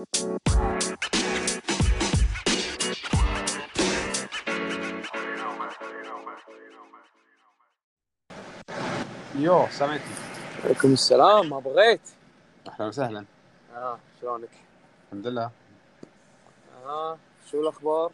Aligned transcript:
يو 0.00 0.06
سامعتني 9.70 10.02
عليكم 10.64 10.92
السلام 10.92 11.50
ما 11.50 11.58
بغيت. 11.58 12.00
أهلا 12.68 12.86
وسهلا. 12.86 13.24
آه 13.74 13.98
شلونك؟ 14.20 14.48
الحمد 15.06 15.26
لله. 15.26 15.50
آه 16.84 17.18
شو 17.50 17.60
الأخبار؟ 17.60 18.12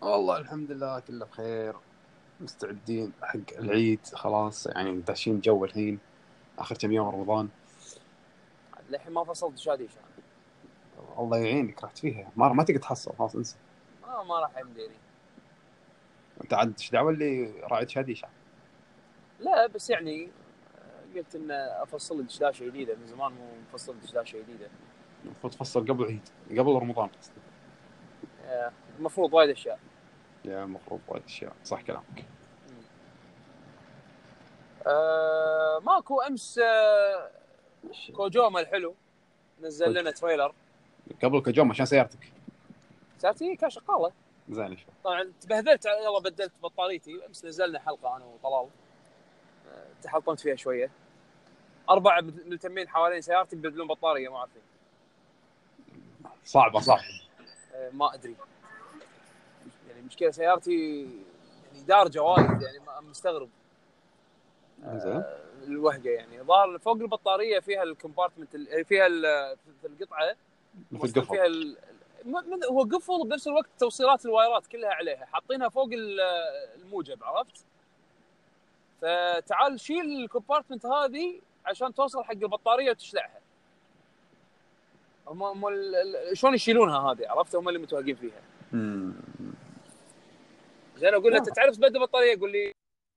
والله 0.00 0.36
الحمد 0.36 0.70
لله 0.70 1.00
كله 1.00 1.26
بخير. 1.26 1.74
مستعدين 2.40 3.12
حق 3.22 3.58
العيد 3.58 4.00
خلاص 4.12 4.66
يعني 4.66 5.00
داشين 5.00 5.40
جو 5.40 5.64
الحين 5.64 5.98
آخر 6.58 6.76
كم 6.76 6.92
يوم 6.92 7.08
رمضان. 7.08 7.48
للحين 8.90 9.12
ما 9.12 9.24
فصلت 9.24 9.58
شاديش 9.58 9.90
أنا 9.90 10.13
الله 11.18 11.38
يعينك 11.38 11.84
رحت 11.84 11.98
فيها. 11.98 12.30
ما 12.36 12.48
ما 12.48 12.64
تقدر 12.64 12.80
تحصل 12.80 13.16
خلاص 13.18 13.34
انسى. 13.36 13.56
آه 14.04 14.24
ما 14.24 14.40
راح 14.40 14.58
يمديني 14.58 14.94
انت 16.40 16.54
عاد 16.54 16.74
إيش 16.78 16.90
دعوة 16.90 17.10
اللي 17.10 17.54
راعي 17.62 17.88
شاديش 17.88 18.24
لا 19.40 19.66
بس 19.66 19.90
يعني 19.90 20.28
آه، 20.78 21.18
قلت 21.18 21.34
إن 21.34 21.50
أفصل 21.50 22.16
لي 22.16 22.22
دشداشه 22.22 22.66
جديدة. 22.66 22.94
من 22.94 23.06
زمان 23.06 23.32
مو 23.32 23.48
مفصل 23.68 24.00
دشداشه 24.00 24.38
جديدة. 24.38 24.68
المفروض 25.24 25.52
تفصل 25.52 25.80
قبل 25.80 26.04
العيد 26.04 26.28
قبل 26.50 26.72
رمضان. 26.72 27.08
آه، 28.44 28.72
المفروض 28.98 29.34
وايد 29.34 29.50
أشياء. 29.50 29.78
يا 30.44 30.64
المفروض 30.64 31.00
وايد 31.08 31.24
أشياء. 31.24 31.52
صح 31.64 31.82
كلامك. 31.82 32.24
آه 34.86 35.80
ماكو 35.82 36.20
أمس 36.20 36.58
آه 36.58 37.30
كوجوما 38.16 38.60
الحلو. 38.60 38.94
نزل 39.62 39.94
لنا 39.94 40.10
تريلر. 40.10 40.54
قبل 41.22 41.40
كجوم 41.42 41.70
عشان 41.70 41.86
سيارتك. 41.86 42.32
سيارتي 43.18 43.56
كان 43.56 43.70
شغاله 43.70 44.12
زين 44.50 44.76
طبعا 45.04 45.32
تبهذلت 45.40 45.84
يلا 45.86 46.18
بدلت 46.18 46.52
بطاريتي. 46.62 47.26
امس 47.26 47.44
نزلنا 47.44 47.78
حلقة 47.78 48.16
أنا 48.16 48.24
وطلال. 48.24 48.68
آه، 49.68 49.86
تحلطمت 50.02 50.40
فيها 50.40 50.56
شوية. 50.56 50.90
أربعة 51.90 52.20
ملتمين 52.20 52.88
حوالين 52.88 53.20
سيارتي 53.20 53.56
بيبدلون 53.56 53.88
بطارية 53.88 54.28
ما 54.28 54.38
عارفين 54.38 54.62
صعبة 56.44 56.80
صح 56.80 57.00
آه، 57.74 57.90
ما 57.90 58.14
أدري. 58.14 58.36
يعني 59.88 60.02
مشكلة 60.02 60.30
سيارتي 60.30 61.00
يعني 61.72 61.84
دارجه 61.86 62.22
وايد 62.22 62.46
يعني 62.62 62.78
مستغرب. 63.08 63.48
زين. 64.84 65.12
آه، 65.12 65.38
الوهقه 65.66 66.08
يعني. 66.10 66.42
ظهر 66.42 66.78
فوق 66.78 66.96
البطارية 66.96 67.60
فيها 67.60 67.82
ال 67.82 67.88
compartment 67.88 68.54
ال- 68.54 68.84
فيها 68.84 69.08
في 69.54 69.86
القطعة 69.86 70.36
مثل 70.92 71.12
فيها 71.12 71.22
قفل 71.22 71.46
ال... 71.46 71.76
هو 72.70 72.82
قفل 72.82 73.28
بنفس 73.28 73.48
الوقت 73.48 73.68
توصيلات 73.78 74.24
الوايرات 74.26 74.66
كلها 74.66 74.90
عليها 74.90 75.24
حاطينها 75.24 75.68
فوق 75.68 75.88
ال- 75.92 76.20
الموجب 76.82 77.24
عرفت؟ 77.24 77.66
فتعال 79.00 79.80
شيل 79.80 80.24
ال 80.24 80.29
compartment 80.29 80.86
هذه 80.86 81.40
عشان 81.66 81.94
توصل 81.94 82.24
حق 82.24 82.30
البطارية 82.32 82.90
وتشلعها. 82.90 83.40
هم 85.26 85.42
هم 85.42 85.64
شلون 86.32 86.54
يشيلونها 86.54 86.98
هذه 87.12 87.28
عرفت؟ 87.28 87.56
هم 87.56 87.68
اللي 87.68 87.78
متوهقين 87.78 88.14
فيها. 88.16 88.40
زين 90.96 91.14
أقول 91.14 91.24
له 91.32 91.38
نعم. 91.38 91.46
انت 91.46 91.56
تعرف 91.56 91.76
تبدل 91.76 92.00
بطارية 92.00 92.32
يقول 92.32 92.52
لي 92.52 92.72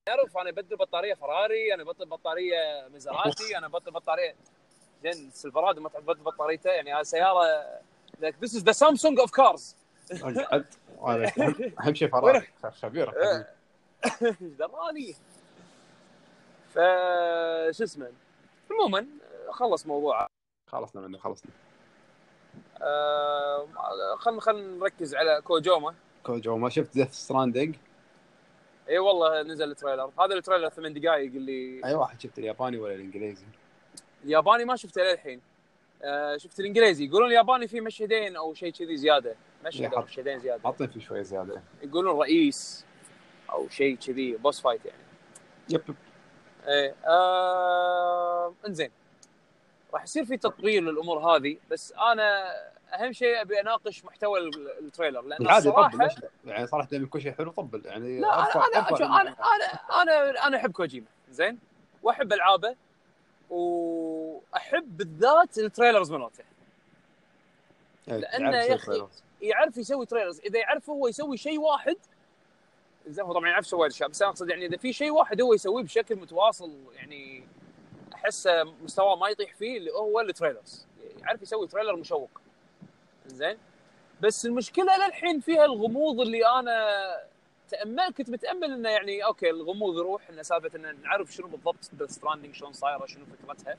اعرف 0.10 0.38
أنا 0.38 0.52
بدل 0.52 0.76
بطارية 0.76 1.14
فراري 1.14 1.74
أنا 1.74 1.84
بطل 1.84 2.06
بطارية 2.06 2.88
مزراتي 2.94 3.58
أنا 3.58 3.68
بطل 3.68 3.92
بطارية 3.92 4.36
زين 5.04 5.28
السلفرادو 5.28 5.82
ما 5.82 5.90
تبدل 5.90 6.24
بطاريته 6.24 6.70
يعني 6.70 6.94
هذه 6.94 7.04
سيارة 7.04 7.44
Samsung 8.72 9.18
of 9.26 9.30
cars. 9.32 9.76
اقعد 10.12 10.66
هذا 11.08 11.26
أهم- 11.28 11.72
أهم 11.86 11.94
شيء 11.94 12.08
فراري 12.08 12.48
خبير. 12.82 13.10
إيه. 13.24 13.48
إيش 14.22 14.36
دراني 14.42 15.14
ف 16.74 16.80
شو 17.78 17.84
اسمه؟ 17.84 18.12
عموما 18.72 19.08
خلص 19.52 19.86
موضوع 19.86 20.28
خلصنا 20.72 21.08
منه 21.08 21.18
خلصنا. 21.18 21.52
آه، 22.82 23.68
خلينا 24.18 24.42
خلينا 24.42 24.78
نركز 24.78 25.16
على 25.16 25.42
كوجيما. 25.42 25.96
كوجيما 26.24 26.70
شفت 26.70 26.94
Death 26.94 27.12
Stranding 27.14 27.76
اي 28.90 29.00
والله 29.00 29.42
نزل 29.42 29.72
ال 29.72 29.76
trailer. 29.76 30.12
هذا 30.20 30.34
ال 30.36 30.40
trailer 30.40 30.70
ثمان 30.70 30.94
دقائق 30.94 31.32
اللي 31.32 31.82
أي 31.86 31.94
واحد 31.96 32.22
شفت 32.22 32.40
الياباني 32.40 32.78
ولا 32.78 32.94
الإنجليزي؟ 32.94 33.46
الياباني 34.26 34.66
ما 34.66 34.76
شفته 34.76 35.02
للحين. 35.02 35.42
آه 36.04 36.38
شفت 36.38 36.60
الإنجليزي. 36.60 37.06
يقولون 37.06 37.28
الياباني 37.28 37.68
فيه 37.68 37.82
مشهدين 37.82 38.36
أو 38.36 38.54
شيء 38.54 38.72
كذي 38.72 38.98
زيادة. 38.98 39.36
مشهد 39.66 39.94
أو 39.94 40.02
مشهدين 40.02 40.40
زيادة. 40.40 40.64
حاطين 40.64 40.88
فيه 40.88 41.00
شوية 41.00 41.22
زيادة. 41.22 41.62
يقولون 41.84 42.20
رئيس 42.20 42.86
أو 43.50 43.70
شيء 43.70 43.96
كذي 43.98 44.32
boss 44.36 44.62
fight 44.62 44.86
يعني. 44.86 44.98
Yep. 45.70 45.82
Yep. 45.90 45.96
إيه 46.68 46.96
آه 47.08 48.54
إنزين. 48.68 48.92
راح 49.94 50.04
يصير 50.04 50.26
في 50.26 50.38
تطوير 50.38 50.84
للأمور 50.84 51.20
هذه 51.20 51.58
بس 51.72 51.94
أنا 52.12 52.56
أهم 52.94 53.12
شيء 53.14 53.42
أبي 53.42 53.62
أناقش 53.62 54.06
محتوى 54.06 54.40
ال- 54.40 54.80
ال 54.80 54.85
trailer 54.85 55.22
لأن 55.22 55.48
عادي 55.48 55.72
طبل 55.72 55.86
الصراحه؟ 55.86 56.18
يعني 56.46 56.68
صراحة 56.68 56.88
لما 56.92 57.04
يكون 57.04 57.22
شيء 57.22 57.32
حلو 57.32 57.52
طبل. 57.52 57.82
يعني 57.86 58.20
لا 58.20 58.34
أنا 58.34 58.46
ارفع 58.46 58.98
شو- 58.98 59.04
أنا 59.06 59.22
أنا 59.22 60.02
أنا 60.02 60.48
أنا 60.48 60.58
أحب 60.58 60.72
كوجيما. 60.72 61.06
زين 61.30 61.60
وأحب 62.04 62.34
ألعابه. 62.34 62.76
وأحب 63.50 64.98
بالذات 64.98 65.58
ال 65.58 65.64
trailers 65.64 66.12
مالته. 66.12 66.44
إيه، 68.08 68.22
تعرف 68.22 68.70
يا 68.70 68.76
ال 68.76 68.80
trailer. 68.80 69.10
يعرف 69.42 69.78
يسوي 69.78 70.06
trailers 70.06 70.40
إذا 70.40 70.60
يعرف 70.60 70.90
هو 70.90 71.08
يسوي 71.08 71.38
شيء 71.38 71.60
واحد 71.60 71.96
زين 73.08 73.26
هو 73.26 73.34
طبعا 73.34 73.50
يعرف 73.50 73.66
يسوي 73.66 73.80
وايد 73.80 73.92
اشياء 73.92 74.10
بس 74.10 74.22
أنا 74.22 74.32
أقصد 74.32 74.50
يعني 74.50 74.66
إذا 74.66 74.78
في 74.78 74.94
شيء 74.94 75.12
واحد 75.12 75.42
هو 75.42 75.54
يسويه 75.54 75.84
بشكل 75.84 76.16
متواصل 76.16 76.74
يعني 76.96 77.44
أحسه 78.14 78.64
مستواه 78.64 79.16
ما 79.16 79.30
يطيح 79.30 79.56
فيه 79.56 79.78
اللي 79.78 79.92
هو 79.92 80.20
ال 80.20 80.27
trailers 80.27 80.86
يعرف 81.20 81.42
يسوي 81.42 81.68
trailer 81.68 81.96
مشوق. 81.96 82.30
زين؟ 83.26 83.58
بس 84.22 84.46
المشكلة 84.46 85.06
للحين 85.06 85.40
فيها 85.40 85.66
الغموض 85.66 86.22
اللي 86.22 86.46
أنا 86.46 86.88
تامل 87.70 88.14
كنت 88.18 88.30
متأمل 88.30 88.72
إنه 88.72 88.90
يعني 88.90 89.26
okay 89.26 89.50
الغموض 89.50 89.98
يروح 89.98 90.30
إنه 90.30 90.42
سالفة 90.42 90.72
ان 90.76 91.02
نعرف 91.02 91.34
شنو 91.34 91.48
بالضبط 91.48 91.84
Stranding 92.06 92.56
شلون 92.56 92.74
صايرة 92.74 93.06
شنو 93.06 93.26
فكرتها. 93.26 93.78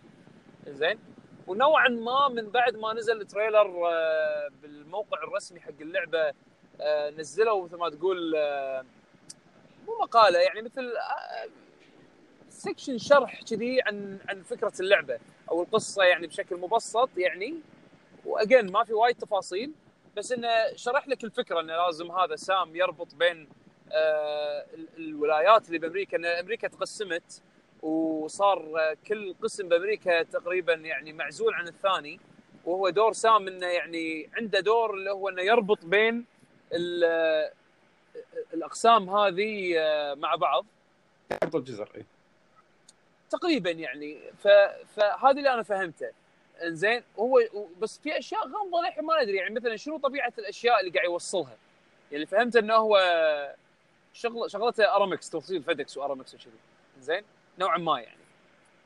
زين. 0.69 0.99
ونوعا 1.47 1.89
ما 1.89 2.29
من 2.29 2.51
بعد 2.51 2.77
ما 2.77 2.93
نزل 2.93 3.21
ال 3.21 3.29
trailer 3.29 3.89
آه، 3.89 4.49
بالموقع 4.63 5.23
الرسمي 5.23 5.61
حق 5.61 5.81
اللعبة 5.81 6.33
آه، 6.81 7.11
نزلوا 7.11 7.65
مثل 7.65 7.77
ما 7.77 7.91
تقول 7.91 8.35
آه، 8.37 8.85
مو 9.87 9.99
مقالة 10.03 10.39
يعني 10.39 10.63
مثل 10.63 10.93
section 12.51 12.99
شرح 12.99 13.43
كذي 13.43 13.83
عن 13.83 14.19
عن 14.29 14.43
فكرة 14.43 14.73
اللعبة 14.81 15.19
أو 15.51 15.63
القصة 15.63 16.03
يعني 16.03 16.27
بشكل 16.27 16.57
مبسط 16.57 17.11
يعني. 17.17 17.55
و 18.25 18.33
again 18.33 18.73
ما 18.73 18.85
في 18.85 18.93
وايد 18.93 19.17
تفاصيل 19.17 19.73
بس 20.17 20.33
إنه 20.33 20.49
شرح 20.77 21.09
لك 21.09 21.25
الفكرة 21.25 21.61
إنه 21.61 21.77
لازم 21.77 22.13
هذا 22.13 22.37
سام 22.37 22.77
يربط 22.77 23.15
بين 23.15 23.49
الولايات 24.99 25.67
اللي 25.67 25.79
بأمريكا 25.79 26.17
إن 26.17 26.25
أمريكا 26.25 26.69
تقسمت 26.69 27.43
وصار 27.83 28.59
آه، 28.79 28.97
كل 29.07 29.35
قسم 29.43 29.69
بأمريكا 29.69 30.23
تقريبا 30.23 30.73
يعني 30.75 31.13
معزول 31.13 31.55
عن 31.55 31.69
الثاني 31.69 32.21
وهو 32.65 32.89
دور 32.89 33.13
سام 33.13 33.49
إنه 33.49 33.67
يعني 33.67 34.31
عنده 34.37 34.61
دور 34.61 34.95
اللي 34.95 35.11
هو 35.11 35.29
إنه 35.29 35.43
يربط 35.43 35.85
بين 35.85 36.25
آه، 37.05 37.53
الأقسام 38.55 39.11
هذه 39.11 39.79
آه، 39.79 40.15
مع 40.15 40.35
بعض. 40.35 40.67
يحط 41.31 41.55
الجزر 41.55 41.91
اي 41.97 42.05
تقريبا 43.31 43.71
يعني. 43.71 44.19
فهذا 44.97 45.39
اللي 45.39 45.53
أنا 45.55 45.63
فهمته. 45.63 46.11
إنزين 46.63 47.03
هو 47.19 47.41
بس 47.81 47.99
في 47.99 48.19
أشياء 48.19 48.41
غامضة 48.41 48.81
للحين 48.81 49.05
ما 49.05 49.23
ندري. 49.23 49.37
يعني 49.37 49.55
مثلا 49.55 49.77
شنو 49.77 49.99
طبيعة 49.99 50.33
الأشياء 50.39 50.81
اللي 50.81 50.91
قاعد 50.91 51.05
يوصلها؟ 51.05 51.57
يعني 52.13 52.27
فهمت 52.27 52.57
إنه 52.57 52.75
هو 52.75 52.97
شغل 54.13 54.51
شغلته 54.51 54.97
أرامكس 54.97 55.31
توصيل 55.31 55.63
FedEx 55.63 55.97
وأرامكس 55.97 56.35
وكذي 56.35 56.51
زين؟ 57.01 57.23
نوعا 57.59 57.79
ما 57.79 58.01
يعني. 58.01 58.19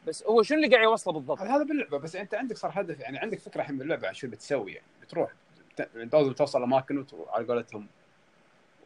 بس 0.07 0.25
هو 0.25 0.43
شنو 0.43 0.59
اللي 0.59 0.69
قاعد 0.71 0.83
يوصله 0.85 1.15
بالضبط؟ 1.15 1.41
هذا 1.41 1.65
باللعبة 1.65 1.99
بس 1.99 2.17
أنت 2.17 2.35
عندك 2.35 2.57
صار 2.57 2.71
هدف 2.75 3.01
يعني 3.01 3.19
عندك 3.19 3.39
فكرة 3.39 3.61
الحين 3.61 3.79
باللعبه 3.79 4.09
عن 4.09 4.15
شو 4.15 4.29
بتسوي 4.29 4.73
يعني 4.73 4.87
بتروح 5.03 5.33
بت- 5.77 5.97
انت 5.97 6.15
لازم 6.15 6.33
توصل 6.33 6.63
أماكن 6.63 7.05
على 7.29 7.47
قولتهم 7.47 7.87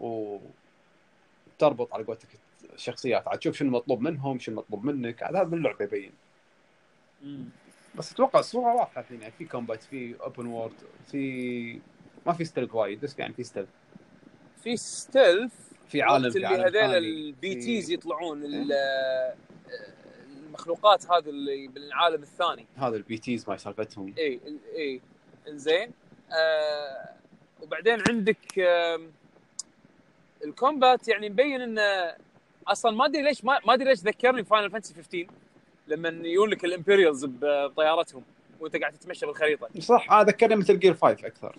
وتربط 0.01 1.95
على 1.95 2.05
قولتك 2.05 2.29
الشخصيات. 2.75 3.29
عاد 3.29 3.39
تشوف 3.39 3.57
شنو 3.57 3.71
مطلوب 3.71 4.01
منهم 4.01 4.39
شنو 4.39 4.57
مطلوب 4.57 4.85
منك. 4.85 5.23
هذا 5.23 5.43
باللعبة 5.43 5.85
يبين. 5.85 6.13
بس 7.95 8.13
أتوقع 8.13 8.41
الصورة 8.41 8.75
واضحة 8.75 9.01
الحين 9.01 9.21
يعني 9.21 9.33
في 9.39 9.45
combat 9.45 9.83
في 9.83 10.17
open 10.21 10.47
world 10.47 10.75
في 11.11 11.81
ما 12.27 12.33
في 12.33 12.45
stealth 12.45 12.75
وايد 12.75 13.01
بس 13.01 13.19
يعني 13.19 13.35
في 13.35 13.45
stealth 13.45 13.69
في 14.63 14.77
stealth 14.77 15.53
في 15.89 16.03
عالم 16.03 16.31
في 16.31 16.47
عالم 16.47 16.77
هذول 16.77 16.97
ال 16.97 17.26
B 17.26 17.55
Ts 17.55 17.91
يطلعون 17.91 18.43
ال- 18.45 18.73
المخلوقات 20.47 21.07
هذه 21.11 21.29
اللي 21.29 21.69
بالعالم 21.69 22.23
الثاني. 22.23 22.67
هذا 22.77 22.97
ال 22.97 23.19
BTs 23.19 23.49
ما 23.49 23.57
سالفتهم. 23.57 24.15
اي 24.19 24.41
اي 24.77 25.01
إنزين. 25.49 25.91
آه 26.33 27.09
وبعدين 27.63 28.03
عندك 28.09 28.59
آه 28.59 29.01
ال 30.45 30.54
combat 30.54 31.09
يعني 31.09 31.29
مبين 31.31 31.61
إنه 31.61 32.15
أصلا 32.69 32.93
ما 32.97 33.05
أدري 33.07 33.23
ليش 33.23 33.45
ما 33.45 33.61
أدري 33.69 33.85
ليش 33.89 33.99
ذكرني 33.99 34.45
Final 34.45 34.71
Fantasy 34.71 34.95
15 34.95 35.27
لما 35.89 36.09
يجون 36.09 36.51
لك 36.51 36.65
ال 36.65 36.71
Imperials 36.71 37.25
بطيارتهم 37.25 38.23
وأنت 38.61 38.77
قاعد 38.77 38.93
تتمشى 38.93 39.27
بالخريطة. 39.27 39.69
صح 39.81 40.13
هذا 40.13 40.27
ذكرني 40.29 40.57
مثل 40.57 40.79
Gear 40.79 40.95
5 40.95 41.27
أكثر. 41.27 41.57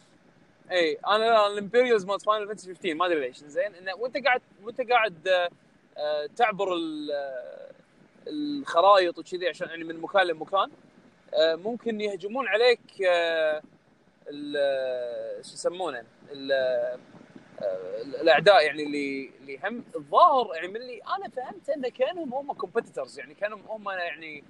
اي 0.72 0.98
أنا 1.08 1.48
ال 1.48 1.53
Imperials 1.53 2.06
مال 2.06 2.20
Final 2.20 2.48
Fantasy 2.48 2.74
15 2.74 2.94
ما 2.94 3.06
أدري 3.06 3.20
ليش 3.20 3.38
زين. 3.38 3.76
إنه 3.76 3.96
وأنت 3.96 4.18
قاعد 4.18 4.42
وأنت 4.64 4.82
قاعد 4.82 5.28
آه، 5.98 6.30
تعبر 6.36 6.68
الخرائط 8.28 9.18
وكذي 9.18 9.50
عشان 9.50 9.70
يعني 9.70 9.84
من 9.84 10.02
مكان 10.02 10.28
لمكان. 10.28 10.70
آه، 11.34 11.56
ممكن 11.56 12.02
يهجمون 12.02 12.48
عليك 12.48 13.02
آه، 13.10 13.62
شو 15.42 15.54
يسمونه 15.54 16.04
الأعداء 18.22 18.66
يعني 18.66 18.84
اللي 18.84 19.32
اللي 19.42 19.60
هم 19.64 19.84
الظاهر 19.96 20.56
يعني 20.56 20.68
من 20.68 20.76
اللي 20.76 21.02
أنا 21.18 21.30
فهمت 21.30 21.70
انه 21.70 21.90
كأنهم 21.90 22.34
هم 22.34 22.54
competitors 22.54 23.20
يعني 23.20 23.34
كانوا 23.34 23.60
هم 23.70 23.90
يعني 23.90 24.44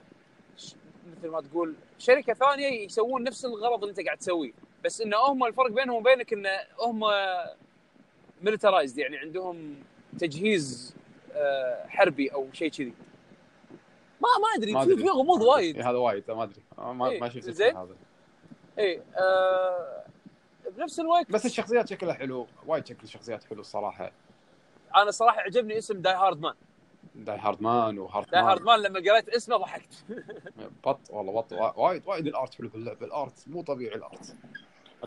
مثل 1.07 1.27
ما 1.29 1.41
تقول 1.41 1.75
شركة 1.97 2.33
ثانية 2.33 2.67
يسوون 2.67 3.23
نفس 3.23 3.45
الغرض 3.45 3.83
اللي 3.83 3.89
أنت 3.89 4.05
قاعد 4.05 4.17
تسويه. 4.17 4.66
بس 4.85 5.01
انه 5.01 5.17
هم 5.17 5.43
الفرق 5.43 5.71
بينهم 5.71 5.95
وبينك 5.95 6.33
انه 6.33 6.49
هم 6.81 7.03
militarized 8.41 8.97
يعني 8.97 9.17
عندهم 9.17 9.75
تجهيز 10.19 10.95
آه، 11.33 11.87
حربي 11.87 12.27
أو 12.27 12.47
شيء 12.53 12.71
في 12.71 12.85
ما 14.21 14.29
ما 14.41 14.47
أدري 14.57 14.95
في 14.95 15.03
في 15.03 15.09
غموض 15.09 15.41
وايد. 15.41 15.81
هذا 15.81 15.97
وايد 15.97 16.31
ما 16.31 16.43
أدري. 16.43 16.61
ما 16.77 17.09
إيه. 17.09 17.21
ما 17.21 17.29
شفت 17.29 17.49
زين. 17.49 17.77
هذا. 17.77 17.95
اي 18.79 19.01
آه 19.17 20.03
بنفس 20.77 20.99
الوقت 20.99 21.31
بس 21.31 21.45
الشخصيات 21.45 21.89
شكلها 21.89 22.13
حلو 22.13 22.47
وايد 22.65 22.87
شكل 22.87 23.03
الشخصيات 23.03 23.43
حلو 23.43 23.61
الصراحة. 23.61 24.11
أنا 24.95 25.11
صراحة 25.11 25.41
عجبني 25.41 25.77
اسم 25.77 26.01
Die-Hardman 26.01 26.53
داي 27.17 27.37
هارد 27.37 27.61
مان 27.61 27.99
وهارد 27.99 28.29
داي 28.29 28.41
هارد 28.41 28.61
مان 28.61 28.79
لما 28.79 28.99
قريت 28.99 29.29
اسمه 29.29 29.57
ضحكت. 29.57 30.05
بط 30.85 30.99
والله 31.09 31.33
بط. 31.33 31.53
وايد 31.77 32.03
وايد 32.05 32.27
الآرت 32.27 32.55
حلو 32.55 32.69
في 32.69 32.75
اللعبه 32.75 33.05
الآرت. 33.05 33.47
مو 33.47 33.61
طبيعي 33.61 33.95
الآرت. 33.95 34.35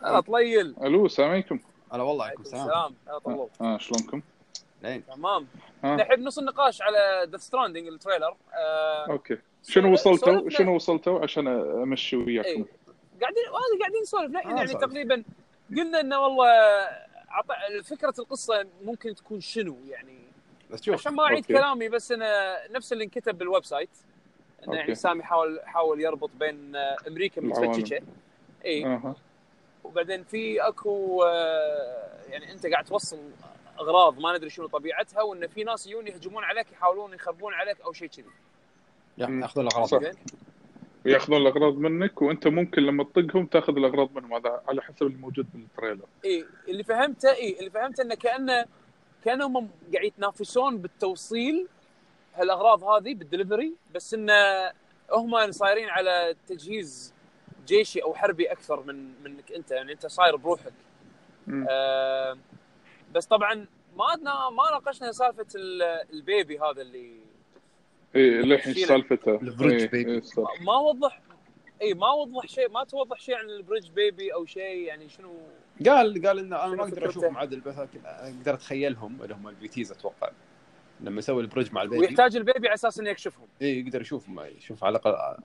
أنا 0.03 0.19
طليل. 0.19 0.75
ألو 0.83 1.05
السلام 1.05 1.29
عليكم. 1.29 1.59
هلا 1.93 2.03
والله 2.03 2.25
عليكم 2.25 2.41
السلام. 2.41 2.63
السلام. 2.67 2.95
هلا 3.07 3.19
طلول. 3.19 3.49
آه 3.61 3.77
شلونكم؟ 3.77 4.21
تمام. 4.81 5.47
الحين 5.83 6.23
نص 6.23 6.39
النقاش 6.39 6.81
على 6.81 7.27
ذا 7.29 7.37
ستراندنج 7.37 7.87
التريلر. 7.87 8.35
آه 8.53 9.05
أوكي. 9.09 9.37
شنو 9.63 9.93
وصلتوا؟ 9.93 10.49
شنو 10.49 10.75
وصلتوا؟ 10.75 11.19
عشان 11.19 11.47
أمشي 11.47 12.15
وياكم. 12.15 12.49
إيه. 12.49 12.65
قاعدين 13.21 13.43
هذه 13.47 13.79
قاعدين 13.79 14.01
نسولف. 14.01 14.31
الحين 14.31 14.57
يعني 14.57 14.73
تقريبا 14.73 15.23
قلنا 15.69 15.99
إنه 15.99 16.19
والله 16.19 16.47
فكرة 17.83 18.13
القصة 18.19 18.67
ممكن 18.83 19.15
تكون 19.15 19.41
شنو 19.41 19.77
يعني؟ 19.89 20.20
عشان 20.87 21.13
ما 21.13 21.23
أعيد 21.23 21.45
كلامي 21.45 21.89
بس 21.89 22.11
أنا 22.11 22.57
نفس 22.71 22.93
اللي 22.93 23.03
انكتب 23.03 23.37
بال 23.37 23.65
website 23.65 23.89
انه 24.67 24.75
يعني 24.75 24.95
سام 24.95 25.23
يحاول 25.23 25.59
حاول 25.65 26.01
يربط 26.01 26.29
بين 26.39 26.75
أمريكا 27.07 27.41
متفككة 27.41 28.01
إي. 28.65 28.85
أه. 28.85 29.15
وبعدين 29.83 30.23
في 30.23 30.61
أكو 30.61 31.23
آه، 31.23 32.21
يعني 32.29 32.51
أنت 32.51 32.67
قاعد 32.67 32.85
توصل 32.85 33.19
أغراض 33.79 34.19
ما 34.19 34.37
ندري 34.37 34.49
شنو 34.49 34.67
طبيعتها 34.67 35.21
وإن 35.21 35.47
في 35.47 35.63
ناس 35.63 35.87
يجون 35.87 36.07
يهجمون 36.07 36.43
عليك 36.43 36.71
يحاولون 36.71 37.13
يخربون 37.13 37.53
عليك 37.53 37.81
أو 37.81 37.93
شيء 37.93 38.07
كذي. 38.07 38.25
ياخذون 39.17 39.67
الأغراض 39.67 40.03
وياخذون 41.05 41.41
الأغراض 41.41 41.77
منك 41.77 42.21
وأنت 42.21 42.47
ممكن 42.47 42.81
لما 42.81 43.03
تطقهم 43.03 43.45
تاخذ 43.45 43.77
الأغراض 43.77 44.09
منهم 44.15 44.33
هذا 44.33 44.61
على 44.67 44.81
حسب 44.81 45.03
الموجود 45.03 45.47
بال 45.53 45.63
trailer. 45.63 46.05
إي 46.25 46.45
اللي 46.67 46.83
فهمته 46.83 47.31
إي 47.31 47.59
اللي 47.59 47.69
فهمته 47.69 48.01
إنه 48.01 48.15
كأنه 48.15 48.65
كانهم 49.25 49.69
قاعد 49.93 50.05
يتنافسون 50.05 50.77
بالتوصيل 50.77 51.67
هالاغراض 52.35 52.83
هذه 52.83 53.13
بالدليفري 53.13 53.73
بس 53.95 54.13
انه 54.13 54.33
هم 55.11 55.51
صايرين 55.51 55.89
على 55.89 56.35
تجهيز 56.47 57.13
جيشي 57.67 58.03
أو 58.03 58.13
حربي 58.13 58.51
أكثر 58.51 58.83
من 58.83 59.23
منك 59.23 59.51
أنت 59.51 59.71
يعني 59.71 59.91
أنت 59.91 60.05
صاير 60.05 60.35
بروحك. 60.35 60.73
آه 61.69 62.37
بس 63.13 63.25
طبعا 63.25 63.65
ما 63.97 64.15
ما 64.49 64.71
ناقشنا 64.71 65.11
سالفة 65.11 65.47
ال 66.13 66.22
baby 66.22 66.59
هذا 66.59 66.81
اللي 66.81 67.19
اي 68.15 68.29
للحين 68.29 68.73
سالفته. 68.73 69.35
ال 69.35 69.42
Bridge 69.42 69.85
Baby. 69.85 70.11
إيه 70.11 70.21
ما 70.65 70.75
وضح 70.77 71.21
إي 71.81 71.93
ما 71.93 72.11
وضح 72.11 72.47
شيء 72.47 72.69
ما 72.69 72.83
توضح 72.83 73.19
شيء 73.19 73.35
عن 73.35 73.49
ال 73.49 73.55
Bridge 73.55 73.89
Baby 73.89 74.33
أو 74.33 74.45
شيء 74.45 74.77
يعني 74.77 75.09
شنو؟ 75.09 75.33
قال 75.85 76.27
قال 76.27 76.39
إنه 76.39 76.65
أنا 76.65 76.75
ما 76.75 76.83
أقدر 76.83 77.09
أشوفهم 77.09 77.37
عدل 77.37 77.59
بس 77.59 77.75
أقدر 77.77 78.53
أتخيلهم 78.53 79.21
اللي 79.23 79.35
هم 79.35 79.47
ال 79.47 79.58
BTs 79.58 79.91
أتوقع. 79.91 80.31
لما 80.99 81.19
يسوي 81.19 81.41
ال 81.41 81.46
bridge 81.46 81.73
مع 81.73 81.81
ال 81.81 81.84
baby. 81.84 82.01
ويحتاج 82.01 82.35
البيبي 82.35 82.67
على 82.67 82.73
أساس 82.73 82.99
إنه 82.99 83.09
يكشفهم. 83.09 83.47
إي 83.61 83.79
يقدر 83.79 84.01
يشوفهم. 84.01 84.39
يشوف 84.39 84.83
على 84.83 84.97
الأقل 84.97 85.37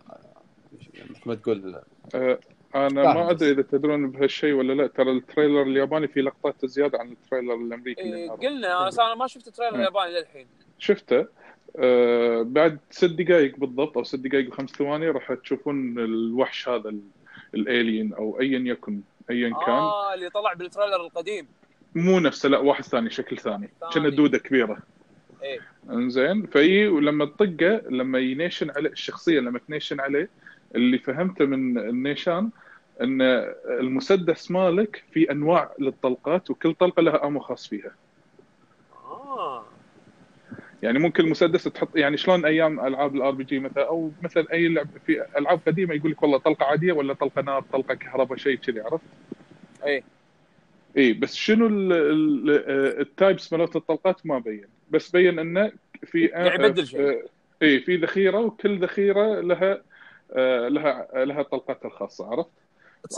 مثل 1.10 1.20
ما 1.26 1.34
تقول. 1.34 1.82
أه 2.14 2.38
أنا 2.74 2.88
ما 2.88 3.30
أدري 3.30 3.50
إذا 3.50 3.62
تدرون 3.62 4.10
بهالشيء 4.10 4.52
ولا 4.52 4.72
لا. 4.72 4.86
ترى 4.86 5.12
ال 5.12 5.18
trailer 5.18 5.62
الياباني 5.62 6.08
فيه 6.08 6.20
لقطات 6.20 6.66
زيادة 6.66 6.98
عن 6.98 7.12
ال 7.12 7.17
trailer 7.17 7.54
الأمريكي 7.54 8.00
إيه 8.02 8.30
قلنا 8.30 8.88
أنا 8.88 9.14
ما 9.14 9.26
شفت 9.26 9.48
ال 9.48 9.51
trailer 9.51 9.74
إيه. 9.74 9.80
الياباني 9.80 10.12
للحين. 10.12 10.46
شفته؟ 10.78 11.26
آه 11.76 12.42
بعد 12.42 12.78
ست 12.90 13.04
دقائق 13.04 13.56
بالضبط 13.56 13.98
أو 13.98 14.04
ست 14.04 14.16
دقائق 14.16 14.48
وخمس 14.48 14.70
ثواني 14.70 15.10
راح 15.10 15.32
تشوفون 15.32 15.98
الوحش 15.98 16.68
هذا 16.68 16.94
ال 17.54 17.64
alien 17.64 18.14
أو 18.14 18.40
ايا 18.40 18.58
يكن 18.58 19.00
ايا 19.30 19.48
كان. 19.48 19.74
آه 19.74 20.14
اللي 20.14 20.30
طلع 20.30 20.52
بال 20.52 20.63
trailer 20.63 21.00
القديم. 21.06 21.46
مو 21.94 22.18
نفسه 22.20 22.48
لا 22.48 22.58
واحد 22.58 22.84
ثاني 22.84 23.10
شكل 23.10 23.38
ثاني. 23.38 23.70
كأنه 23.94 24.08
دودة 24.08 24.38
كبيرة. 24.38 24.78
إيه. 25.42 25.60
إنزين 25.90 26.46
فأي 26.46 26.88
ولما 26.88 27.24
تطقه 27.24 27.82
لما 27.90 28.18
ينيشن 28.18 28.70
عليه 28.70 28.90
الشخصية 28.90 29.40
لما 29.40 29.58
تنيشن 29.58 30.00
عليه 30.00 30.28
اللي 30.74 30.98
فهمته 30.98 31.44
من 31.44 31.78
النيشان 31.78 32.50
إن 33.00 33.22
المسدس 33.80 34.50
مالك 34.50 35.04
في 35.12 35.30
أنواع 35.30 35.70
للطلقات 35.78 36.50
وكل 36.50 36.74
طلقة 36.74 37.02
لها 37.02 37.26
ammo 37.26 37.40
خاص 37.40 37.68
فيها. 37.68 37.94
آه. 39.04 39.64
يعني 40.86 40.98
ممكن 40.98 41.24
المسدس 41.24 41.64
تحط 41.64 41.96
يعني 41.96 42.16
شلون 42.16 42.44
أيام 42.44 42.86
ألعاب 42.86 43.14
ال 43.14 43.30
RPG 43.30 43.58
مثلا 43.58 43.86
أو 43.88 44.10
مثلا 44.22 44.52
أي 44.52 44.68
لعب 44.68 44.88
في 45.06 45.26
ألعاب 45.38 45.60
قديمة 45.66 45.94
يقول 45.94 46.10
لك 46.10 46.22
والله 46.22 46.38
طلقة 46.38 46.66
عادية 46.66 46.92
ولا 46.92 47.14
طلقة 47.14 47.42
نار 47.42 47.64
طلقة 47.72 47.94
كهرباء 47.94 48.38
شيء 48.38 48.56
كذي 48.56 48.80
عرفت؟ 48.80 49.04
إي. 49.86 50.02
إي 50.96 51.12
بس 51.12 51.34
شنو 51.34 51.68
ال 53.00 53.09
types 53.09 53.52
مالت 53.52 53.76
الطلقات 53.76 54.26
ما 54.26 54.38
بين. 54.38 54.64
بس 54.90 55.10
بين 55.10 55.38
إنه 55.38 55.72
في 56.04 56.24
يعني 56.24 56.64
يبدل 56.64 56.86
شيء. 56.86 57.24
إي 57.62 57.80
في 57.80 57.96
ذخيرة 57.96 58.38
وكل 58.38 58.78
ذخيرة 58.78 59.40
لها 59.40 59.82
آه، 60.32 60.68
لها 60.68 61.08
لها 61.14 61.42
طلقاتها 61.42 61.88
الخاصة 61.88 62.26
عرفت؟ 62.26 62.50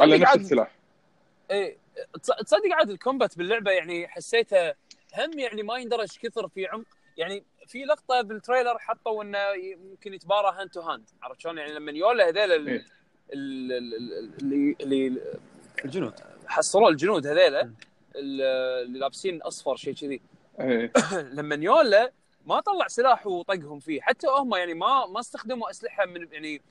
على 0.01 0.19
نفس 0.19 0.37
السلاح. 0.37 0.71
إيه 1.51 1.77
تصدق 2.23 2.73
عاد 2.73 2.91
ال 2.91 2.98
combat 2.98 3.39
باللعبة 3.39 3.71
يعني 3.71 4.09
حسيته 4.09 4.69
هم 5.19 5.39
يعني 5.39 5.63
ما 5.63 5.79
يندرج 5.79 6.09
كثر 6.23 6.49
في 6.49 6.67
عمق. 6.67 6.99
يعني 7.19 7.43
في 7.69 7.85
لقطة 7.85 8.21
بال 8.21 8.34
trailer 8.34 8.79
حطوا 8.79 9.23
إنه 9.23 9.39
ممكن 9.91 10.15
يتبارى 10.15 10.57
hand 10.59 10.71
to 10.71 10.81
hand 10.81 11.11
عرفت 11.23 11.41
شلون؟ 11.41 11.59
يعني 11.59 11.73
لما 11.73 11.93
يولا 11.93 12.29
هذيل 12.29 12.69
إيه. 12.69 12.85
اللي 13.33 14.77
اللي 14.81 15.21
الجنود. 15.85 16.15
حصلوا 16.47 16.91
الجنود 16.91 17.27
هذيلا 17.27 17.73
اللي 18.17 18.99
لابسين 18.99 19.43
أصفر 19.43 19.77
شيء 19.77 19.95
كذي. 19.95 20.21
إيه. 20.61 20.93
لما 21.39 21.55
يولا 21.55 22.13
ما 22.47 22.61
طلع 22.61 22.89
سلاح 22.89 23.27
وطقهم 23.27 23.79
فيه. 23.81 24.01
حتى 24.01 24.27
هم 24.27 24.55
يعني 24.55 24.75
ما 24.75 25.07
ما 25.07 25.21
استخدموا 25.21 25.71
أسلحة 25.71 26.07
من 26.07 26.33
يعني 26.33 26.63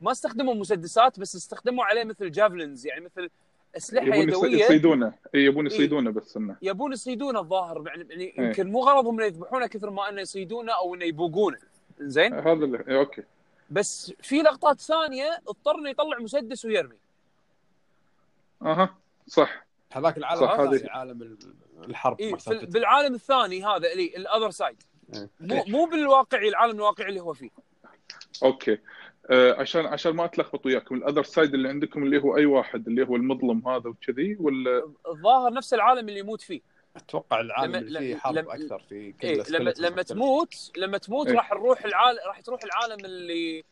ما 0.00 0.12
استخدموا 0.12 0.54
مسدسات 0.54 1.20
بس 1.20 1.36
استخدموا 1.36 1.84
عليه 1.84 2.04
مثل 2.04 2.30
javelins 2.30 2.86
يعني 2.86 3.00
مثل 3.00 3.30
أسلحة 3.76 4.06
يبون 4.06 4.28
يدوية. 4.28 4.64
يصيدونه. 4.64 5.12
يبون 5.34 5.66
يصيدونه 5.66 6.10
بس 6.10 6.36
إنه. 6.36 6.56
يبون 6.62 6.92
يصيدونه 6.92 7.40
الظاهر 7.40 7.84
يعني, 7.86 8.06
يعني. 8.10 8.34
يمكن 8.38 8.72
مو 8.72 8.80
غرضهم 8.80 9.14
إنه 9.14 9.26
يذبحونه 9.26 9.66
كثر 9.66 9.90
ما 9.90 10.08
إنه 10.08 10.20
يصيدونه 10.20 10.72
أو 10.72 10.94
إنه 10.94 11.04
يبوقونه. 11.04 11.58
زين 12.00 12.34
هذا 12.34 12.52
اللي 12.52 12.84
إيه، 12.88 12.98
okay. 12.98 13.22
بس 13.70 14.12
في 14.22 14.42
لقطات 14.42 14.80
ثانية 14.80 15.42
اضطر 15.48 15.74
انه 15.74 15.90
يطلع 15.90 16.18
مسدس 16.18 16.64
ويرمي. 16.64 16.96
أها 18.62 18.96
صح. 19.26 19.64
هذاك 19.92 20.18
العالم 20.18 20.40
صح 20.40 20.60
هذا 20.60 20.90
عالم 20.90 21.38
الحرب 21.88 22.20
إيه 22.20 22.34
بالعالم 22.62 23.14
الثاني 23.14 23.64
هذا 23.64 23.92
اللي 23.92 24.16
ال 24.16 24.22
other 24.22 24.50
side 24.50 24.82
مو 25.40 25.64
مو 25.66 25.84
بالواقعي 25.84 26.48
العالم 26.48 26.74
الواقعي 26.76 27.08
اللي 27.08 27.20
هو 27.20 27.32
فيه. 27.32 27.50
okay. 28.42 28.78
عشان 29.30 29.86
عشان 29.86 30.12
ما 30.12 30.24
أتلخبط 30.24 30.66
وياكم. 30.66 30.94
ال 30.94 30.99
other 30.99 31.22
side 31.22 31.54
اللي 31.54 31.68
عندكم 31.68 32.02
اللي 32.02 32.22
هو 32.22 32.36
أي 32.36 32.46
واحد 32.46 32.88
اللي 32.88 33.06
هو 33.06 33.16
المظلم 33.16 33.68
هذا 33.68 33.90
وكذي 33.90 34.36
ولا 34.40 34.90
الظاهر 35.08 35.52
نفس 35.52 35.74
العالم 35.74 36.08
اللي 36.08 36.20
يموت 36.20 36.40
فيه. 36.40 36.60
أتوقع 36.96 37.40
العالم 37.40 37.74
اللي 37.74 37.98
فيه 37.98 38.16
حرب 38.16 38.34
لما 38.34 38.54
أكثر 38.54 38.78
في 38.78 39.12
كل 39.12 39.26
إيه 39.28 39.42
لما 39.50 39.72
لما 39.78 40.02
تموت 40.02 40.54
لما 40.76 40.98
تموت 40.98 41.26
إيه؟ 41.28 41.34
راح 41.34 41.52
نروح 41.52 41.84
العالم 41.84 42.18
راح 42.26 42.40
تروح 42.40 42.60
العالم 42.64 43.04
اللي 43.04 43.64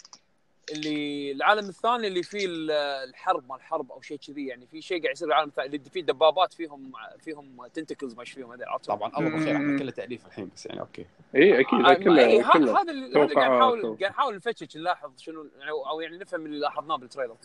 اللي 0.72 1.32
العالم 1.32 1.68
الثاني 1.68 2.06
اللي 2.06 2.22
فيه 2.22 2.46
ال- 2.46 2.70
الحرب 3.08 3.48
مال 3.48 3.56
الحرب 3.56 3.92
أو 3.92 4.00
شيء 4.00 4.16
كذي 4.18 4.46
يعني 4.46 4.66
في 4.66 4.82
شيء 4.82 5.02
قاعد 5.02 5.14
يصير 5.14 5.28
بالعالم 5.28 5.48
الثاني 5.48 5.66
اللي 5.68 5.90
فيه 5.90 6.00
دبابات 6.02 6.52
فيهم 6.52 6.92
فيهم 7.20 7.66
tentacles 7.74 8.14
ماشي 8.14 8.34
فيهم 8.34 8.52
هذول 8.52 8.64
عرفت؟ 8.64 8.86
طبعا 8.86 9.12
الله 9.18 9.30
بالخير 9.30 9.56
إحنا. 9.56 9.78
كله 9.78 9.90
تأليف 9.90 10.26
الحين 10.26 10.50
بس 10.56 10.66
يعني 10.66 10.80
okay 10.80 11.06
اي 11.34 11.60
أكيد 11.60 11.80
آه، 11.86 11.94
كله 11.94 12.26
إيه، 12.26 12.42
كله 12.52 12.82
هذا 12.82 12.92
اللي 12.92 13.06
هذا 13.20 13.34
قاعد 13.34 13.50
نحاول 13.50 13.82
قاعد 14.00 14.12
نحاول 14.12 14.34
نفتش 14.36 14.76
نلاحظ 14.76 15.10
شنو 15.18 15.46
أو 15.68 15.88
أو 15.88 16.00
يعني 16.00 16.18
نفهم 16.18 16.46
اللي 16.46 16.58
لاحظناه 16.58 16.96
بال 16.96 17.05
trailer 17.05 17.36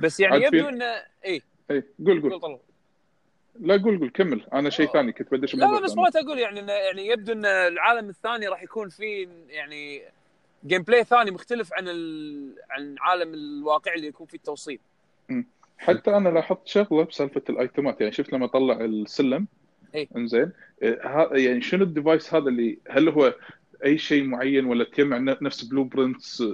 بس 0.00 0.20
يعني 0.20 0.44
يبدو 0.44 0.68
انه 0.68 0.84
اي 1.24 1.42
اي 1.70 1.82
قول 2.06 2.22
قول 2.22 2.38
قول 2.40 2.58
لا 3.60 3.76
قول 3.82 3.98
قول 3.98 4.10
كمل 4.10 4.46
أنا 4.52 4.70
شيء. 4.70 4.86
ثاني 4.92 5.12
كنت 5.12 5.30
بدش 5.32 5.54
لا 5.54 5.80
بس 5.80 5.90
ثاني. 5.90 6.02
بغيت 6.02 6.16
أقول 6.16 6.38
يعني 6.38 6.60
انه 6.60 6.72
يعني 6.72 7.06
يبدو 7.06 7.32
إن 7.32 7.44
العالم 7.44 8.08
الثاني 8.08 8.48
راح 8.48 8.62
يكون 8.62 8.88
فيه 8.88 9.28
يعني 9.48 10.02
gameplay 10.66 11.04
ثاني 11.04 11.30
مختلف 11.30 11.72
عن 11.72 11.88
ال... 11.88 12.54
عن 12.70 12.82
العالم 12.82 13.34
الواقعي 13.34 13.94
اللي 13.96 14.06
يكون 14.06 14.26
فيه 14.26 14.38
التوصيل. 14.38 14.78
حتى 15.78 16.16
أنا 16.16 16.28
لاحظت 16.28 16.66
شغلة 16.66 17.04
بسالفة 17.04 17.42
الأيتمات 17.50 18.00
يعني 18.00 18.12
شفت 18.12 18.32
لما 18.32 18.46
طلع 18.46 18.80
السلم؟ 18.80 19.46
إيه. 19.94 20.08
إنزين. 20.16 20.52
إيه، 20.82 21.00
ها- 21.02 21.36
يعني 21.36 21.60
شنو 21.60 21.84
ال 21.84 21.91
device 21.91 22.34
هذا 22.34 22.48
اللي 22.48 22.78
هل 22.90 23.08
هو 23.08 23.34
أي 23.84 23.98
شيء 23.98 24.24
معين 24.24 24.64
ولا 24.64 24.84
تجمع 24.84 25.36
نفس 25.42 25.64
blueprints 25.64 26.44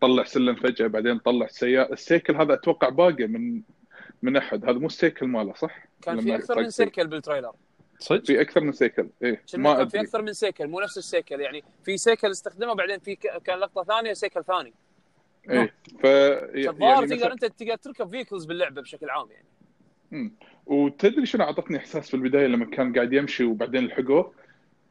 تطلع 0.00 0.24
سلم 0.24 0.54
فجأة 0.54 0.86
بعدين 0.86 1.22
تطلع 1.22 1.46
سيارة 1.46 1.92
السيكل 1.92 2.36
هذا 2.36 2.54
أتوقع 2.54 2.88
باقي 2.88 3.26
من 3.26 3.62
من 4.22 4.36
أحد. 4.36 4.64
هذا 4.64 4.78
مو 4.78 4.86
السيكل 4.86 5.26
ماله 5.26 5.54
صح؟ 5.54 5.86
كان 6.02 6.20
في 6.20 6.34
أكثر 6.34 6.60
من 6.60 6.70
سيكل 6.70 7.06
بال 7.06 7.15
trailer. 7.15 7.52
صدق؟ 7.98 8.24
في 8.24 8.40
أكثر 8.40 8.60
من 8.60 8.72
سيكل 8.72 9.08
شنو 9.46 9.62
ما 9.62 9.84
في 9.84 10.00
أكثر 10.00 10.22
من 10.22 10.32
سيكل 10.32 10.66
مو 10.66 10.80
نفس 10.80 10.98
السيكل 10.98 11.40
يعني 11.40 11.64
في 11.84 11.96
سيكل 11.96 12.30
استخدمه 12.30 12.74
بعدين 12.74 12.98
في 12.98 13.16
ك- 13.16 13.42
كان 13.44 13.58
لقطة 13.58 13.84
ثانية 13.84 14.12
سيكل 14.12 14.44
ثاني. 14.44 14.72
إيه. 15.50 15.74
ف 16.02 16.06
الظاهر 16.06 17.02
يعني 17.02 17.06
تقدر 17.06 17.32
أنت 17.32 17.44
تقدر 17.44 17.76
تركب 17.76 18.08
vehicles 18.10 18.44
باللعبة 18.44 18.82
بشكل 18.82 19.10
عام 19.10 19.30
يعني. 19.30 19.46
مم. 20.10 20.32
وتدري 20.66 21.26
شنو 21.26 21.44
أعطتني 21.44 21.76
إحساس 21.76 22.08
في 22.08 22.14
البدايه 22.14 22.46
لما 22.46 22.64
كان 22.64 22.92
قاعد 22.92 23.12
يمشي 23.12 23.44
وبعدين 23.44 23.86
لحقوه 23.86 24.34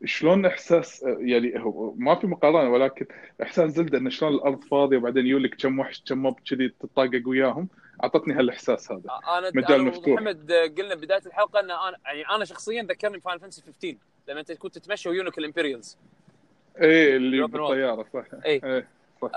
شلون 0.06 0.46
إحساس 0.46 1.06
يعني 1.20 1.60
هو 1.60 1.94
ما 1.94 2.16
في 2.16 2.28
مقارنة 2.28 2.70
ولكن 2.70 3.06
إحساس 3.44 3.72
Zelda 3.72 3.98
انه 3.98 4.10
شلون 4.10 4.34
الأرض 4.34 4.64
فاضية 4.64 4.98
وبعدين 4.98 5.26
يولك 5.28 5.56
كم 5.56 5.80
وحش 5.80 6.04
كم 6.08 6.18
موب 6.18 6.40
كذي 6.50 6.70
تطاقق 6.70 7.22
وياهم. 7.26 7.68
أعطتني 8.04 8.34
هالإحساس 8.34 8.92
هذا 8.92 9.20
أنا 9.38 9.52
مجال 9.56 9.84
مفتوح. 9.84 10.08
ومحمد 10.08 10.52
قلنا 10.52 10.96
بداية 10.96 11.22
الحلقة 11.26 11.60
إن 11.60 11.72
أنا 11.72 11.98
يعني 12.06 12.30
أنا 12.36 12.46
شخصيا 12.46 12.84
ذكرني 12.84 13.20
Final 13.20 13.40
Fantasy 13.40 13.62
15 13.62 13.98
لما 14.28 14.40
أنت 14.40 14.52
كنت 14.52 14.78
تتمشى 14.78 15.10
ويونك 15.10 15.38
ال 15.38 15.44
Imperials 15.44 15.98
إيه 16.82 17.16
اللي. 17.16 17.48
بالطيارة 17.48 18.06
صح 18.14 18.26
إيه. 18.46 18.64
إيه 18.64 18.88
صح 19.22 19.32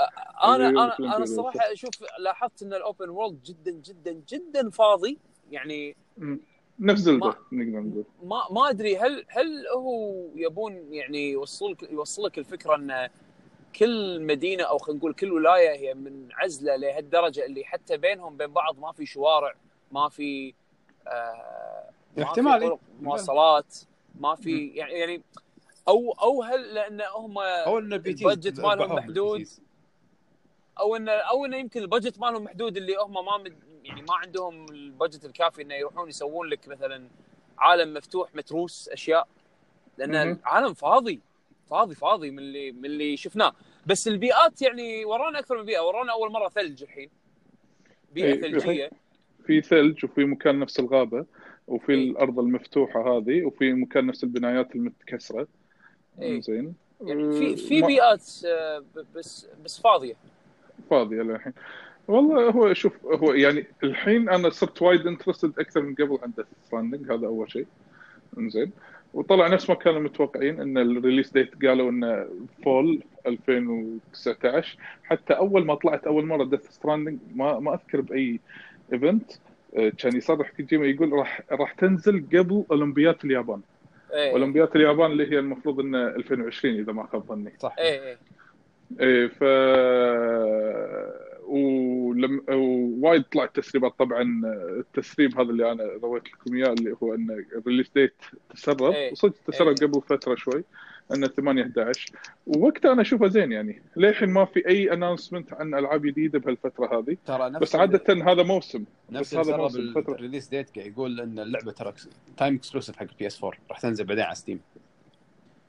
أنا 0.44 0.68
أنا 0.68 0.98
أنا. 0.98 1.16
الصراحة 1.16 1.72
أشوف 1.72 1.90
لاحظت 2.18 2.62
إن 2.62 2.74
الأوبن 2.74 3.08
وورلد 3.08 3.42
جدا 3.42 3.70
جدا 3.70 4.22
جدا 4.28 4.70
فاضي 4.70 5.18
يعني. 5.50 5.96
نفس 6.80 7.00
زلدة 7.00 7.34
نقدر 7.52 7.80
نقول 7.80 8.04
ما 8.22 8.42
ما 8.50 8.70
أدري 8.70 8.98
هل 8.98 9.24
هل 9.28 9.66
هو 9.76 10.26
يبون 10.34 10.94
يعني 10.94 11.30
يوصلك 11.30 11.82
يوصلك 11.82 12.38
الفكرة 12.38 12.74
إن 12.74 13.08
كل 13.76 14.20
مدينة 14.22 14.64
أو 14.64 14.78
خلينا 14.78 14.98
نقول 14.98 15.14
كل 15.14 15.32
ولاية 15.32 15.70
هي 15.70 15.94
منعزله 15.94 16.76
لهالدرجة 16.76 17.46
اللي 17.46 17.64
حتى 17.64 17.96
بينهم 17.96 18.36
بين 18.36 18.46
بعض 18.52 18.78
ما 18.78 18.92
في 18.92 19.06
شوارع 19.06 19.54
ما 19.92 20.08
في 20.08 20.54
آه 21.08 21.90
ما 22.16 22.24
في 22.24 22.30
احتمال، 22.30 22.62
إيه. 22.62 22.68
طرق 22.68 22.78
مواصلات 23.00 23.76
ما 24.20 24.34
في 24.34 24.66
يعني 24.68 24.92
يعني 24.92 25.22
أو 25.88 26.12
أو 26.12 26.42
هل 26.42 26.74
لأن 26.74 27.00
هم 27.00 27.38
أو 27.38 27.80
تي 27.80 27.84
ال 28.10 28.17
budget 28.17 28.60
مالهم 28.60 28.94
محدود. 28.94 29.46
أو 30.80 30.96
انه 30.96 31.12
أو 31.12 31.44
انه 31.44 31.56
يمكن 31.56 31.82
ال 31.82 31.88
budget 31.88 32.18
مالهم 32.18 32.44
محدود 32.44 32.76
اللي 32.76 32.96
هم 32.96 33.24
ما 33.24 33.38
مد 33.38 33.56
يعني 33.84 34.02
ما 34.02 34.14
عندهم 34.14 34.64
ال 34.70 34.78
budget 34.78 35.24
الكافي 35.24 35.62
إنه 35.62 35.74
يروحون 35.74 36.08
يسوون 36.08 36.48
لك 36.48 36.68
مثلا 36.68 37.08
عالم 37.58 37.94
مفتوح 37.94 38.34
متروس 38.34 38.88
أشياء 38.88 39.28
لأن. 39.98 40.14
العالم 40.14 40.74
فاضي 40.74 41.20
فاضي 41.70 41.94
فاضي 41.94 42.30
من 42.30 42.38
اللي 42.38 42.72
من 42.72 42.84
اللي 42.84 43.16
شفناه. 43.16 43.52
بس 43.86 44.08
البيئات 44.08 44.62
يعني 44.62 45.04
ورانا 45.04 45.38
أكثر 45.38 45.58
من 45.58 45.64
بيئة 45.64 45.80
ورانا 45.80 46.12
أول 46.12 46.32
مرة 46.32 46.48
ثلج 46.48 46.82
الحين. 46.82 47.10
بيئة 48.14 48.32
إيه، 48.32 48.40
ثلجية. 48.40 48.90
في 49.46 49.60
ثلج 49.60 50.04
وفي 50.04 50.24
مكان 50.24 50.58
نفس 50.58 50.80
الغابة 50.80 51.26
وفي 51.68 51.92
إيه. 51.92 52.10
الأرض 52.10 52.38
المفتوحة 52.38 53.16
هذه 53.16 53.44
وفي 53.44 53.72
مكان 53.72 54.06
نفس 54.06 54.24
البنايات 54.24 54.74
المتكسرة. 54.74 55.48
إيه. 56.22 56.40
زين. 56.40 56.74
يعني 57.04 57.32
في 57.32 57.56
في 57.56 57.80
ما- 57.80 57.86
بيئات 57.86 58.24
آه، 58.46 58.84
بس 59.14 59.48
بس 59.64 59.80
فاضية. 59.80 60.14
فاضية 60.90 61.22
للحين. 61.22 61.52
والله 62.08 62.50
هو 62.50 62.74
شوف 62.74 63.04
هو 63.06 63.32
يعني 63.32 63.66
الحين 63.84 64.28
أنا 64.28 64.50
صرت 64.50 64.82
وايد 64.82 65.06
interested 65.06 65.58
أكثر 65.58 65.82
من 65.82 65.94
قبل 65.94 66.18
عن 66.22 66.32
Death 66.36 66.46
Stranding 66.66 67.12
هذا 67.12 67.26
أول 67.26 67.50
شيء. 67.52 67.66
إنزين. 68.38 68.72
وطلع 69.14 69.48
نفس 69.48 69.70
ما 69.70 69.76
كانوا 69.76 70.00
متوقعين 70.00 70.60
إن 70.60 70.78
ال 70.78 70.85
release 70.85 71.32
date 71.32 71.66
قالوا 71.66 71.90
انه 71.90 72.26
fall 72.64 73.02
2019 73.26 74.78
حتى 75.04 75.32
أول 75.32 75.64
ما 75.64 75.74
طلعت 75.74 76.06
أول 76.06 76.26
مرة 76.26 76.44
Death 76.44 76.70
Stranding 76.70 77.18
ما 77.34 77.58
ما 77.58 77.74
أذكر 77.74 78.00
بأي 78.00 78.40
event 78.92 79.32
كان 79.98 80.16
يصرح 80.16 80.50
كوجيما 80.50 80.86
يقول 80.86 81.12
راح 81.12 81.40
راح 81.52 81.72
تنزل 81.72 82.24
قبل 82.32 82.64
اولمبياد 82.70 83.16
اليابان. 83.24 83.60
إيه. 84.12 84.32
اولمبياد 84.32 84.68
اليابان 84.76 85.12
اللي 85.12 85.32
هي 85.32 85.38
المفروض 85.38 85.80
انه 85.80 86.08
2020 86.08 86.74
إذا 86.78 86.92
ما 86.92 87.06
خاب 87.06 87.22
ظني. 87.26 87.52
صح. 87.58 87.76
إيه 87.78 88.02
إيه. 88.02 88.18
إيه 89.00 89.26
ف 89.26 89.44
ولم 91.50 92.44
ووايد 92.48 93.22
طلعت 93.22 93.56
تسريبات 93.56 93.92
طبعا 93.98 94.42
التسريب 94.78 95.40
هذا 95.40 95.50
اللي 95.50 95.72
أنا 95.72 95.84
رويت 96.02 96.22
لكم 96.28 96.56
إياه 96.56 96.72
اللي 96.72 96.96
هو 97.02 97.14
إن 97.14 97.44
ال 97.56 97.61
release 97.61 97.90
date 97.94 98.14
تسرب 98.54 98.82
إيه. 98.82 99.12
وصدق 99.12 99.34
تسرب 99.46 99.68
إيه. 99.68 99.88
قبل 99.88 100.02
فترة 100.02 100.34
شوي 100.34 100.64
إنه 101.14 101.26
8 101.26 101.62
11 101.62 102.12
ووقتها 102.46 102.92
أنا 102.92 103.02
أشوفه 103.02 103.28
زين 103.28 103.52
يعني 103.52 103.82
للحين 103.96 104.30
ما 104.30 104.44
في 104.44 104.68
أي 104.68 104.92
announcement 104.92 105.52
عن 105.52 105.74
ألعاب 105.74 106.06
جديدة 106.06 106.38
بهالفترة 106.38 106.98
هذه 106.98 107.16
ترى 107.26 107.50
نفس 107.50 107.62
بس 107.62 107.76
عادة 107.76 108.32
هذا 108.32 108.42
موسم 108.42 108.84
نفس 109.10 109.34
بس 109.34 109.46
هذا 109.46 109.56
موسم 109.56 109.92
فترة 109.94 110.14
ال 110.14 110.19
release 110.19 110.48
date 110.48 110.76
قاعد 110.76 110.90
يقول 110.90 111.20
إن 111.20 111.38
اللعبة 111.38 111.72
ترى 111.72 111.94
time 112.36 112.54
exclusive 112.54 112.96
حق 112.96 113.06
ال 113.12 113.26
PS 113.26 113.44
4 113.44 113.58
راح 113.70 113.80
تنزل 113.80 114.04
بعدين 114.04 114.24
على 114.24 114.34
Steam 114.34 114.60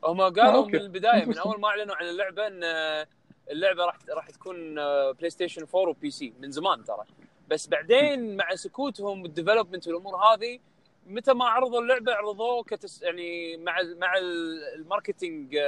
هم 0.04 0.22
آه، 0.22 0.30
قالوا 0.30 0.56
okay. 0.56 0.72
من 0.72 0.82
البداية 0.84 1.26
من. 1.26 1.38
أول 1.38 1.60
ما 1.60 1.68
أعلنوا 1.68 1.96
عن 1.96 2.06
اللعبة 2.06 2.48
إن 2.48 2.64
اللعبة 3.52 3.86
راح 3.86 3.98
راح 4.10 4.30
تكون 4.30 4.76
PlayStation 5.14 5.62
4 5.76 5.90
و 5.90 6.12
PC 6.12 6.34
من 6.40 6.52
زمان 6.52 6.84
ترى. 6.84 7.04
بس 7.50 7.68
بعدين 7.68 8.38
مع 8.38 8.56
سكوتهم 8.56 9.22
وال 9.22 9.32
development 9.32 9.88
والأمور 9.88 10.16
هذه 10.16 10.60
متى 11.08 11.34
ما 11.34 11.46
عرضوا 11.46 11.82
اللعبة 11.82 12.14
عرضوه 12.14 12.64
كتس 12.64 13.02
يعني 13.02 13.58
مع 13.58 13.78
مع 13.98 14.18
ال- 14.18 14.64
ال 14.76 14.84
marketing 14.84 15.56
آه، 15.56 15.62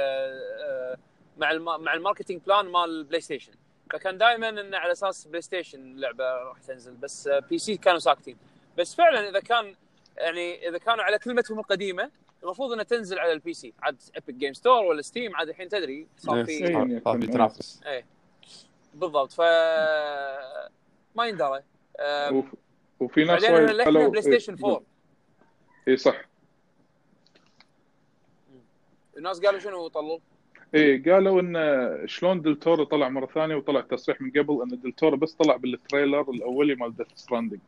آه، 0.64 0.96
مع 1.38 1.52
مع 1.78 1.94
ال 1.94 1.99
marketing 1.99 2.40
plan 2.46 2.66
مال 2.66 2.90
ال 2.90 3.20
PlayStation 3.20 3.52
فكان 3.92 4.18
دائما 4.18 4.48
انه 4.48 4.76
على 4.78 4.92
أساس 4.92 5.26
PlayStation 5.26 5.80
اللعبة 5.80 6.24
راح 6.24 6.58
تنزل. 6.58 6.94
بس 6.94 7.26
آه، 7.28 7.38
PC 7.38 7.76
كانوا 7.76 7.98
ساكتين. 7.98 8.36
بس 8.78 8.94
فعلا 8.94 9.28
إذا 9.28 9.40
كان 9.40 9.74
يعني 10.16 10.68
إذا 10.68 10.78
كانوا 10.78 11.04
على 11.04 11.18
كلمتهم 11.18 11.58
القديمة 11.58 12.10
المفروض 12.44 12.72
إنها 12.72 12.84
تنزل 12.84 13.18
على 13.18 13.32
ال 13.32 13.54
PC 13.54 13.74
عاد 13.82 13.96
Epic 14.14 14.34
Game 14.34 14.52
Store 14.52 14.84
ولا 14.84 15.02
Steam 15.02 15.36
عاد 15.36 15.48
الحين 15.48 15.68
تدري 15.68 16.06
صار 16.16 16.44
في 16.44 16.50
إيه. 16.50 16.72
صار 16.72 17.00
صار 17.04 17.20
في 17.20 17.26
تنافس. 17.26 17.82
إيه. 17.86 18.06
بالضبط 18.94 19.32
ف 19.32 19.40
ما 21.16 21.26
يندرى. 21.26 21.60
وفي 23.00 23.24
ناس 23.24 23.44
بعدين 23.44 24.10
PlayStation 24.10 24.56
4 24.64 24.82
اي 25.88 25.96
صح. 25.96 26.24
الناس 29.16 29.40
قالوا 29.40 29.60
شنو 29.60 29.88
طلول؟ 29.88 30.20
إيه 30.74 31.12
قالوا 31.12 31.40
إن 31.40 32.06
شلون 32.06 32.42
del 32.42 32.60
Toro 32.60 32.84
طلع 32.84 33.08
مرة 33.08 33.26
ثانية 33.26 33.54
وطلع 33.54 33.80
تصريح 33.80 34.20
من 34.20 34.30
قبل 34.30 34.62
إن 34.62 34.80
del 34.80 34.95
Toro 34.95 35.16
بس 35.16 35.32
طلع 35.32 35.56
بال 35.56 35.72
trailer 35.72 36.30
الأولي 36.30 36.74
مال 36.74 36.96
Death 36.96 37.06
Stranding 37.14 37.60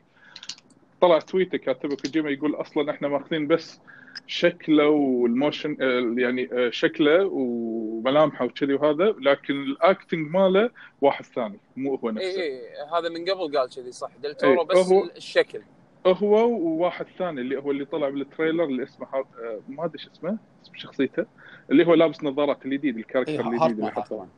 طلع 1.01 1.19
تويتة 1.19 1.59
كاتبه 1.59 1.97
كوجيما 1.97 2.31
يقول 2.31 2.55
أصلا 2.55 2.91
إحنا 2.91 3.09
ماخذين 3.09 3.47
بس 3.47 3.81
شكله 4.27 4.89
وال 4.89 5.11
motion 5.11 5.77
آه، 5.81 6.15
يعني 6.21 6.49
آه، 6.53 6.71
شكله 6.71 7.25
وملامحه 7.27 8.45
وكذي 8.45 8.75
وهذا 8.75 9.05
لكن 9.21 9.55
ال 9.55 9.66
acting 9.66 10.31
ماله 10.31 10.71
واحد 11.01 11.25
ثاني 11.25 11.59
مو 11.77 11.95
هو 11.95 12.09
اي 12.09 12.15
نفسه. 12.15 12.43
اي 12.43 12.61
هذا 12.99 13.09
من 13.09 13.25
قبل 13.31 13.59
قال 13.59 13.71
كذي 13.77 13.93
صح 13.93 14.11
دلتورو 14.23 14.61
إيه، 14.61 14.67
بس 14.67 14.77
هو- 14.77 15.05
الشكل. 15.17 15.61
هو 16.07 16.49
وواحد 16.49 17.07
ثاني 17.19 17.41
اللي 17.41 17.57
هو 17.57 17.71
اللي 17.71 17.85
طلع 17.85 18.09
بال 18.09 18.21
trailer 18.21 18.65
اللي 18.65 18.83
اسمه 18.83 19.07
هار... 19.15 19.27
آه، 19.39 19.61
ما 19.69 19.85
أدري 19.85 19.99
شو 19.99 20.11
اسمه 20.11 20.39
اسم 20.65 20.73
شخصيته 20.75 21.27
اللي 21.71 21.87
هو 21.87 21.95
لابس 21.95 22.25
نظارات 22.25 22.67
الجديد 22.67 22.97
ال 22.99 23.02
character 23.02 23.33
اي 23.33 23.41
الجديد 23.41 23.63
اللي 23.63 23.83
هارتمان 23.83 23.91
حطوه 24.05 24.29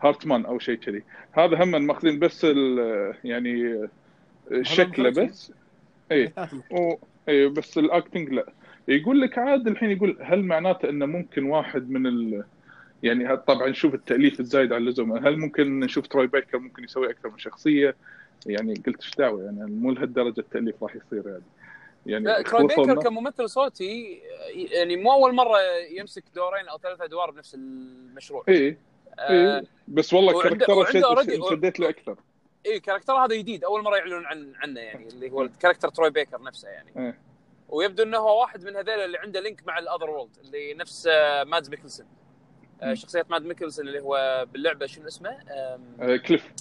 هارتمان 0.00 0.44
أو 0.46 0.58
شيء 0.58 0.74
كذي. 0.74 1.02
هذا 1.32 1.64
هم 1.64 1.86
ماخذين 1.86 2.18
بس 2.18 2.44
ال- 2.44 3.14
يعني 3.24 3.88
شكله. 4.62 5.10
بس. 5.10 5.52
اي 6.12 6.32
و... 6.72 6.94
اي 7.28 7.48
بس 7.48 7.78
ال 7.78 7.85
acting 7.85 8.28
لا. 8.32 8.52
يقول 8.88 9.20
لك 9.20 9.38
عاد 9.38 9.66
الحين 9.66 9.90
يقول 9.90 10.18
هل 10.20 10.42
معناته 10.42 10.88
إنه 10.88 11.06
ممكن 11.06 11.44
واحد 11.44 11.90
من 11.90 12.06
ال... 12.06 12.44
يعني 13.02 13.36
طبعا 13.36 13.68
نشوف 13.68 13.94
التأليف 13.94 14.40
الزايد 14.40 14.72
عن 14.72 14.80
اللزوم 14.82 15.26
هل 15.26 15.38
ممكن 15.38 15.80
نشوف 15.80 16.06
تروي 16.06 16.26
بيكر 16.26 16.58
ممكن 16.58 16.84
يسوي 16.84 17.10
أكثر 17.10 17.30
من 17.30 17.38
شخصية؟ 17.38 17.96
يعني 18.46 18.74
قلت 18.86 19.02
إيش 19.02 19.14
دعوة؟ 19.18 19.44
يعني 19.44 19.70
مو 19.70 19.90
لهالدرجة 19.90 20.40
التأليف 20.40 20.82
راح 20.82 20.96
يصير 20.96 21.22
يعني. 21.26 21.42
يعني 22.06 22.24
لا 22.24 22.42
تروي 22.42 22.66
بيكر 22.66 23.02
كممثل 23.02 23.48
صوتي 23.48 24.20
يعني 24.54 24.96
مو 24.96 25.12
أول 25.12 25.34
مرة 25.34 25.58
يمسك 25.98 26.24
دورين 26.34 26.68
أو 26.68 26.78
ثلاث 26.78 27.00
أدوار 27.00 27.30
بنفس 27.30 27.54
المشروع. 27.54 28.44
إيه 28.48 28.78
آه 29.18 29.56
إيه 29.56 29.64
بس 29.88 30.14
والله 30.14 30.42
character 30.42 30.80
ه 30.80 30.84
شديت 31.50 31.80
له 31.80 31.88
أكثر. 31.88 32.16
اي 32.66 32.80
character 32.80 33.12
هذا 33.12 33.36
جديد 33.36 33.64
أول 33.64 33.82
مرة 33.82 33.96
يعلنون 33.96 34.26
عن 34.26 34.52
عنه 34.56 34.80
يعني 34.80 35.08
اللي 35.08 35.30
هو 35.30 35.48
character 35.60 35.88
تروي 35.88 36.10
بيكر 36.10 36.42
نفسه 36.42 36.68
يعني. 36.68 36.90
إيه. 36.96 37.29
ويبدو 37.70 38.02
إنه 38.02 38.18
هو 38.18 38.40
واحد 38.40 38.64
من 38.64 38.76
هذول 38.76 39.00
اللي 39.00 39.18
عنده 39.18 39.40
link 39.40 39.66
مع 39.66 39.78
ال 39.78 39.83
other 39.83 40.10
world 40.10 40.36
اللي 40.38 40.74
نفس 40.74 41.06
آه، 41.06 41.44
مادز 41.44 41.70
ميكلسون. 41.70 42.06
آه،. 42.82 42.94
شخصية 42.94 43.26
مادز 43.30 43.42
ميكلسون 43.42 43.88
اللي 43.88 44.00
هو 44.00 44.46
باللعبة 44.52 44.86
شنو 44.86 45.06
اسمه؟ 45.06 45.30
آه 46.00 46.16
كليف. 46.16 46.52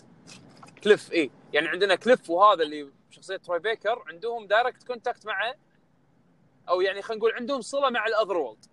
كليف 0.83 1.13
إي. 1.13 1.31
يعني 1.53 1.67
عندنا 1.67 1.95
كليف 1.95 2.29
وهذا 2.29 2.63
اللي 2.63 2.89
شخصية 3.09 3.37
تروي 3.37 3.59
بيكر 3.59 4.03
عندهم 4.07 4.47
direct 4.47 4.83
contact 4.83 5.25
معه 5.25 5.55
أو 6.69 6.81
يعني 6.81 7.01
خلينا 7.01 7.19
نقول 7.19 7.33
عندهم 7.33 7.61
صلة 7.61 7.89
مع 7.89 8.05
ال 8.07 8.12
other 8.12 8.37
world 8.37 8.65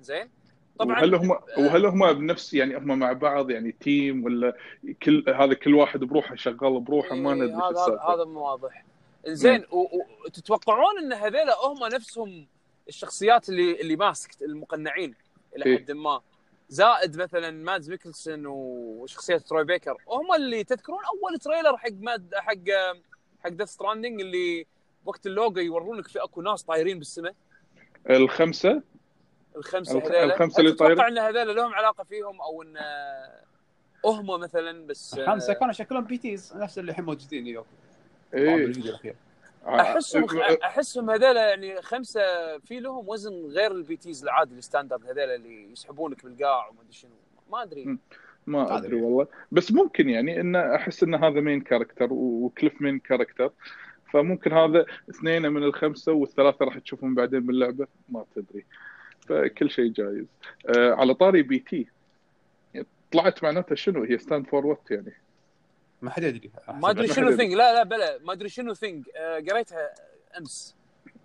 زين 0.00 0.30
طبعا 0.78 1.00
وهل 1.00 1.14
هم 1.14 1.30
وهل 1.58 1.86
هم 1.86 2.12
بنفس 2.12 2.54
يعني 2.54 2.76
هم 2.76 2.98
مع 2.98 3.12
بعض 3.12 3.50
يعني 3.50 3.72
team 3.72 4.24
ولا 4.24 4.56
كل 5.02 5.24
هذا 5.28 5.54
كل 5.54 5.74
واحد 5.74 6.00
بروحه 6.00 6.34
شغال 6.34 6.80
بروحه 6.80 7.14
ما 7.14 7.34
ندري 7.34 7.54
هذا 7.54 8.00
هذا 8.08 8.24
مو 8.24 8.40
واضح. 8.40 8.84
زين 9.26 9.64
وتتوقعون 9.70 10.98
إن 10.98 11.12
هذول 11.12 11.50
هم 11.50 11.84
نفسهم 11.94 12.46
الشخصيات 12.88 13.48
اللي 13.48 13.80
اللي 13.80 13.96
ماسك 13.96 14.42
المقنعين 14.42 15.14
إلى 15.56 15.66
إيه. 15.66 15.78
حد 15.78 15.90
ما. 15.90 16.20
زائد 16.68 17.16
مثلا 17.16 17.50
مادز 17.50 17.90
ميكلسون 17.90 18.46
وشخصية 18.46 19.36
تروي 19.36 19.64
بيكر 19.64 19.96
هم 20.08 20.34
اللي 20.34 20.64
تذكرون 20.64 20.98
أول 21.04 21.38
trailer 21.38 21.76
حق 21.76 21.90
ماد 22.00 22.34
حق 22.34 22.54
حق 23.44 23.48
Death 23.50 23.68
Stranding 23.68 24.20
اللي 24.20 24.66
وقت 25.04 25.26
اللوجو 25.26 25.60
يورونك 25.60 26.08
في 26.08 26.22
أكو 26.22 26.42
ناس 26.42 26.62
طايرين 26.62 26.98
بالسماء؟ 26.98 27.34
الخمسة؟ 28.10 28.82
الخمسة 29.56 29.98
الخ- 29.98 30.06
هذول 30.06 30.30
الخمسة 30.30 30.60
هل 30.60 30.64
اللي 30.66 30.76
تتوقع 30.76 30.94
طايرين؟ 30.94 31.18
إن 31.18 31.24
هذول 31.36 31.56
لهم 31.56 31.74
علاقة 31.74 32.04
فيهم 32.04 32.40
أو 32.40 32.62
إن 32.62 32.76
آه، 32.76 33.44
هم 34.04 34.40
مثلا 34.40 34.86
بس 34.86 35.18
آه، 35.18 35.26
خمسه 35.26 35.52
كانوا 35.52 35.72
شكلهم 35.72 36.04
BTs 36.04 36.56
نفس 36.56 36.78
اللي 36.78 36.90
الحين 36.90 37.04
موجودين 37.04 37.46
يوك 37.46 37.66
إيه. 38.34 38.54
الفيديو 38.54 38.90
الاخير 38.90 39.14
احسهم 39.66 40.40
آه، 40.40 40.58
أحسهم 40.64 41.10
هذول 41.10 41.36
يعني 41.36 41.82
خمسة 41.82 42.20
في 42.58 42.80
لهم 42.80 43.08
وزن 43.08 43.32
غير 43.32 43.72
ال 43.72 43.96
BTs 43.96 44.22
العادي 44.22 44.54
ال 44.54 44.60
standard 44.60 45.04
هذول 45.04 45.18
اللي 45.18 45.72
يسحبونك 45.72 46.24
بالقاع 46.24 46.68
وما 46.68 46.80
أدري 46.80 46.92
شنو. 46.92 47.10
ما 47.50 47.62
أدري. 47.62 47.98
ما 48.46 48.62
أدري 48.62 48.86
أدري. 48.86 49.02
والله. 49.02 49.26
بس 49.52 49.72
ممكن 49.72 50.08
يعني 50.08 50.40
إن 50.40 50.56
أحس 50.56 51.02
إن 51.02 51.14
هذا 51.14 51.40
main 51.40 51.60
character 51.60 52.08
وكليف 52.10 52.82
main 52.82 52.98
character 52.98 53.52
فممكن 54.12 54.52
هذا 54.52 54.86
اثنين 55.10 55.52
من 55.52 55.62
الخمسة 55.62 56.12
والثلاثة 56.12 56.64
راح 56.64 56.78
تشوفهم 56.78 57.14
بعدين 57.14 57.40
باللعبة. 57.40 57.86
ما 58.08 58.24
تدري. 58.36 58.64
فكل 59.28 59.70
شيء 59.70 59.92
جايز. 59.92 60.26
آه 60.66 60.92
على 60.92 61.14
طاري 61.14 61.42
BT 61.42 61.86
طلعت 63.12 63.42
معناتها 63.42 63.74
شنو؟ 63.74 64.04
هي 64.04 64.18
stand 64.18 64.46
for 64.46 64.66
what 64.66 64.90
يعني؟ 64.90 65.12
ما 66.02 66.10
حد 66.10 66.22
يدري. 66.22 66.50
ما 66.68 66.90
أدري 66.90 67.08
شنو 67.08 67.36
thing 67.36 67.52
لا 67.52 67.74
لا 67.74 67.82
بلا. 67.82 68.18
ما 68.18 68.32
أدري 68.32 68.48
شنو 68.48 68.74
thing 68.74 69.08
آه 69.16 69.38
قريتها 69.50 69.94
أمس. 70.38 70.76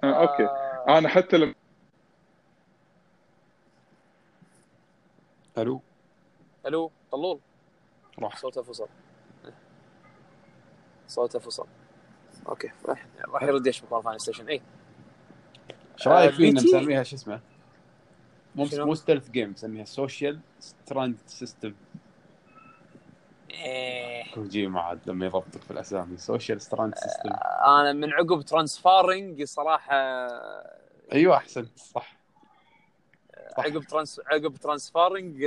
آه 0.04 0.22
okay. 0.22 0.43
آه. 0.44 0.98
أنا 0.98 1.10
حتى 1.10 1.38
لما 1.38 1.56
hello؟ 5.58 5.81
ألو 6.66 6.92
طلول. 7.12 7.40
راح. 8.20 8.38
صوته 8.38 8.62
فصل. 8.62 8.88
صوته 11.08 11.40
فصل. 11.40 11.68
okay 12.50 12.72
راح 12.86 13.06
راح 13.28 13.44
يرد 13.44 13.68
يشبك 13.68 13.92
مرة 13.92 14.01
ثانية 14.01 14.18
station 14.17 14.48
اي 14.48 14.62
إيش 15.98 16.08
رأيك 16.08 16.32
آه، 16.32 16.36
فينا 16.36 16.62
نسميها 16.62 17.04
شو 17.04 17.16
اسمه؟ 17.16 17.42
مو؟ 18.55 18.68
مو 18.74 18.96
stealth 18.96 19.29
game 19.29 19.51
نسميها 19.51 19.86
social 19.85 20.40
strand 20.59 21.18
system 21.27 21.74
إيه. 23.53 24.31
كوجيما 24.33 24.81
عاد 24.81 25.00
لما 25.05 25.25
يضبطك 25.25 25.61
في 25.61 25.72
الأسامي. 25.72 26.18
social 26.18 26.61
strand 26.61 26.96
system 26.96 27.29
أنا 27.68 27.94
من 27.94 28.14
عقب 28.14 28.42
transfarring 28.42 29.44
صراحة 29.44 29.96
أيوه 31.14 31.37
احسنت 31.37 31.77
صح. 31.79 32.16
صح. 33.57 33.59
عقب 33.66 33.81
trans 33.83 34.22
عقب 34.27 34.55
transfarring 34.55 35.44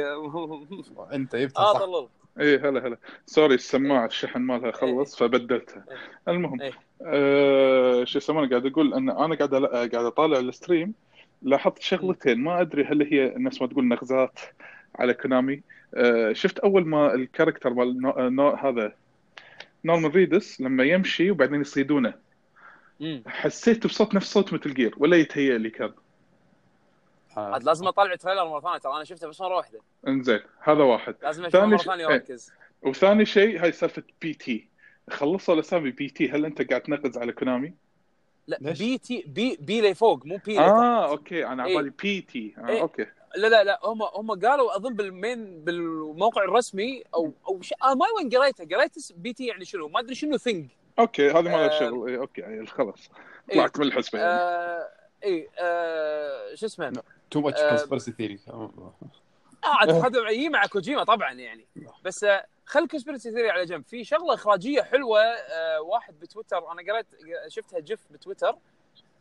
أنت 1.13 1.37
جبتها 1.37 1.63
آه 1.63 2.09
إيه 2.41 2.69
هلا 2.69 2.87
هلا. 2.87 2.97
sorry 3.27 3.55
السماعة 3.55 4.07
الشحن 4.07 4.41
مالها 4.41 4.71
خلص 4.71 5.17
فبدلتها. 5.17 5.85
إيه. 5.91 6.35
المهم 6.35 6.61
إيه. 6.63 6.73
آه 7.03 8.05
شو 8.05 8.19
يسمونه 8.19 8.49
قاعد 8.51 8.67
أقول 8.67 8.95
أن 8.95 9.11
أنا 9.11 9.35
قاعد 9.35 9.51
ألا- 9.51 9.73
قاعد 9.75 9.95
أطالع 9.95 10.39
ال 10.39 10.47
stream 10.47 10.95
لاحظت 11.43 11.83
شغلتين. 11.83 12.39
ما 12.41 12.61
أدري 12.61 12.85
هل 12.85 13.03
هي 13.13 13.27
الناس 13.37 13.63
ما 13.63 13.67
تقول 13.69 13.89
نغزات 13.89 14.39
على 14.99 15.15
كونامي 15.15 15.55
آه 15.55 15.61
شفت 16.33 16.59
أول 16.59 16.87
ما 16.87 17.15
الكاركتر 17.15 17.71
مال 17.75 18.01
نو- 18.35 18.51
هذا 18.51 18.93
نورمان 19.85 20.11
ريدس 20.11 20.61
لما 20.61 20.85
يمشي 20.85 21.31
وبعدين 21.31 21.61
يصيدونه. 21.61 22.15
حسيت 23.27 23.87
بصوت 23.87 24.15
نفس 24.15 24.33
صوت 24.33 24.53
مثل 24.53 24.75
جير 24.75 24.95
ولا 24.99 25.17
يتهيأ 25.17 25.59
لي 25.59 25.71
كان 25.71 25.93
آه. 27.37 27.53
عاد 27.53 27.65
لازم 27.65 27.87
أطلع 27.87 28.15
تريلر 28.15 28.49
مرة 28.49 28.61
ثانية 28.61 28.79
ترى 28.79 28.93
أنا 28.97 29.05
شفته 29.05 29.29
بس 29.29 29.41
مره 29.41 29.57
واحدة 29.57 29.81
إنزين 30.09 30.41
هذا 30.61 30.83
واحد 30.83 31.15
لازم 31.23 31.45
أشوفه 31.45 31.67
مرة 31.67 31.77
ثانية 31.77 32.05
إيه. 32.05 32.07
وأركز 32.13 32.53
وثاني 32.83 33.27
شيء 33.27 33.63
هاي 33.63 33.73
سالفة 33.73 34.03
بي 34.23 34.35
تي 34.35 34.69
خلصوا 35.11 35.55
الاسامي 35.55 35.91
بي 35.91 36.09
تي 36.09 36.31
هل 36.31 36.45
أنت 36.45 36.63
قاعد 36.71 36.81
تنقز 36.81 37.19
على 37.19 37.33
كونامي؟ 37.33 37.73
لا 38.47 38.59
ليش؟ 38.61 38.79
بي 38.79 38.99
تي 38.99 39.25
بي 39.27 39.57
بي 39.61 39.81
لي 39.81 39.95
فوق 39.95 40.27
مو 40.27 40.37
بي 40.47 40.53
لي 40.53 40.59
آه. 40.61 41.09
أوكي 41.09 41.47
أنا 41.47 41.65
إيه. 41.67 41.77
على 41.79 41.83
بالي 41.83 41.93
BT 42.03 42.55
آه 42.59 42.69
إيه. 42.69 42.81
okay 42.81 43.07
لا 43.37 43.49
لا 43.49 43.65
لا 43.65 43.81
هم 43.85 44.03
هم 44.03 44.31
قالوا 44.31 44.77
أظن 44.77 44.95
بال 44.95 45.18
main 45.18 45.65
بالموقع 45.65 46.45
الرسمي 46.45 47.03
أو 47.15 47.33
أو 47.49 47.63
ش... 47.63 47.73
آه 47.83 47.95
ما 47.95 48.07
وين 48.19 48.31
قريته. 48.31 48.77
قريت 48.77 49.13
BT 49.13 49.47
يعني 49.47 49.65
شنو؟ 49.65 49.89
ما 49.89 50.01
أدري 50.01 50.15
شنو 50.15 50.37
thing 50.37 50.71
okay 50.99 51.31
هذه 51.31 51.43
ما 51.43 51.65
آه. 51.65 51.67
لها 51.67 51.81
شغل. 51.81 52.09
إيه 52.09 52.19
okay 52.19 52.41
يعني 52.41 52.67
خلاص. 52.67 53.11
إيه. 53.51 53.57
طلعت 53.57 53.79
من 53.79 53.87
الحسبة 53.87 54.19
يعني. 54.19 54.31
آه 54.33 54.89
اي 55.25 55.49
آه 55.59 56.55
شو 56.55 56.67
اسمه؟ 56.67 57.03
too 57.31 57.41
much 57.41 57.61
آه. 57.61 57.69
كونسبرسي 57.69 58.13
ثيري 58.13 58.39
آه 58.51 58.93
عاد 59.65 59.91
هذا 59.91 60.31
يجي 60.31 60.49
مع 60.49 60.67
كوجيما 60.67 61.05
طبعا 61.05 61.33
يعني. 61.33 61.67
بس 62.05 62.25
آه 62.25 62.47
خل 62.67 62.89
conspiracy 62.89 63.31
theory 63.33 63.51
على 63.51 63.65
جنب. 63.65 63.85
في 63.85 64.05
شغلة 64.05 64.35
إخراجية 64.35 64.83
حلوة 64.83 65.21
آه 65.21 65.81
واحد 65.81 66.21
بتويتر 66.21 66.73
أنا 66.73 66.93
قريت 66.93 67.07
شفتها 67.49 67.81
جف 67.81 68.01
بتويتر. 68.11 68.49
آه 68.49 68.59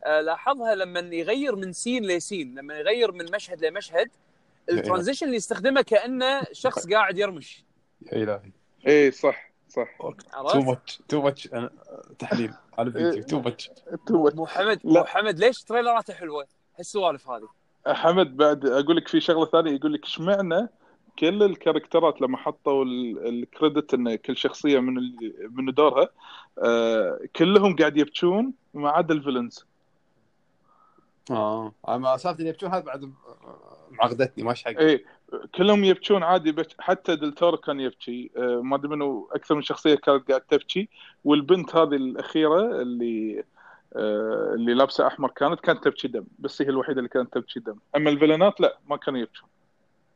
لاحظها 0.06 0.74
لما 0.74 1.00
يغير 1.00 1.56
من 1.56 1.72
scene 1.72 2.04
ل 2.06 2.14
scene 2.14 2.54
لما 2.58 2.74
يغير 2.78 3.12
من 3.12 3.26
مشهد 3.34 3.64
لمشهد 3.64 4.10
ال 4.70 4.75
transition 4.75 5.26
اللي 5.26 5.36
يستخدمه 5.36 5.82
كانه 5.82 6.42
شخص 6.52 6.88
قاعد 6.88 7.18
يرمش. 7.18 7.64
يا 8.12 8.22
إلهي. 8.22 8.50
إيه 8.86 9.10
صح 9.10 9.50
صح. 9.68 9.88
too? 10.52 10.60
much 10.60 11.00
too 11.08 11.22
much 11.22 11.48
تحليل. 12.18 12.52
على 12.78 12.90
فيديو 12.92 13.22
too 13.22 13.40
much 13.40 13.70
too 14.06 14.30
مو 14.34 14.46
حمد 14.46 14.80
لا. 14.84 14.92
مو 15.00 15.04
حمد 15.04 15.38
ليش 15.38 15.62
trailer 15.62 16.02
اته 16.02 16.14
حلوة؟ 16.14 16.46
هالسوالف 16.78 17.28
هذه؟ 17.30 17.48
حمد 17.86 18.36
بعد 18.36 18.66
أقول 18.66 18.96
لك 18.96 19.08
في 19.08 19.20
شغلة 19.20 19.46
ثانية 19.46 19.72
يقول 19.72 19.92
لك 19.92 20.04
اشمعنى 20.04 20.68
كل 21.18 21.42
ال 21.42 21.49
character 21.49 22.13
ات 22.13 22.20
لما 22.20 22.36
حطوا 22.36 22.84
ال- 22.84 23.28
ال 23.28 23.37
credit 23.37 23.94
إن 23.94 24.14
كل 24.14 24.36
شخصية 24.36 24.78
من 24.80 24.98
ال- 24.98 25.48
من 25.50 25.72
دورها 25.74 26.08
آه 26.58 27.20
كلهم 27.36 27.76
قاعد 27.76 27.96
يبكون 27.96 28.52
ما 28.74 28.90
عدا 28.90 29.14
ال 29.14 29.19
villains. 29.19 29.64
آه. 31.30 31.72
أما 31.88 32.16
سالفه 32.16 32.38
اللي 32.38 32.48
يبكون 32.50 32.68
هذا 32.68 32.80
بعد 32.80 33.12
معقدتني 33.90 34.44
ماش 34.44 34.64
حق 34.64 34.70
إيه 34.78 35.04
كلهم 35.54 35.84
يبكون 35.84 36.22
عادي 36.22 36.52
بك 36.52 36.66
حتى 36.78 37.16
دلتورو 37.16 37.56
كان 37.56 37.80
يبكي 37.80 38.30
آه 38.36 38.60
ما 38.62 38.76
أدري 38.76 38.88
منو 38.88 39.28
أكثر 39.32 39.54
من 39.54 39.62
شخصية 39.62 39.94
كانت 39.94 40.28
قاعد 40.28 40.40
تبكي 40.40 40.88
والبنت 41.24 41.76
هذه 41.76 41.94
الأخيرة 41.94 42.60
اللي 42.82 43.44
آه 43.96 44.52
اللي 44.54 44.74
لابسة 44.74 45.06
أحمر 45.06 45.30
كانت 45.30 45.60
كانت 45.60 45.84
تبكي 45.84 46.08
دم. 46.08 46.24
بس 46.38 46.62
هي 46.62 46.68
الوحيدة 46.68 46.98
اللي 46.98 47.08
كانت 47.08 47.34
تبكي 47.34 47.60
دم. 47.60 47.76
أما 47.96 48.10
ال 48.10 48.16
villain 48.16 48.54
ات 48.54 48.60
لا 48.60 48.78
ما 48.86 48.96
كانوا 48.96 49.20
يبكون 49.20 49.48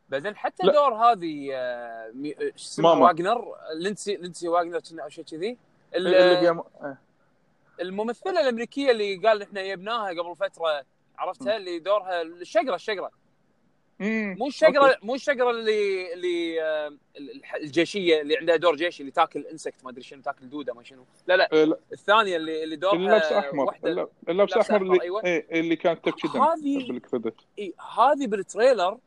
بعدين 0.09 0.37
حتى 0.37 0.67
لا. 0.67 0.73
دور 0.73 0.95
هذه 0.95 1.51
آه، 1.55 2.11
مي- 2.15 2.35
آه،. 2.85 2.99
واجنر 2.99 3.55
لينسي 3.75 4.17
لينسي 4.17 4.49
واجنر 4.49 4.81
كنا 4.91 5.03
أو 5.03 5.09
شيء 5.09 5.25
كذي. 5.25 5.57
ال- 5.95 6.07
اللي 6.15 6.47
قام 6.49 6.59
آه. 6.59 6.99
الممثلة 7.81 8.41
الأمريكية 8.41 8.91
اللي 8.91 9.17
قال 9.17 9.43
إحنا 9.43 9.63
جبناها 9.75 10.09
قبل 10.09 10.37
فترة 10.37 10.85
عرفتها 11.19 11.57
اللي 11.57 11.79
دورها 11.79 12.23
الشقرة 12.23 12.75
الشقرة. 12.75 13.11
مو 14.01 14.47
الشقرة. 14.47 14.97
مو 15.03 15.15
الشقرة 15.15 15.51
اللي 15.51 16.13
اللي 16.15 16.63
آه، 16.63 16.93
الجيشية 17.57 18.21
اللي 18.21 18.37
عندها 18.37 18.57
دور 18.57 18.77
جيشي 18.77 19.01
اللي 19.01 19.13
تاكل 19.13 19.47
انسكت 19.47 19.85
ما 19.85 19.91
أدري 19.91 20.03
شنو 20.03 20.23
تاكل 20.23 20.49
دودة 20.49 20.75
ما 20.75 20.83
شنو 20.85 21.05
لا 21.27 21.37
لا 21.37 21.49
آه، 21.53 21.65
لا 21.65 21.79
الثانية 21.93 22.37
اللي 22.37 22.65
اللي 22.65 22.77
دورها 22.77 22.95
اللي 22.97 23.09
لابس 23.11 23.33
احمر 23.33 23.65
لابسة 24.29 24.61
أحمر 24.61 24.77
أحمر، 24.77 24.83
اللي 24.83 25.03
أيوة. 25.03 25.25
إيه 25.25 25.61
اللي 25.61 25.77
كانت 25.77 26.05
تبكي 26.05 26.29
دم 26.29 26.43
هذه- 26.43 26.89
بالكريدت 26.89 27.35
إيه 27.59 27.73
هذه 27.99 28.27
بال 28.27 28.43
trailer 28.43 28.99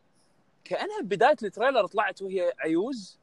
كأنها 0.64 1.02
بداية 1.02 1.36
ال 1.44 1.49
trailer 1.49 1.86
طلعت 1.88 2.22
وهي 2.22 2.54
عيوز 2.60 3.20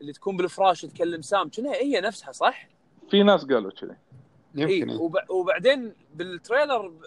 اللي 0.00 0.12
تكون 0.12 0.36
بالفراش 0.36 0.82
تكلم 0.82 1.22
سام 1.22 1.48
كأنها 1.48 1.74
هي 1.74 2.00
نفسها 2.00 2.32
صح؟ 2.32 2.68
في 3.10 3.22
ناس 3.22 3.44
قالوا 3.44 3.70
كذي 3.70 3.90
إيه 4.58 4.62
يمكن 4.78 4.90
إيه. 4.90 4.98
وب- 4.98 5.30
وبعدين 5.30 5.94
بال 6.14 6.30
trailer 6.30 6.88
ب- 6.88 7.02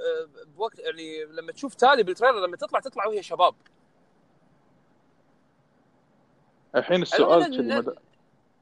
بوقت 0.57 0.79
يعني 0.79 1.25
لما 1.25 1.51
تشوف 1.51 1.75
تالي 1.75 2.03
بال 2.03 2.13
trailer 2.13 2.45
لما 2.47 2.57
تطلع 2.57 2.79
تطلع 2.79 3.07
وهي 3.07 3.23
شباب. 3.23 3.55
الحين 6.75 7.01
السؤال 7.01 7.57
كذي 7.57 7.81
مدى- 7.81 7.97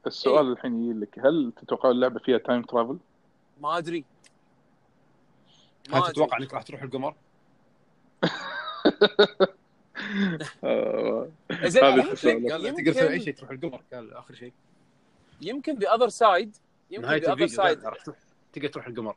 السؤال 0.06 0.52
الحين 0.52 0.90
يجي 0.90 1.00
لك. 1.00 1.18
هل 1.18 1.52
تتوقع 1.56 1.90
اللعبة 1.90 2.20
فيها 2.20 2.38
time 2.38 2.62
travel؟ 2.62 2.98
ما 3.60 3.78
أدري. 3.78 4.04
ما 5.88 5.98
هل. 5.98 6.12
تتوقع 6.12 6.36
إنك 6.38 6.54
راح 6.54 6.62
تروح 6.62 6.82
القمر؟ 6.82 7.14
آه، 10.64 11.28
زين 11.62 11.84
هذا 11.84 11.94
يمكن 12.68 12.84
تقدر 12.84 12.92
تسوي 12.92 13.10
أي 13.10 13.20
شيء 13.20 13.34
تروح 13.34 13.50
القمر 13.50 13.82
قال 13.92 14.14
آخر 14.14 14.34
شيء. 14.34 14.52
يمكن 15.40 15.74
ب 15.74 15.80
other 15.80 16.08
side 16.08 16.56
يمكن 16.90 17.08
ب 17.08 17.14
other 17.14 17.46
side 17.46 17.84
راح 17.84 18.04
تروح 18.04 18.16
تقدر 18.52 18.68
تروح 18.68 18.86
القمر. 18.86 19.16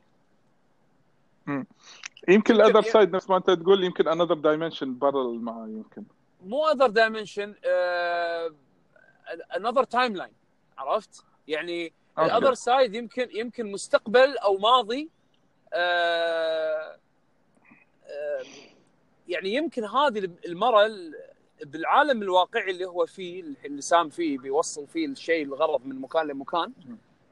يمكن 2.27 2.53
ال 2.55 2.59
other 2.59 2.81
side 2.91 3.15
نفس 3.15 3.29
ما 3.29 3.37
أنت 3.37 3.49
تقول 3.49 3.83
يمكن 3.83 4.07
another 4.07 4.33
dimension 4.33 4.93
parallel 4.93 5.39
معاه 5.39 5.67
يمكن 5.67 6.03
مو 6.45 6.67
other 6.67 6.87
dimension 6.87 7.55
another 9.57 9.83
timeline 9.83 10.33
عرفت؟ 10.77 11.25
يعني. 11.47 11.93
ال 12.19 12.25
other 12.25 12.53
side 12.53 12.95
يمكن 12.95 13.27
يمكن 13.33 13.71
مستقبل 13.71 14.37
أو 14.37 14.57
ماضي 14.57 15.09
آه، 15.73 16.97
آه، 18.05 18.43
يعني 19.27 19.53
يمكن 19.53 19.83
هذه 19.83 20.29
المرة 20.45 20.85
ال- 20.85 21.13
بالعالم 21.65 22.21
الواقعي 22.21 22.71
اللي 22.71 22.85
هو 22.85 23.05
فيه 23.05 23.43
اللي 23.65 23.81
سام 23.81 24.09
فيه 24.09 24.37
بيوصل 24.37 24.87
فيه 24.87 25.05
الشيء 25.07 25.45
الغرض 25.45 25.85
من 25.85 26.01
مكان 26.01 26.27
لمكان 26.27 26.71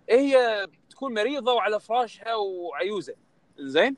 هي 0.10 0.68
تكون 0.90 1.14
مريضة 1.14 1.54
وعلى 1.54 1.80
فراشها 1.80 2.36
وعيوزة 2.36 3.14
زين؟ 3.58 3.96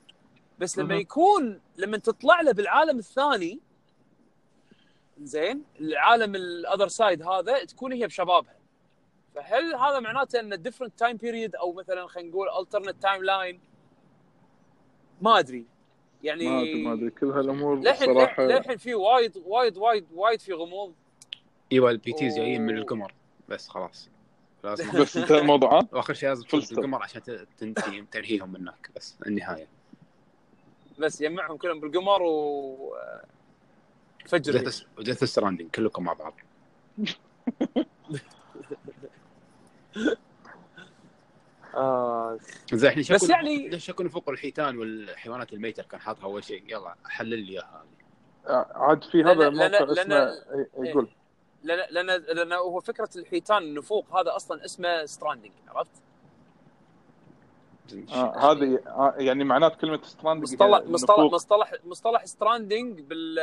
بس 0.60 0.80
لما. 0.80 0.96
يكون 0.96 1.62
لما 1.78 1.98
تطلع 1.98 2.42
له 2.42 2.52
بالعالم 2.52 3.00
الثاني 3.00 3.60
زين 5.22 5.64
العالم 5.80 6.36
ال 6.36 6.44
other 6.44 6.88
side 6.88 7.24
هذا 7.24 7.66
تكون 7.66 7.94
هي 7.94 8.08
بشبابها. 8.08 8.56
فهل 9.36 9.76
هذا 9.76 10.00
معناته 10.00 10.40
إن 10.40 10.62
different 10.62 11.00
time 11.00 11.18
period 11.18 11.56
أو 11.56 11.74
مثلا 11.74 12.08
خلينا 12.08 12.30
نقول 12.30 12.48
alternate 12.60 13.02
timeline 13.02 13.60
ما 15.22 15.40
أدري. 15.40 15.66
يعني 16.24 16.48
ما 16.48 16.62
أدري 16.62 16.84
ما 16.84 16.94
أدري. 16.94 17.10
كل 17.10 17.32
هالأمور 17.32 17.80
للحين 17.80 18.14
صراحة 18.14 18.44
للحين 18.44 18.78
في 18.78 18.96
وايد 18.96 19.38
وايد 19.46 19.78
وايد 19.78 20.06
وايد 20.14 20.40
في 20.40 20.54
غموض. 20.54 20.94
أيوه 21.72 21.92
ال 21.92 22.14
BTs 22.14 22.36
جايين 22.36 22.62
من. 22.62 22.78
القمر. 22.78 23.14
بس 23.50 23.68
خلاص. 23.68 24.10
لازم 24.66 25.02
بس 25.02 25.18
انتهى 25.18 25.38
الموضوع؟ 25.40 25.82
واخر 25.92 26.14
شيء 26.14 26.30
لازم 26.30 26.44
تطب 26.44 26.72
القمر 26.72 27.04
عشان 27.04 27.22
تنتهي 27.58 28.02
تنهيهم 28.12 28.50
من 28.50 28.62
هناك 28.62 28.90
بس 28.96 29.16
النهاية 29.28 29.68
بس 31.00 31.22
يجمعهم 31.22 31.58
كلهم 31.58 31.80
بالقمر 31.80 32.22
و 32.22 32.96
فجر. 34.26 34.72
و 34.98 35.02
Death 35.02 35.24
Stranding 35.24 35.70
كلكم 35.72 36.04
مع 36.04 36.14
بعض 36.14 36.34
آه. 41.76 42.40
زين 42.74 42.90
إحنا 42.90 43.16
بس 43.16 43.30
يعني- 43.30 43.70
ليش 43.70 43.86
شكو 43.86 44.08
نفوق 44.10 44.30
الحيتان 44.30 44.78
والحيوانات 44.78 45.54
الميتة 45.54 45.84
كان 45.84 46.00
حاطها 46.00 46.24
أول 46.24 46.44
شيء 46.44 46.64
يلا 46.68 46.96
حلل 47.06 47.40
لي 47.40 47.52
إياها 47.52 47.84
هذه 48.48 48.66
عاد 48.76 49.04
في 49.04 49.24
هذا 49.24 49.50
لأن- 49.50 49.54
موقع 49.54 49.86
لأن- 49.86 50.00
اسمه 50.00 50.16
إيه، 50.16 50.90
يقول 50.90 51.08
لأن 51.66 52.08
لأن 52.08 52.54
هو 52.54 52.80
فكرة 52.80 53.10
الحيتان 53.16 53.64
النفوق 53.64 54.20
هذا 54.20 54.36
أصلا 54.36 54.66
اسمه 54.66 55.06
stranding 55.06 55.52
عرفت؟ 55.68 55.92
آه 58.14 58.52
هذه 58.52 58.80
آه 58.88 59.14
يعني 59.18 59.44
معنات 59.44 59.76
كلمة 59.76 60.00
strand 60.04 60.42
مصطلح 60.44 60.82
مصطلح 60.88 61.20
مصطلح 61.34 61.74
مصطلح 61.86 62.26
stranding 62.26 63.00
بال 63.02 63.36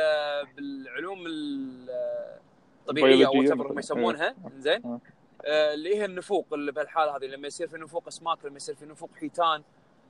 بالعلوم 0.55 1.25
ال- 1.27 1.89
الطبيعية 2.81 3.27
أو 3.27 3.33
مثلاً. 3.33 3.79
يسمونها 3.79 4.35
زين 4.57 4.81
آه. 4.85 4.99
آه، 5.45 5.73
اللي 5.73 5.95
هي 5.95 6.05
النفوق 6.05 6.47
اللي 6.53 6.71
بهالحالة 6.71 7.17
هذه 7.17 7.25
لما 7.25 7.47
يصير 7.47 7.67
في 7.67 7.77
نفوق 7.77 8.07
أسماك 8.07 8.45
لما 8.45 8.55
يصير 8.57 8.75
في 8.75 8.85
نفوق 8.85 9.09
حيتان 9.19 9.63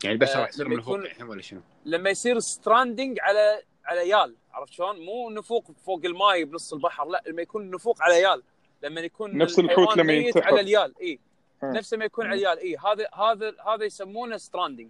يعني 0.03 0.13
البشر 0.13 0.35
آه، 0.37 0.41
راح 0.41 0.49
يصير 0.49 0.65
لما 0.65 0.75
من 0.75 0.81
فوق 0.81 0.95
الحين 0.95 1.27
ولا 1.27 1.41
شنو؟ 1.41 1.61
لما 1.85 2.09
يصير 2.09 2.39
stranding 2.39 3.19
على 3.21 3.61
على 3.85 4.09
يال 4.09 4.35
عرفت 4.51 4.73
شلون؟ 4.73 5.05
مو 5.05 5.29
نفوق 5.29 5.71
فوق 5.85 6.01
الماي 6.05 6.45
بنص 6.45 6.73
البحر 6.73 7.05
لا 7.05 7.23
لما 7.27 7.41
يكون 7.41 7.71
نفوق 7.71 8.01
على 8.01 8.21
يال 8.21 8.43
لما 8.83 9.01
يكون 9.01 9.37
نفس 9.37 9.59
الحوت 9.59 9.97
لما 9.97 10.13
ينتحر. 10.13 10.43
على 10.43 10.61
اليال 10.61 10.93
إي. 11.01 11.19
نفس 11.63 11.93
ما 11.93 12.05
يكون 12.05 12.25
على 12.25 12.35
اليال 12.35 12.59
إي 12.59 12.77
هذا 12.77 13.07
هذا 13.13 13.55
هذا 13.67 13.85
يسمونه 13.85 14.37
stranding 14.37 14.89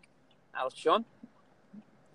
عرفت 0.53 0.75
شلون؟ 0.75 1.03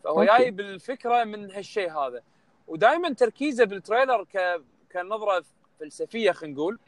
فهو. 0.05 0.25
جاي 0.25 0.51
بالفكرة 0.51 1.25
من 1.25 1.51
هالشيء 1.51 1.91
هذا 1.91 2.23
ودائما 2.67 3.13
تركيزه 3.13 3.65
بالتريلر 3.65 4.25
ك 4.25 4.63
كنظرة 4.93 5.45
فلسفية 5.81 6.33
خلينا 6.33 6.55
نقول 6.55 6.79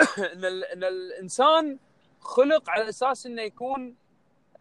إن 0.34 0.44
ال... 0.44 0.64
إن 0.64 0.84
الإنسان 0.84 1.78
خلق 2.20 2.70
على 2.70 2.88
أساس 2.88 3.26
إنه 3.26 3.42
يكون 3.42 3.96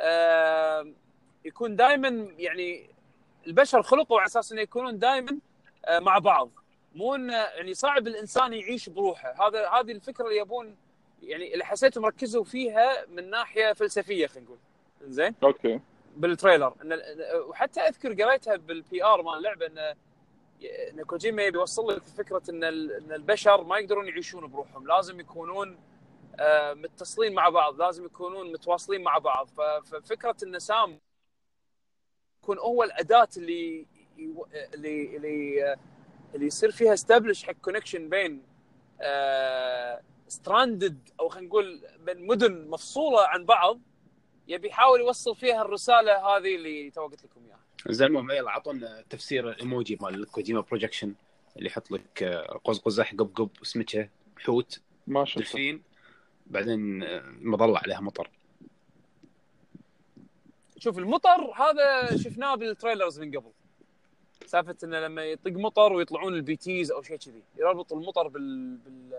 آه 0.02 0.94
يكون 1.46 1.76
دائما 1.76 2.08
يعني 2.38 2.90
البشر 3.48 3.84
خلقوا 3.84 4.20
على 4.20 4.28
أساس 4.28 4.52
إنه 4.52 4.62
يكونون 4.62 5.00
دائما 5.00 5.38
آه 5.86 6.00
مع 6.00 6.18
بعض. 6.18 6.50
مو 6.96 7.16
إنه 7.16 7.34
يعني 7.34 7.74
صعب 7.74 8.08
الإنسان 8.08 8.54
يعيش 8.54 8.90
بروحه. 8.90 9.48
هذا 9.48 9.70
هذه 9.70 9.92
الفكرة 9.92 10.26
اللي 10.26 10.38
يبون 10.38 10.76
يعني 11.24 11.54
اللي 11.54 11.66
حسيتهم 11.66 12.06
ركزوا 12.06 12.44
فيها 12.44 13.06
من 13.06 13.30
ناحية 13.30 13.74
فلسفية 13.74 14.28
خلينا 14.28 14.46
نقول. 14.48 14.58
زين 15.02 15.36
أوكي. 15.44 15.80
بال 16.18 16.29
trailer. 16.29 16.74
إن 16.82 17.02
وحتى 17.48 17.82
أذكر 17.82 18.24
قريتها 18.24 18.56
بال 18.56 19.04
PR 19.04 19.22
مال 19.22 19.38
اللعبه 19.38 19.66
إن 19.66 19.96
إن 20.92 21.04
كوجيما 21.04 21.44
يبي 21.44 21.58
يوصل 21.58 21.96
لك 21.96 22.04
فكرة 22.04 22.42
إن 22.50 22.64
إن 22.64 23.12
البشر 23.12 23.64
ما 23.64 23.78
يقدرون 23.78 24.08
يعيشون 24.08 24.48
بروحهم. 24.48 24.88
لازم 24.88 25.20
يكونون 25.20 25.78
آه، 26.40 26.74
متصلين 26.74 27.34
مع 27.34 27.50
بعض 27.50 27.82
لازم 27.82 28.06
يكونون 28.06 28.52
متواصلين 28.52 29.04
مع 29.04 29.18
بعض. 29.18 29.48
ففكره 29.84 30.36
إن 30.44 30.60
سام 30.60 31.00
يكون 32.46 32.58
هو 32.60 32.84
الأداة 32.84 33.28
اللي 33.38 33.86
يو- 34.18 34.48
اللي 34.74 35.18
اللي 35.18 35.64
آه، 35.72 35.78
اللي 36.36 36.46
يصير 36.46 36.72
فيها 36.72 36.94
establish 36.94 37.44
حق 37.44 37.52
connection 37.54 38.10
بين 38.10 38.42
stranded 40.28 41.10
أو 41.20 41.30
خلينا 41.30 41.48
نقول 41.48 41.82
بين 42.06 42.28
مدن 42.28 42.68
مفصولة 42.68 43.28
عن 43.28 43.46
بعض 43.46 43.80
يبي 44.48 44.68
يحاول 44.68 45.00
يوصل 45.00 45.36
فيها 45.36 45.62
الرسالة 45.62 46.12
هذه 46.38 46.56
اللي 46.56 46.90
تو 46.92 47.02
قلت 47.08 47.24
لكم 47.26 47.42
إياها. 47.46 47.60
زين 47.90 48.08
المهم 48.08 48.32
يلا 48.32 48.50
اعطونا 48.50 49.04
تفسير 49.10 49.50
الايموجي 49.50 49.98
مال 50.02 50.32
Kojima 50.32 50.62
Productions 50.62 51.14
اللي 51.58 51.68
يحط 51.68 51.92
لك 51.92 52.24
آه، 52.24 52.60
قوس 52.64 52.80
قزح 52.80 53.12
قبقب 53.14 53.50
سمكه 53.64 54.10
حوت 54.38 54.80
ما 55.08 55.26
شفته. 55.26 55.40
دلفين 55.40 55.84
بعدين 56.48 57.04
آه، 57.04 57.24
مظلة 57.42 57.78
عليها 57.78 58.00
مطر. 58.02 58.30
شوف 60.86 60.98
المطر 60.98 61.52
هذا 61.56 62.18
شفناه 62.18 62.56
بال 62.56 62.68
trailers 62.68 63.20
من 63.20 63.38
قبل 63.38 63.52
سالفة 64.46 64.76
إنه 64.84 65.00
لما 65.00 65.26
يطق 65.26 65.52
مطر 65.52 65.94
ويطلعون 65.94 66.34
ال 66.34 66.56
BTs 66.56 66.92
أو 66.92 67.02
شيء 67.02 67.18
كذي 67.18 67.44
يربط 67.58 67.94
المطر 67.94 68.28
بال 68.28 68.78
بال 68.86 69.12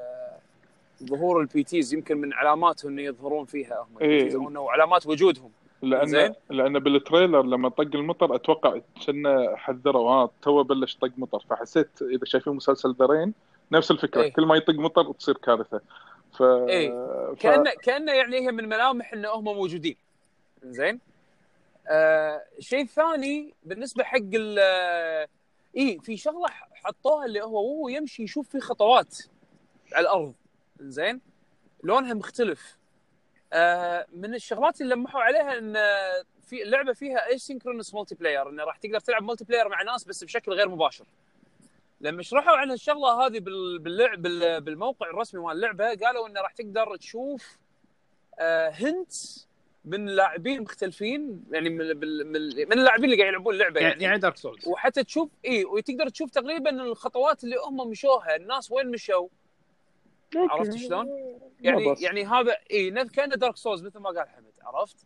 ظهور 1.02 1.40
ال 1.40 1.62
BTs 1.62 1.94
يمكن 1.94 2.18
من 2.18 2.33
علاماتهم 2.33 2.92
إنه 2.92 3.02
يظهرون 3.02 3.44
فيها 3.44 3.87
هم 3.90 3.98
إيه. 4.02 4.37
أو 4.37 4.48
إنه 4.48 4.70
علامات 4.70 5.07
وجودهم 5.07 5.50
لأن 5.83 6.07
زين. 6.07 6.35
لأن 6.50 6.79
بال 6.79 6.93
trailer 6.93 7.42
لما 7.42 7.68
طق 7.68 7.90
المطر 7.94 8.35
أتوقع 8.35 8.81
كنا 9.07 9.57
حذروا 9.57 10.11
ها 10.11 10.31
تو 10.42 10.62
بلش 10.62 10.96
طق 10.96 11.11
مطر 11.16 11.44
فحسيت 11.50 12.02
إذا 12.02 12.24
شايفين 12.24 12.52
مسلسل 12.52 12.94
The 13.01 13.15
Rain 13.15 13.35
نفس 13.72 13.90
الفكرة 13.90 14.22
إيه. 14.22 14.33
كل 14.33 14.46
ما 14.46 14.57
يطق 14.57 14.74
مطر 14.74 15.12
تصير 15.12 15.37
كارثة 15.37 15.81
ف... 16.33 16.42
إيه. 16.42 16.90
ف... 17.35 17.38
كانه 17.38 17.70
كأنه 17.83 18.12
يعني 18.12 18.37
هي 18.37 18.52
من 18.52 18.68
ملامح 18.68 19.12
إنه 19.12 19.29
هم 19.29 19.44
موجودين 19.44 19.96
زين 20.62 21.00
آه 21.88 22.44
شيء 22.59 22.87
ثاني 22.87 23.55
بالنسبة 23.64 24.05
حق 24.05 24.18
ال 24.35 24.59
اي 25.77 25.99
في 26.03 26.16
شغلة 26.16 26.49
حطوها 26.75 27.27
اللي 27.27 27.42
هو 27.42 27.55
وهو 27.55 27.88
يمشي 27.88 28.22
يشوف 28.22 28.49
في 28.49 28.61
خطوات 28.61 29.16
على 29.92 30.03
الأرض. 30.03 30.35
زين؟ 30.81 31.20
لونها 31.83 32.14
مختلف. 32.14 32.77
آه 33.53 34.07
من 34.12 34.35
الشغلات 34.35 34.81
اللي 34.81 34.94
لمحوا 34.94 35.20
عليها 35.22 35.59
إن 35.59 35.75
في 36.46 36.62
اللعبة 36.62 36.92
فيها 36.92 37.18
asynchronous 37.37 37.94
multiplayer 37.94 38.49
انه 38.51 38.64
راح 38.64 38.77
تقدر 38.77 39.01
تلعب 39.01 39.22
multiplayer 39.22 39.68
مع 39.68 39.83
ناس 39.83 40.05
بس 40.05 40.25
بشكل 40.25 40.53
غير 40.53 40.68
مباشر. 40.68 41.05
لما 42.01 42.22
شرحوا 42.22 42.57
عن 42.57 42.70
الشغلة 42.72 43.27
هذه 43.27 43.38
بال- 43.40 43.79
باللعب 43.79 44.22
بال- 44.22 44.61
بالموقع 44.61 45.11
الرسمي 45.11 45.40
مال 45.40 45.53
اللعبة 45.57 45.94
قالوا 45.94 46.29
انه 46.29 46.40
راح 46.40 46.53
تقدر 46.53 46.96
تشوف 46.96 47.59
hint 48.70 49.12
من 49.87 50.07
لاعبين 50.07 50.62
مختلفين 50.62 51.44
يعني 51.51 51.70
من 51.70 51.79
بال- 51.92 52.27
من 52.27 52.33
من 52.68 52.72
اللاعبين 52.72 53.05
اللي 53.05 53.16
قاعد 53.16 53.29
يلعبون 53.29 53.55
اللعبة 53.55 53.81
يعني 53.81 53.92
يعني, 53.92 54.05
يعني 54.05 54.18
دارك 54.18 54.37
سولز 54.37 54.68
وحتى 54.68 55.05
تشوف 55.05 55.31
اي 55.44 55.64
وتقدر 55.64 56.09
تشوف 56.09 56.31
تقريبا 56.31 56.70
الخطوات 56.70 57.44
اللي 57.44 57.57
هم 57.68 57.90
مشوها 57.90 58.37
الناس 58.37 58.70
وين 58.72 58.90
مشوا. 58.90 59.29
عرفت 60.37 60.75
شلون؟ 60.77 61.07
يعني 61.61 61.90
بس. 61.92 62.03
يعني 62.03 62.25
هذا 62.27 62.57
اي 62.70 62.90
نف 62.90 63.11
كأنه 63.11 63.35
Dark 63.37 63.57
Souls 63.57 63.83
مثل 63.83 63.99
ما 63.99 64.11
قال 64.11 64.29
حمد 64.29 64.53
عرفت؟ 64.62 64.96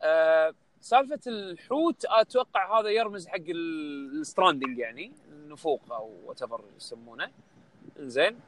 آه 0.00 0.54
سالفة 0.80 1.20
الحوت 1.26 2.04
أتوقع 2.04 2.80
هذا 2.80 2.88
يرمز 2.88 3.26
حق 3.28 3.36
ال 3.48 3.61
stranding 3.61 4.78
يعني 4.78 5.12
النفوق 5.32 5.80
أو 5.92 6.12
whatever 6.26 6.64
يسمونه 6.76 7.30
زين 7.98 8.40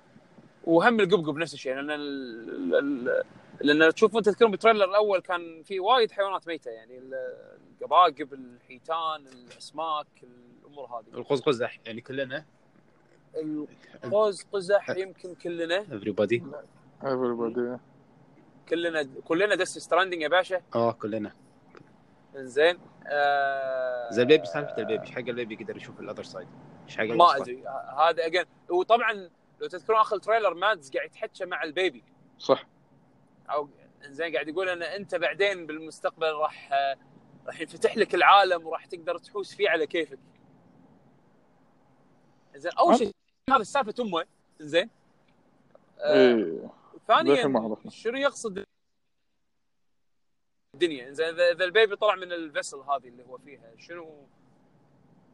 وهم 0.64 1.01
القبقب 1.01 1.37
نفس 1.37 1.55
الشيء 1.55 1.75
لأن 1.75 1.90
ال- 1.90 2.75
ال- 2.75 3.23
لأن 3.61 3.94
تشوف 3.94 4.16
انت 4.16 4.25
تذكرون 4.27 4.51
بال 4.51 4.58
trailer 4.58 4.85
الأول 4.85 5.20
كان 5.20 5.62
في 5.62 5.81
وايد 5.81 6.12
حيوانات 6.12 6.46
ميتة 6.49 6.70
يعني 6.70 6.99
ال- 6.99 7.14
القباقب 7.81 8.33
الحيتان 8.33 9.27
الأسماك 9.27 10.07
الأمور 10.62 10.87
هذه. 10.87 11.14
القوز 11.18 11.53
قزح 11.53 11.79
يعني 11.87 12.01
كلنا. 12.01 12.44
القوز 14.05 14.42
قزح 14.53 14.90
يمكن 14.90 15.35
كلنا. 15.35 15.85
Everybody. 15.85 16.40
Everybody. 17.03 17.79
كلنا 18.68 19.09
كلنا 19.25 19.55
Death 19.55 19.79
Stranding 19.79 20.23
يا 20.23 20.29
باشا. 20.29 20.61
آه 20.75 20.92
كلنا. 20.92 21.33
إنزين. 22.37 22.79
آه 23.07 24.11
زين 24.11 24.23
ال 24.23 24.27
baby 24.27 24.46
سالفة 24.46 24.79
ال 24.79 24.83
baby 24.83 25.01
ليش 25.01 25.11
حق 25.11 25.18
ال 25.18 25.26
baby 25.26 25.55
يقدر 25.55 25.77
يشوف 25.77 26.01
ال 26.01 26.04
other 26.04 26.23
side 26.23 26.49
إيش 26.87 26.96
حق 26.96 27.05
ما؟ 27.05 27.37
أدري. 27.37 27.62
هذا 27.99 28.27
again 28.27 28.44
وطبعا 28.70 29.12
لو 29.61 29.68
تذكرون 29.68 30.01
آخر 30.01 30.18
trailer 30.18 30.55
مادز 30.55 30.90
قاعد 30.90 31.07
يتحكى 31.07 31.44
مع 31.44 31.62
ال 31.62 31.69
baby. 31.69 32.05
صح. 32.38 32.66
أو 33.53 33.69
إنزين 34.05 34.33
قاعد 34.33 34.49
يقول 34.49 34.69
إن 34.69 34.83
أنت 34.83 35.15
بعدين 35.15 35.67
بالمستقبل 35.67 36.33
راح 36.33 36.73
راح 37.47 37.61
ينفتح 37.61 37.97
لك 37.97 38.15
العالم 38.15 38.67
وراح 38.67 38.87
تقدر 38.87 39.19
تحوس 39.19 39.55
فيه 39.55 39.69
على 39.69 39.87
كيفك. 39.87 40.19
زين 42.55 42.73
أول 42.73 42.97
شيء 42.97 43.13
هذا 43.51 43.63
سالفه 43.63 44.03
امه 44.03 44.27
زين 44.61 44.91
آه 45.99 46.35
ما 46.35 47.07
ثانيا. 47.09 47.77
شنو 47.89 48.19
يقصد 48.19 48.65
الدنيا؟ 50.75 51.11
زين 51.11 51.29
اذا 51.29 51.65
ال 51.64 51.71
baby 51.71 51.96
طلع 51.97 52.15
من 52.15 52.33
ال 52.33 52.39
vessel 52.39 52.79
هذه 52.79 53.09
اللي 53.09 53.25
هو 53.25 53.39
فيها. 53.39 53.73
شنو 53.77 54.27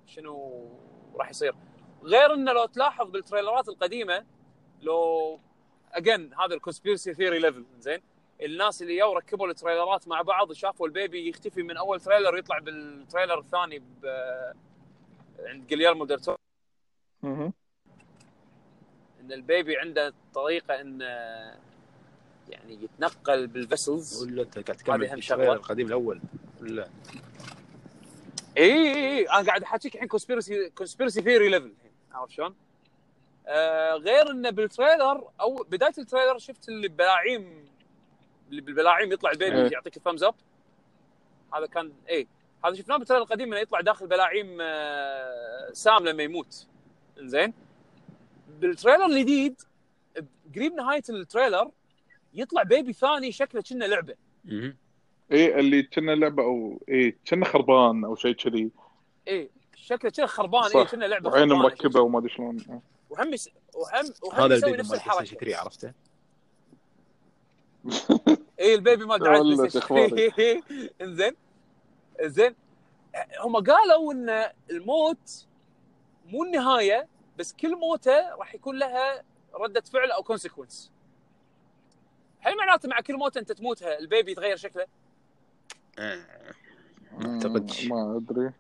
شنو 0.07 0.69
راح 1.15 1.31
يصير؟ 1.31 1.55
غير 2.03 2.35
انه 2.35 2.53
لو 2.53 2.67
تلاحظ 2.67 3.11
بال 3.11 3.22
trailer 3.22 3.63
ات 3.63 3.69
القديمة 3.69 4.27
لو 4.81 5.41
again 5.93 6.35
هذا 6.35 6.55
ال 6.55 6.60
conspiracy 6.60 7.15
theory 7.15 7.39
level 7.39 7.65
زين؟ 7.81 8.01
الناس 8.43 8.83
اللي 8.83 8.97
يو 8.97 9.13
ركبوا 9.13 9.49
ال 9.49 9.56
trailer 9.56 10.02
ات 10.02 10.09
مع 10.09 10.23
بعض 10.23 10.53
شافوا 10.53 10.87
ال 10.87 10.95
baby 10.95 11.29
يختفي 11.29 11.63
من 11.63 11.77
أول 11.77 12.01
trailer 12.01 12.39
يطلع 12.39 12.59
بال 12.59 12.77
trailer 12.77 13.39
الثاني 13.39 13.79
ب... 13.79 14.07
عند 15.39 15.67
جليرمو 15.67 16.05
ديل 16.05 16.16
تورو. 16.16 16.35
إن 17.25 17.53
ال 19.31 19.40
baby 19.40 19.77
عنده 19.77 20.15
طريقة 20.35 20.81
انه 20.81 21.05
يعني 22.49 22.79
يتنقل 22.83 23.47
بال 23.47 23.64
vessels 23.64 24.23
ولا 24.23 24.43
أنت 24.43 24.59
قاعد 24.59 24.79
تكمل 24.79 25.23
شغلة. 25.23 25.43
ال 25.43 25.44
trailer 25.44 25.53
القديم 25.53 25.87
الأول؟ 25.87 26.21
ولا 26.61 26.89
اي 28.57 28.73
اي 28.73 29.19
اي 29.19 29.29
أنا 29.29 29.47
قاعد 29.47 29.63
أحاكيك 29.63 29.95
الحين 29.95 30.09
conspiracy 30.09 30.71
conspiracy 30.71 31.23
theory 31.23 31.49
level 31.49 31.75
عرفت 32.13 32.33
شلون؟ 32.33 32.55
آه 33.49 33.95
غير 33.95 34.31
إنه 34.31 34.51
بال 34.51 34.68
trailer 34.68 35.29
أو 35.41 35.55
بداية 35.55 35.93
ال 35.99 36.04
trailer 36.04 36.39
شفت 36.39 36.69
اللي 36.69 36.89
بلاعيم 36.89 37.69
اللي 38.51 38.61
بالبلاعيم 38.61 39.13
يطلع 39.13 39.31
ال 39.31 39.37
baby 39.37 39.63
إيه. 39.63 39.73
يعطيك 39.73 39.97
ال 39.97 40.01
thumbs 40.01 40.25
up 40.25 40.35
هذا 41.55 41.67
كان 41.67 41.93
اي 42.09 42.27
هذا 42.65 42.75
شفناه 42.75 42.97
بال 42.97 43.03
trailer 43.03 43.23
القديم 43.23 43.53
إنه 43.53 43.61
يطلع 43.61 43.81
داخل 43.81 44.07
بلاعيم 44.07 44.59
آه 44.61 45.71
سام 45.73 46.05
لما 46.05 46.23
يموت 46.23 46.67
زين 47.19 47.53
بال 48.61 48.71
trailer 48.71 49.07
الجديد 49.07 49.61
قريب 50.57 50.75
نهاية 50.75 51.03
ال 51.11 51.18
trailer 51.18 51.71
يطلع 52.35 52.63
baby 52.63 52.93
ثاني 52.93 53.33
شكله 53.33 53.63
كأنه 53.63 53.87
لعبة. 53.87 54.15
إيه 55.33 55.61
اللي 55.61 55.83
كنا 55.83 56.13
لعبة 56.13 56.43
أو 56.43 56.81
إيه 56.89 57.17
كنا 57.29 57.45
خربان 57.45 58.05
أو 58.05 58.17
شيء 58.17 58.33
كذي 58.33 58.71
إيه 59.29 59.49
شكله 59.77 60.11
كذا 60.11 60.27
خربان 60.27 60.63
إيه 60.63 60.85
صح. 60.85 60.91
كأنه 60.91 61.07
لعبة 61.07 61.31
وعينه 61.31 61.55
خربانة. 61.55 61.63
مركبة 61.69 62.01
وما 62.01 62.19
أدري 62.19 62.31
شلون 62.31 62.81
وهم 63.11 63.35
يس... 63.35 63.51
وهم 63.75 64.05
وهم 64.23 64.41
هذا 64.41 64.55
يسوي 64.55 64.71
ال 64.71 64.72
baby 64.72 64.79
نفس 64.79 64.91
مال 64.91 64.99
PlayStation 65.01 65.37
الحركه 65.37 65.47
3 65.47 65.57
عرفته؟ 65.57 65.93
اي 68.61 68.75
ال 68.75 68.81
baby 68.81 69.05
ما 69.05 69.17
قاعد. 69.17 69.43
إنزين 71.03 71.37
زين 72.23 72.55
هم 73.41 73.57
قالوا 73.57 74.13
إن 74.13 74.51
الموت 74.71 75.47
مو 76.27 76.45
النهاية 76.45 77.09
بس 77.39 77.53
كل 77.53 77.77
موته 77.77 78.35
راح 78.35 78.55
يكون 78.55 78.79
لها 78.79 79.23
ردة 79.55 79.81
فعل 79.81 80.11
أو 80.11 80.23
consequence 80.23 80.93
هل 82.41 82.57
معناته 82.57 82.89
مع 82.89 83.01
كل 83.01 83.15
موته 83.17 83.39
أنت 83.39 83.53
تموتها 83.53 83.99
ال 83.99 84.06
baby 84.06 84.33
يتغير 84.33 84.57
شكله؟ 84.57 84.87
آه. 85.99 86.27
ما 87.13 87.35
أعتقدش. 87.35 87.87
ما 87.87 88.17
أدري 88.17 88.53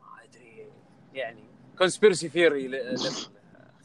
ما 0.00 0.22
أدري 0.24 0.68
يعني 1.14 1.53
conspiracy 1.78 2.28
theory 2.28 2.68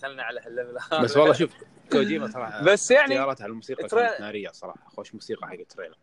خلينا 0.02 0.24
على 0.24 0.40
هال 0.42 0.57
level. 0.57 1.02
بس 1.04 1.18
والله 1.18 1.34
شوف 1.34 1.52
كوجيما 1.92 2.28
صراحة 2.28 2.64
بس 2.72 2.92
يعني 2.92 3.06
اختيارات 3.06 3.42
على 3.42 3.50
الموسيقى 3.50 3.88
ترى- 3.88 3.92
كانت 3.96 4.22
نارية 4.22 4.50
صراحة 4.50 4.90
خوش 4.90 5.14
موسيقى 5.14 5.48
حق 5.48 5.54
ال 5.54 5.59
trailer. 5.59 5.98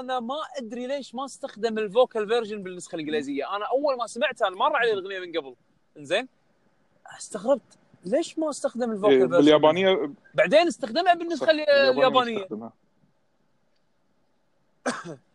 أنا 0.00 0.20
ما 0.20 0.34
أدري 0.58 0.86
ليش 0.86 1.14
ما 1.14 1.24
استخدم 1.24 1.78
ال 1.78 1.86
vocal 1.86 2.28
version 2.28 2.62
بالنسخة 2.62 2.94
الإنجليزية. 2.96 3.56
أنا 3.56 3.64
أول 3.66 3.96
ما 3.96 4.06
سمعتها 4.06 4.48
أنا 4.48 4.56
مر 4.56 4.76
علي 4.76 4.92
الأغنية 4.92 5.18
من 5.20 5.38
قبل. 5.38 5.54
إنزين؟ 5.96 6.28
استغربت. 7.18 7.78
ليش 8.04 8.38
ما 8.38 8.50
استخدم 8.50 8.82
إيه 8.90 8.96
ال 8.96 9.00
vocal 9.00 9.18
version؟ 9.18 9.36
باليابانيه 9.36 10.10
بعدين 10.34 10.66
استخدمها 10.66 11.14
بالنسخة 11.14 11.50
ال- 11.50 11.70
اليابانية. 11.70 12.48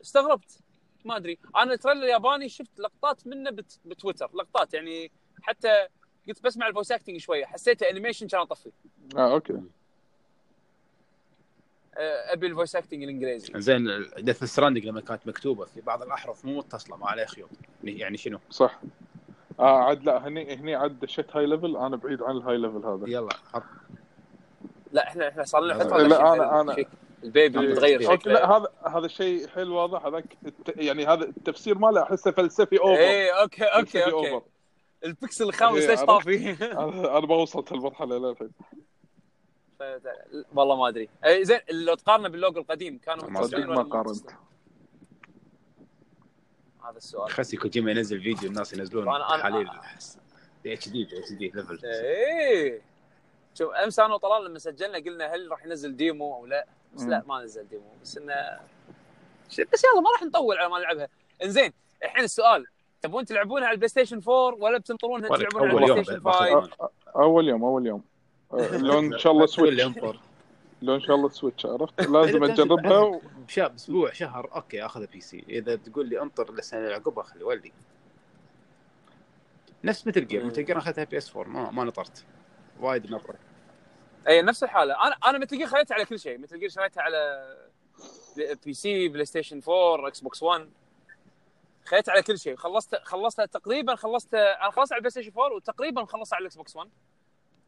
استغربت. 0.04 0.60
ما 1.06 1.18
أدري. 1.18 1.38
أنا 1.58 1.74
ال 1.74 1.77
trailer 1.77 2.04
الياباني 2.04 2.50
شفت 2.50 2.80
لقطات 2.80 3.28
منه 3.28 3.52
بت... 3.52 3.80
بتويتر. 3.86 4.30
لقطات 4.34 4.74
يعني 4.74 5.12
حتى 5.42 5.88
قلت 6.28 6.44
بسمع 6.44 6.68
ال 6.68 6.72
voice 6.72 6.92
acting 6.92 7.18
شوية. 7.18 7.46
حسيته 7.46 7.90
animation 7.90 8.28
كان 8.28 8.42
أطفي. 8.42 8.72
آه 9.18 9.32
okay. 9.34 9.62
أبي 11.98 12.48
ال 12.48 12.52
voice 12.52 12.76
acting 12.76 13.04
الإنجليزي. 13.04 13.54
زين 13.56 14.06
Death 14.20 14.44
Stranding 14.44 14.86
لما 14.86 15.02
كانت 15.02 15.28
مكتوبة 15.28 15.66
في 15.66 15.82
بعض 15.82 16.02
الأحرف 16.02 16.46
مو 16.46 16.58
متصلة 16.58 16.98
ما 16.98 17.08
عليها 17.08 17.26
خيوط 17.26 17.50
يعني 17.84 18.18
شنو؟ 18.18 18.40
صح. 18.50 18.80
آه 19.60 19.84
عاد 19.84 20.04
لا 20.04 20.28
هني 20.28 20.56
هني 20.56 20.76
عاد 20.76 21.00
دشيت 21.00 21.36
high 21.36 21.46
level 21.46 21.78
أنا 21.78 21.96
بعيد 21.96 22.22
عن 22.22 22.38
ال 22.38 22.58
high 22.58 22.70
level 22.70 22.86
هذا. 22.86 23.10
يلا 23.10 23.34
حط. 23.54 23.64
لا 24.92 25.08
إحنا 25.08 25.28
إحنا 25.28 25.44
صار 25.44 25.62
لنا 25.62 25.74
لا، 25.74 25.84
فتره 25.84 25.98
لا، 25.98 26.08
داشين 26.08 26.26
أنا- 26.26 26.76
في 26.76 26.84
أنا- 26.84 26.88
ال 27.24 27.31
baby 27.31 27.60
لا 27.60 28.02
شكله. 28.16 28.58
هذا 28.58 28.68
هذا 28.88 29.08
شيء 29.08 29.48
حيل 29.48 29.70
واضح. 29.70 30.06
هذاك 30.06 30.38
الت- 30.46 30.78
يعني 30.78 31.06
هذا 31.06 31.24
التفسير 31.24 31.78
ماله 31.78 32.04
أحسه 32.04 32.32
فلسفي 32.32 32.80
over 32.80 33.00
إيه 33.02 33.42
okay 33.42 33.64
okay 33.64 34.04
okay. 34.06 34.32
over. 34.32 34.46
البكسل 35.06 35.44
الخامس 35.44 35.82
إيه، 35.82 35.88
ليش. 35.90 36.00
طافي؟ 36.00 36.50
أنا 36.84 37.18
أنا 37.18 37.26
ما 37.28 37.36
وصلت 37.36 37.74
هالمرحله 37.74 38.18
للحين 38.18 38.52
والله 40.56 40.76
ما 40.76 40.88
أدري. 40.88 41.10
إيه، 41.26 41.44
زين 41.44 41.60
لو 41.70 41.96
تقارنه 41.96 42.30
باللوجو 42.30 42.60
القديم 42.60 42.98
كانوا 42.98 43.30
ما 43.30 43.84
قارنت؟ 43.84 44.30
هذا 46.84 46.98
السؤال. 46.98 47.30
خسي 47.30 47.58
كوجيما 47.58 47.92
ينزل 47.92 48.22
فيديو 48.22 48.50
الناس 48.50 48.74
ينزلون 48.74 49.06
دي 50.64 50.74
اتش 50.74 50.90
دي 50.90 51.04
اتش 51.04 51.32
دي 51.32 51.52
ليفل 51.56 51.80
إيه. 51.86 52.82
شوف 53.54 53.74
أمس 53.74 54.00
أنا 54.00 54.14
وطلال 54.14 54.46
لما 54.46 54.60
سجلنا 54.60 54.98
قلنا 54.98 55.36
هل 55.36 55.52
راح 55.52 55.66
ينزل 55.66 55.96
ديمو 55.96 56.36
أو 56.36 56.46
لا؟ 56.46 56.68
بس. 56.96 57.02
لا 57.04 57.24
ما 57.28 57.44
نزل 57.44 57.68
ديمو. 57.68 57.84
بس 58.02 58.18
إنه 58.18 58.34
ش- 59.50 59.62
بس 59.74 59.84
يلا 59.84 60.02
ما 60.02 60.10
راح 60.12 60.24
نطول 60.24 60.58
على 60.58 60.70
ما 60.70 60.80
نلعبها. 60.80 61.08
إنزين 61.44 61.74
الحين 62.04 62.24
السؤال 62.24 62.66
تبون 63.02 63.26
تلعبونها 63.26 63.66
على 63.68 63.74
البلاي 63.74 63.88
ستيشن 63.90 64.18
4 64.18 64.34
ولا 64.64 64.78
بتنطرونها 64.78 65.30
تلعبونها 65.30 65.68
على 65.68 65.74
أول 65.74 65.84
البلاي 65.84 65.90
يوم 65.90 66.04
ستيشن 66.04 66.20
باخذ 66.20 66.62
5 66.62 66.90
أول 67.16 67.48
يوم 67.48 67.64
أول 67.64 67.88
يوم. 67.88 68.04
لو 68.88 69.00
إن 69.00 69.18
شاء 69.18 69.32
الله 69.32 69.46
Switch 69.46 69.84
لو 70.82 70.96
إن 70.96 71.02
شاء 71.02 71.16
الله 71.16 71.30
Switch 71.30 71.66
عرفت؟ 71.66 72.02
لازم 72.02 72.44
أجربها 72.52 72.98
و... 73.00 73.22
بشهر 73.48 73.76
أسبوع 73.76 74.12
شهر. 74.12 74.50
okay 74.56 74.86
أخذ 74.86 75.08
PC. 75.08 75.44
إذا 75.50 75.76
تقول 75.76 76.10
لي 76.10 76.22
أنطر 76.22 76.54
للسنه 76.54 76.80
اللي 76.80 76.94
عقبها 76.94 77.24
خلي 77.24 77.44
ولي. 77.44 77.72
نفس 79.84 80.08
Metal 80.08 80.28
Gear. 80.28 80.46
Metal 80.46 80.66
Gear 80.66 80.78
أخذتها 80.78 81.04
PS 81.04 81.36
4 81.36 81.50
ما, 81.54 81.72
ما 81.72 81.84
نطرت. 81.84 82.24
وايد 82.80 83.12
نطره 83.12 83.36
اي 84.28 84.42
نفس 84.42 84.64
الحالة. 84.64 85.08
أنا 85.08 85.16
أنا 85.26 85.38
Metal 85.38 85.58
Gear 85.58 85.68
خليتها 85.68 85.96
على 85.96 86.06
كل 86.06 86.20
شيء. 86.20 86.38
Metal 86.38 86.60
Gear 86.60 86.70
شريتها 86.70 87.02
على 87.02 87.56
PC 88.66 89.08
PlayStation 89.08 89.62
4 89.70 90.08
Xbox 90.08 90.44
1 90.44 90.70
خليتها 91.86 92.12
على 92.12 92.22
كل 92.22 92.40
شيء. 92.40 92.56
خلصت 92.56 92.96
خلصتها 92.96 93.46
تقريبا 93.46 93.96
خلصت 93.96 94.34
أنا 94.34 94.72
خلصت 94.72 94.92
على 94.92 94.98
ال 94.98 95.12
PlayStation 95.12 95.32
4 95.32 95.56
وتقريبا 95.56 96.06
خلصت 96.06 96.34
على 96.34 96.42
ال 96.42 96.56
Xbox 96.56 96.76
1 96.76 96.90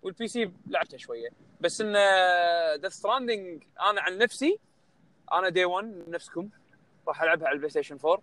وال 0.01 0.27
PC 0.27 0.51
لعبته 0.67 0.97
شوية. 0.97 1.29
بس 1.61 1.81
إن 1.81 1.95
Death 2.81 2.91
Stranding 2.91 3.63
أنا 3.91 4.01
عن 4.01 4.17
نفسي 4.17 4.59
أنا 5.31 5.49
day 5.49 5.65
1 5.65 6.03
نفسكم 6.07 6.49
راح 7.07 7.21
ألعبها 7.21 7.47
على 7.47 7.53
ال 7.53 7.69
PlayStation 7.69 7.97
4 8.05 8.21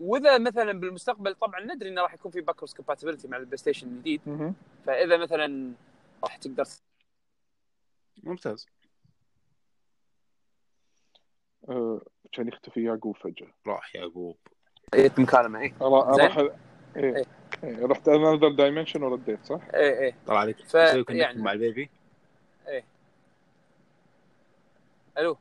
وإذا 0.00 0.38
مثلا 0.38 0.72
بالمستقبل 0.72 1.34
طبعا 1.34 1.60
ندري 1.60 1.88
إنه 1.88 2.02
راح 2.02 2.14
يكون 2.14 2.32
في 2.32 2.40
backwards 2.40 2.74
compatibility 2.74 3.28
مع 3.28 3.36
ال 3.36 3.56
PlayStation 3.56 3.86
الجديد. 3.86 4.20
فإذا 4.86 5.16
مثلا 5.16 5.72
راح 6.24 6.36
تقدر 6.36 6.64
ممتاز. 8.22 8.66
آه، 11.68 12.00
كان 12.32 12.48
يختفي 12.48 12.84
يعقوب 12.84 13.16
فجأة. 13.16 13.46
راح 13.66 13.94
يعقوب. 13.96 14.36
جيت 14.94 15.18
مكالمه 15.20 15.60
اي 15.60 15.74
را- 15.80 16.12
زين. 16.16 16.26
راح 16.26 16.38
إيه. 16.96 17.24
إيه. 17.64 17.86
رحت 17.86 18.08
another 18.08 18.48
dimension 18.52 19.02
ورديت 19.02 19.44
صح؟ 19.44 19.60
اي 19.74 20.04
اي 20.06 20.14
طلع 20.26 20.38
عليك 20.38 20.56
ف- 20.58 20.62
تسوي 20.76 21.04
connect 21.04 21.10
يعني- 21.20 21.42
مع 21.42 21.52
ال 21.52 21.58
baby. 21.58 21.90
ألو. 25.18 25.36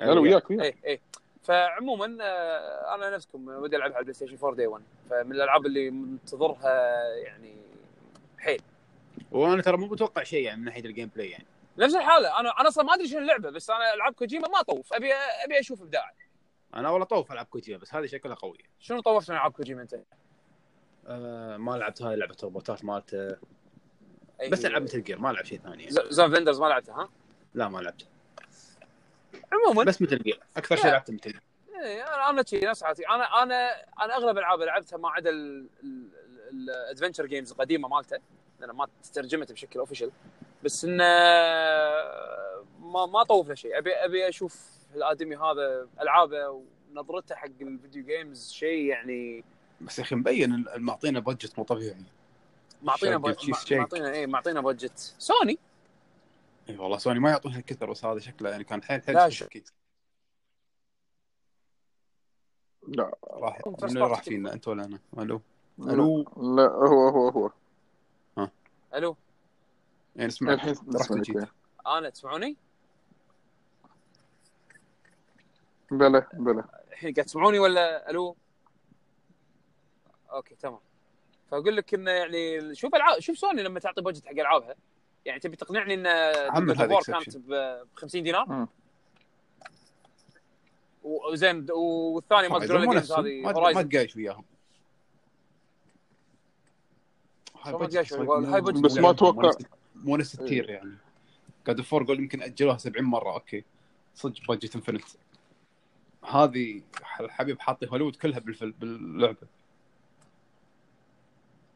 أنا 0.00 0.20
وياك 0.20 0.50
وياك. 0.50 0.62
اي 0.62 0.74
اي 0.92 1.00
فعموما 1.42 2.18
آه، 2.24 2.94
أنا 2.94 3.10
نفسكم 3.10 3.48
ودي 3.48 3.76
العبها 3.76 3.94
على 3.96 4.00
ال 4.00 4.14
PlayStation 4.14 4.36
4 4.36 4.54
day 4.54 4.66
1 4.66 4.82
فمن 5.10 5.32
الألعاب 5.32 5.66
اللي 5.66 5.90
منتظرها 5.90 7.02
يعني 7.16 7.56
حيل. 8.38 8.60
وأنا 9.30 9.62
ترى 9.62 9.76
مو 9.76 9.86
متوقع 9.86 10.22
شيء 10.22 10.44
يعني 10.44 10.58
من 10.60 10.64
ناحية 10.64 10.84
ال 10.84 11.10
gameplay 11.14 11.30
يعني. 11.30 11.44
نفس 11.78 11.94
الحالة. 11.94 12.40
أنا 12.40 12.60
أنا 12.60 12.68
أصلا 12.68 12.84
ما 12.84 12.94
أدري 12.94 13.08
شنو 13.08 13.18
اللعبة 13.18 13.50
بس 13.50 13.70
أنا 13.70 13.94
ألعاب 13.94 14.12
كوجيما 14.14 14.48
ما 14.48 14.60
اطوف 14.60 14.92
ابي 14.92 15.12
أبي 15.14 15.58
أشوف 15.60 15.82
ابداع 15.82 16.12
أنا 16.74 16.90
والله 16.90 17.06
طوف 17.06 17.32
العب 17.32 17.46
كوجيما 17.46 17.78
بس 17.78 17.94
هذه 17.94 18.06
شكلها 18.06 18.34
قوية. 18.34 18.58
شنو 18.80 19.00
طوفت 19.00 19.30
من 19.30 19.36
ألعاب 19.36 19.52
كوجيما 19.52 19.82
أنت؟ 19.82 19.94
آه 21.06 21.56
ما 21.56 21.72
لعبت 21.76 22.02
هاي 22.02 22.16
لعبة 22.16 22.36
الروبوتات 22.38 22.84
مالته. 22.84 23.30
أي- 23.32 24.48
بس 24.50 24.64
ألعب 24.64 24.82
Metal 24.82 25.02
Gear 25.02 25.18
ما 25.18 25.30
العب 25.30 25.44
شيء 25.44 25.60
ثاني. 25.60 25.84
يعني. 25.84 25.90
Zone 26.10 26.34
of 26.34 26.40
Enders 26.40 26.60
ما 26.60 26.66
لعبتها 26.66 26.94
ها؟ 27.02 27.08
لا 27.54 27.68
ما 27.68 27.78
لعبت. 27.78 28.06
عموما. 29.52 29.84
بس 29.84 30.02
Metal 30.02 30.18
Gear 30.18 30.40
أكثر 30.56 30.76
شيء 30.76 30.86
لا. 30.86 30.90
لعبت 30.90 31.10
Metal 31.10 31.40
إيه، 31.82 32.02
أنا 32.14 32.30
أنا 32.30 32.44
شي 32.46 32.60
نفس 32.60 32.84
حالتي. 32.84 33.08
أنا 33.08 33.42
أنا 33.42 33.70
أنا 34.02 34.16
أغلب 34.16 34.38
العاب 34.38 34.60
لعبتها 34.60 34.96
ما 34.96 35.10
عدا 35.10 35.30
ال 36.52 36.59
adventure 36.59 37.26
games 37.26 37.50
القديمة 37.52 37.88
مالته 37.88 38.18
لأن 38.60 38.70
ما 38.70 38.88
ترجمت 39.14 39.52
بشكل 39.52 39.78
official 39.78 40.10
بس 40.62 40.84
انه 40.84 41.04
ما 42.80 43.06
ما 43.06 43.22
طوف 43.22 43.48
له 43.48 43.54
شيء. 43.54 43.78
أبي 43.78 43.94
أبي 43.94 44.28
أشوف 44.28 44.70
الادمي 44.94 45.36
هذا 45.36 45.88
ألعابه 46.00 46.62
ونظرته 46.90 47.34
حق 47.34 47.48
ال 47.60 47.67
video 47.67 48.04
games 48.04 48.50
شيء 48.50 48.84
يعني. 48.84 49.44
بس 49.80 49.98
يا 49.98 50.04
أخي 50.04 50.14
مبين 50.14 50.64
معطينا 50.76 51.20
budget 51.20 51.58
مو 51.58 51.64
طبيعي. 51.64 52.04
معطينا 52.82 53.34
شيك. 53.40 53.78
معطينا 53.78 54.10
إيه 54.10 54.26
معطينا 54.26 54.60
budget 54.60 54.98
سوني؟ 55.18 55.58
إي 56.68 56.76
والله 56.76 56.98
سوني 56.98 57.20
ما 57.20 57.30
يعطونها 57.30 57.60
كثر 57.60 57.90
بس 57.90 58.04
هذا 58.04 58.18
شكله 58.18 58.50
يعني 58.50 58.64
كان 58.64 58.82
حيل 58.82 59.02
حيل 59.02 59.32
شك. 59.32 59.46
أكيد 59.46 59.68
لا. 62.88 63.16
راح 63.24 63.58
First 63.58 63.82
من 63.82 63.88
اللي 63.88 64.00
راح. 64.00 64.22
فينا؟ 64.22 64.52
أنت 64.52 64.68
ولا 64.68 64.84
أنا؟ 64.84 64.98
ألو؟ 65.18 65.40
ألو؟ 65.80 66.22
لا 66.56 66.68
هو 66.68 67.08
هو 67.08 67.28
هو. 67.28 67.50
ألو؟ 68.94 69.16
يعني 70.16 70.28
اسمع. 70.28 70.52
الحين 70.52 70.74
رحت 70.94 71.12
أنا 71.86 72.10
تسمعوني؟ 72.10 72.56
بلا 75.90 76.26
بلا 76.32 76.64
الحين 76.92 77.12
قاعد 77.14 77.26
تسمعوني 77.26 77.58
ولا 77.58 78.10
ألو؟ 78.10 78.36
okay 80.32 80.54
تمام. 80.54 80.78
فأقول 81.50 81.76
لك 81.76 81.94
إنه 81.94 82.10
يعني 82.10 82.74
شوف 82.74 82.94
ألعاب 82.94 83.18
شوف 83.20 83.38
سوني 83.38 83.62
لما 83.62 83.80
تعطي 83.80 84.02
budget 84.02 84.26
حق 84.26 84.32
ألعابها. 84.32 84.74
يعني 85.24 85.40
تبي 85.40 85.56
تقنعني 85.56 85.94
إن 85.94 86.06
exception. 86.68 87.06
كانت 87.06 87.36
ب 87.36 87.82
50 87.94 88.22
دينار؟ 88.22 88.48
مم. 88.48 88.68
وزين 91.02 91.66
والثاني 91.70 92.48
ما 92.48 92.58
تقول. 92.58 92.98
هذه 92.98 93.42
ما 93.74 93.82
تقايش 93.82 94.16
وياهم. 94.16 94.44
هاي 97.62 97.74
بس 98.60 98.96
ما 98.96 99.12
لعبهم، 99.12 99.52
مو 100.04 100.16
نفس- 100.16 100.34
نفس 100.34 100.40
ال 100.40 100.46
tier 100.46 100.70
يعني. 100.70 100.96
God 101.66 101.80
of 101.80 101.90
War 101.90 102.04
قول 102.04 102.20
يمكن 102.20 102.42
أجلوها 102.42 102.76
70 102.76 103.04
مرة 103.04 103.32
okay. 103.32 103.64
صدق 104.14 104.46
budget 104.48 104.74
infinite 104.76 105.04
هذه 106.24 106.82
الحبيب 107.20 107.60
حاطي 107.60 107.86
هوليوود 107.86 108.16
كلها 108.16 108.38
بالفل... 108.38 108.70
باللعبة. 108.72 109.36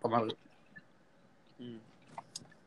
طبعا. 0.02 0.28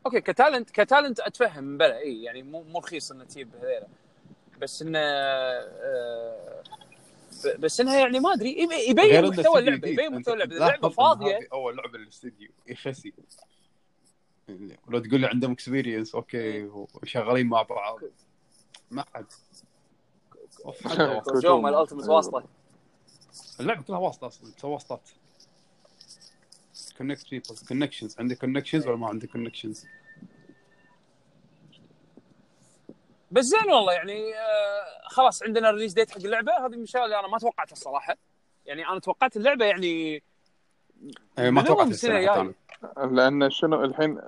okay 0.06 0.20
ك 0.20 0.27
talent 0.27 0.70
ك 0.70 0.77
talent 0.77 1.20
أتفهم 1.20 1.78
بلا 1.78 1.98
إي 1.98 2.22
يعني 2.22 2.42
مو 2.42 2.62
مو 2.62 2.78
رخيص 2.78 3.10
إنه 3.12 3.24
تجيب 3.24 3.54
هذيلا. 3.56 3.86
بس 4.60 4.82
إنه 4.82 4.98
آه، 4.98 6.62
بس 7.58 7.80
إنها 7.80 7.98
يعني 7.98 8.20
ما 8.20 8.32
أدري 8.32 8.56
يبين 8.88 9.28
محتوى 9.28 9.58
اللعبة. 9.60 9.88
يبين 9.88 10.12
محتوى 10.16 10.34
اللعبة. 10.34 10.54
اللعبة 10.54 10.88
فاضية. 10.88 11.48
أول 11.52 11.76
لعبة 11.76 11.98
للاستديو 11.98 12.50
يخسي 12.66 13.12
لو 14.88 14.98
تقول 14.98 15.20
لي 15.20 15.26
عندهم 15.26 15.52
experience 15.52 16.14
okay 16.14 16.64
وشغالين 16.64 17.46
مع 17.46 17.62
بعض. 17.62 18.00
ما 18.90 19.04
حد 19.14 19.26
أوف، 20.64 20.88
حد 20.88 21.00
واصل. 21.00 21.40
جو 21.40 21.60
مال 21.60 21.74
التمت 21.74 22.08
واسطة. 22.08 22.44
اللعبة 23.60 23.82
كلها 23.82 23.98
واسطة 23.98 24.26
أصلا 24.26 24.52
تسوي 24.52 24.72
واسطات. 24.72 25.10
connect 26.98 27.30
people 27.30 27.44
connections 27.68 28.16
عندك 28.18 28.38
connections 28.38 28.86
ولا 28.86 28.96
ما 28.96 29.08
عندك 29.08 29.28
connections؟ 29.28 29.86
بس 33.30 33.44
زين 33.44 33.70
والله 33.72 33.92
يعني 33.92 34.34
آه 34.34 35.08
خلاص 35.08 35.42
عندنا 35.42 35.70
ال 35.70 35.73
release 35.73 35.92
date 35.92 36.10
حق 36.10 36.16
اللعبة. 36.16 36.52
هذه 36.52 36.68
من 36.68 36.78
الأشياء 36.78 37.04
اللي 37.04 37.18
أنا 37.18 37.28
ما 37.28 37.38
توقعتها 37.38 37.72
الصراحة. 37.72 38.16
يعني 38.66 38.88
أنا 38.88 39.00
توقعت 39.00 39.36
اللعبة 39.36 39.64
يعني 39.64 39.86
إيه، 39.86 40.22
ما 41.38 41.50
من 41.50 41.64
توقعت 41.64 41.88
السنة 41.88 42.34
أنا. 42.40 42.52
لأن 43.06 43.50
شنو 43.50 43.84
الحين 43.84 44.20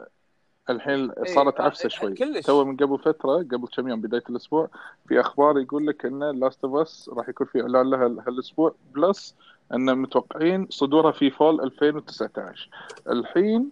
الحين 0.71 1.13
صارت 1.35 1.61
آه، 1.61 1.65
عفسة 1.65 1.87
آه، 1.87 1.89
شوي 1.89 2.15
كلش. 2.15 2.47
تو 2.47 2.65
من 2.65 2.77
قبل 2.77 2.99
فترة 2.99 3.37
قبل 3.37 3.69
كم 3.77 3.89
يوم 3.89 4.01
بداية 4.01 4.23
الأسبوع 4.31 4.69
في 5.09 5.21
أخبار 5.21 5.59
يقول 5.59 5.87
لك 5.87 6.07
إن 6.07 6.41
Last 6.41 6.65
of 6.65 6.77
Us 6.77 7.11
راح 7.13 7.29
يكون 7.29 7.47
في 7.47 7.63
إعلان 7.63 7.91
لها 7.91 8.07
هالأسبوع 8.27 8.75
plus 8.95 9.35
إن 9.75 9.99
متوقعين 9.99 10.67
صدورها 10.71 11.13
في 11.13 11.31
fall 11.31 11.61
2019 11.61 12.69
الحين 13.09 13.71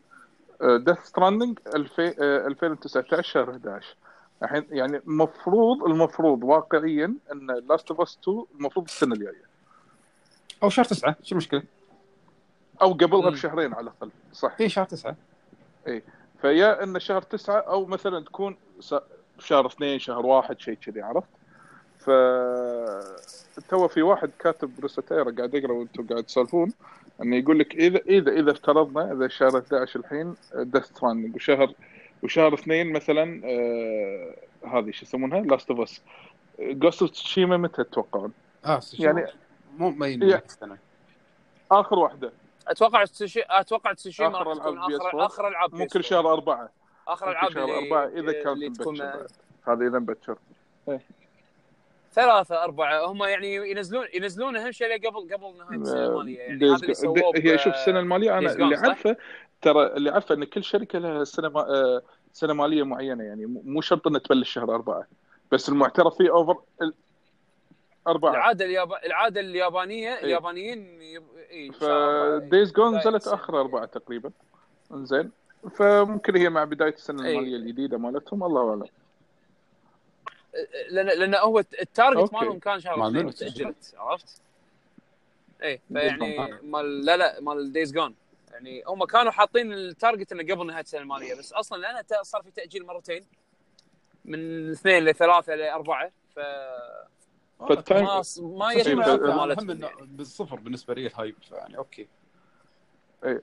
Death 0.63 0.99
Stranding 1.05 1.59
2019 1.77 3.23
شهر 3.23 3.51
11 3.51 3.97
الحين 4.43 4.65
يعني 4.71 4.97
المفروض 4.97 5.85
المفروض 5.85 6.45
واقعيا 6.45 7.15
إن 7.33 7.47
Last 7.69 7.91
of 7.91 8.01
Us 8.01 8.19
2 8.23 8.45
المفروض 8.59 8.85
السنة 8.85 9.15
الجاية 9.15 9.43
أو 10.63 10.69
شهر 10.69 10.85
تسعة 10.85 11.17
شو 11.23 11.33
المشكلة؟ 11.33 11.63
أو 12.83 12.93
قبلها 12.93 13.21
مم. 13.21 13.31
بشهرين 13.31 13.75
على 13.75 13.81
الأقل 13.83 14.11
صح. 14.33 14.57
اي 14.61 14.69
شهر 14.69 14.85
تسعة. 14.85 15.17
فيا 16.41 16.83
إن 16.83 17.01
شهر 17.01 17.23
تسعة 17.23 17.59
أو 17.61 17.87
مثلا 17.87 18.25
تكون 18.25 18.57
س- 18.81 18.95
شهر 19.39 19.67
اثنين 19.67 19.99
شهر 19.99 20.27
واحد 20.27 20.61
شيء 20.61 20.75
كذي 20.75 21.03
عرفت؟ 21.03 21.29
ف 21.99 22.11
تو 23.69 23.89
في 23.89 24.03
واحد 24.03 24.31
كاتب 24.39 24.71
رسالة 24.85 25.07
قاعد 25.09 25.55
أقرأ 25.57 25.73
وأنتم 25.73 26.07
قاعد 26.07 26.25
تسولفون 26.25 26.73
انه 27.23 27.37
يقول 27.37 27.59
لك 27.59 27.75
إذا 27.75 27.99
إذا 27.99 28.33
إذا 28.33 28.51
افترضنا 28.53 29.13
إذا 29.13 29.29
شهر 29.29 29.59
11 29.59 30.01
الحين 30.01 30.35
Death 30.55 30.85
Stranding 30.85 31.37
وشهر 31.37 31.73
وشهر 32.23 32.55
اثنين 32.55 32.93
مثلا 32.93 33.41
آه 33.45 34.35
هذه 34.67 34.91
شو 34.91 35.05
يسمونها؟ 35.05 35.41
Last 35.41 35.71
of 35.71 35.81
Us 35.81 36.03
Ghost 36.61 37.03
of 37.03 37.11
Tsushima 37.11 37.57
متى 37.57 37.85
تتوقعون؟ 37.85 38.33
آه 38.65 38.81
يعني- 38.99 39.21
يعني 39.21 39.33
مو 39.79 39.91
مبين 39.91 40.23
السنة 40.23 40.79
آخر 41.73 41.99
واحدة. 41.99 42.33
أتوقع 42.69 43.05
تسوشي 43.05 43.43
أتوقع 43.51 43.93
تسوشيما 43.93 44.29
آخر 44.29 44.47
راح 44.47 44.57
تكون 44.59 44.73
ألعاب 44.79 44.91
PS4. 44.91 45.05
آخر 45.05 45.27
آخر 45.27 45.49
العاب 45.49 45.75
ممكن 45.75 46.01
PS4. 46.01 46.05
شهر 46.05 46.33
أربعة 46.33 46.69
آخر 47.09 47.31
العاب 47.31 47.51
شهر 47.53 47.79
أربعة 47.79 48.07
إذا 48.07 48.33
تكون 48.69 48.95
مبكر. 48.95 49.27
هذا 49.69 49.87
إذا 49.87 49.99
مبكر 49.99 50.39
ثلاثة 52.13 52.65
أربعة 52.65 53.07
هم 53.07 53.23
يعني 53.25 53.71
ينزلون 53.71 54.07
ينزلون 54.15 54.57
أهم 54.57 54.73
شيء 54.73 55.09
قبل 55.09 55.35
قبل 55.35 55.59
نهاية 55.59 55.81
السنة 55.81 56.07
المالية 56.07 56.39
يعني 56.39 56.65
هذا 56.65 56.77
اللي 56.77 56.95
Gone- 56.95 56.97
سووه 56.97 57.33
هي 57.37 57.59
شوف 57.59 57.75
السنة 57.75 58.01
المالية 58.01 58.39
أنا 58.39 58.49
Days 58.49 58.57
Gone، 58.57 58.61
اللي؟ 58.61 58.77
عارفه 58.77 59.17
ترى 59.63 59.87
اللي 59.87 60.11
عارفه 60.11 60.35
إن 60.35 60.45
كل 60.45 60.65
شركة 60.65 60.99
لها 60.99 61.25
سنة 61.25 61.49
ما... 61.49 61.61
آه، 61.61 62.03
سنة 62.33 62.53
مالية 62.53 62.83
معينة 62.83 63.25
يعني 63.25 63.47
مو 63.47 63.63
مو 63.65 63.81
شرط 63.81 64.07
إنها 64.07 64.21
تبلش 64.21 64.53
شهر 64.53 64.75
أربعة 64.75 65.07
بس 65.53 65.69
المعترف 65.69 66.17
فيه 66.17 66.31
اوفر 66.31 66.57
أربعة 68.07 68.31
العادة 68.31 68.65
الياب... 68.65 68.93
العادة 68.93 69.41
اليابانية 69.41 70.19
اليابانيين 70.19 71.03
يب... 71.03 71.23
إيه 71.37 71.71
أربعة. 71.71 72.39
فدايز 72.39 72.73
جون 72.73 72.89
بداية 72.89 73.01
نزلت 73.01 73.15
السنة. 73.17 73.35
آخر 73.35 73.61
أربعة 73.61 73.85
تقريبا 73.87 74.31
إنزين 74.93 75.31
فممكن 75.77 76.37
هي 76.37 76.49
مع 76.49 76.65
بداية 76.65 76.93
السنة 76.95 77.25
إيه. 77.27 77.33
المالية 77.39 77.57
الجديدة 77.57 77.99
مالتهم 77.99 78.45
الله 78.45 78.71
أعلم 78.71 78.87
لأن 80.91 81.07
لأن 81.07 81.35
هو 81.35 81.59
ال 81.59 81.68
target. 81.68 82.33
مالهم 82.35 82.59
كان 82.59 82.81
شهر 82.81 82.97
مال 82.99 83.09
اثنين 83.09 83.27
وتأجلت 83.27 83.95
عرفت؟ 83.99 84.41
إيه 85.63 85.77
Days 85.79 85.93
فيعني. 85.93 86.59
مال 86.63 87.05
لا 87.05 87.17
لا 87.17 87.41
مال 87.41 87.73
Days 87.73 87.93
Gone 87.93 88.15
يعني 88.53 88.83
هم 88.87 89.05
كانوا 89.05 89.33
حاطين 89.33 89.73
ال 89.73 89.81
target 89.81 90.33
إنه 90.33 90.55
قبل 90.55 90.67
نهاية 90.67 90.83
السنة 90.83 91.01
المالية 91.01 91.35
بس 91.35 91.53
أصلا 91.53 91.79
لأنه 91.79 92.01
تا- 92.01 92.23
صار 92.23 92.43
في 92.43 92.51
تأجيل 92.51 92.87
مرتين 92.87 93.27
من 94.25 94.71
اثنين 94.71 95.05
لثلاثة 95.05 95.55
لأربعة 95.55 96.11
ف 96.37 96.41
فال 97.69 97.81
time 97.81 98.05
ما 98.05 98.23
ما 98.39 98.73
الحكم 98.73 99.03
اهم 99.03 99.49
مالتهم 99.49 99.71
إنه. 99.71 99.91
بالصفر 100.01 100.57
بالنسبة 100.57 100.95
لي 100.95 101.07
ال 101.07 101.13
hype 101.13 101.37
يعني 101.53 101.77
okay 101.79 102.09
إيه. 103.25 103.43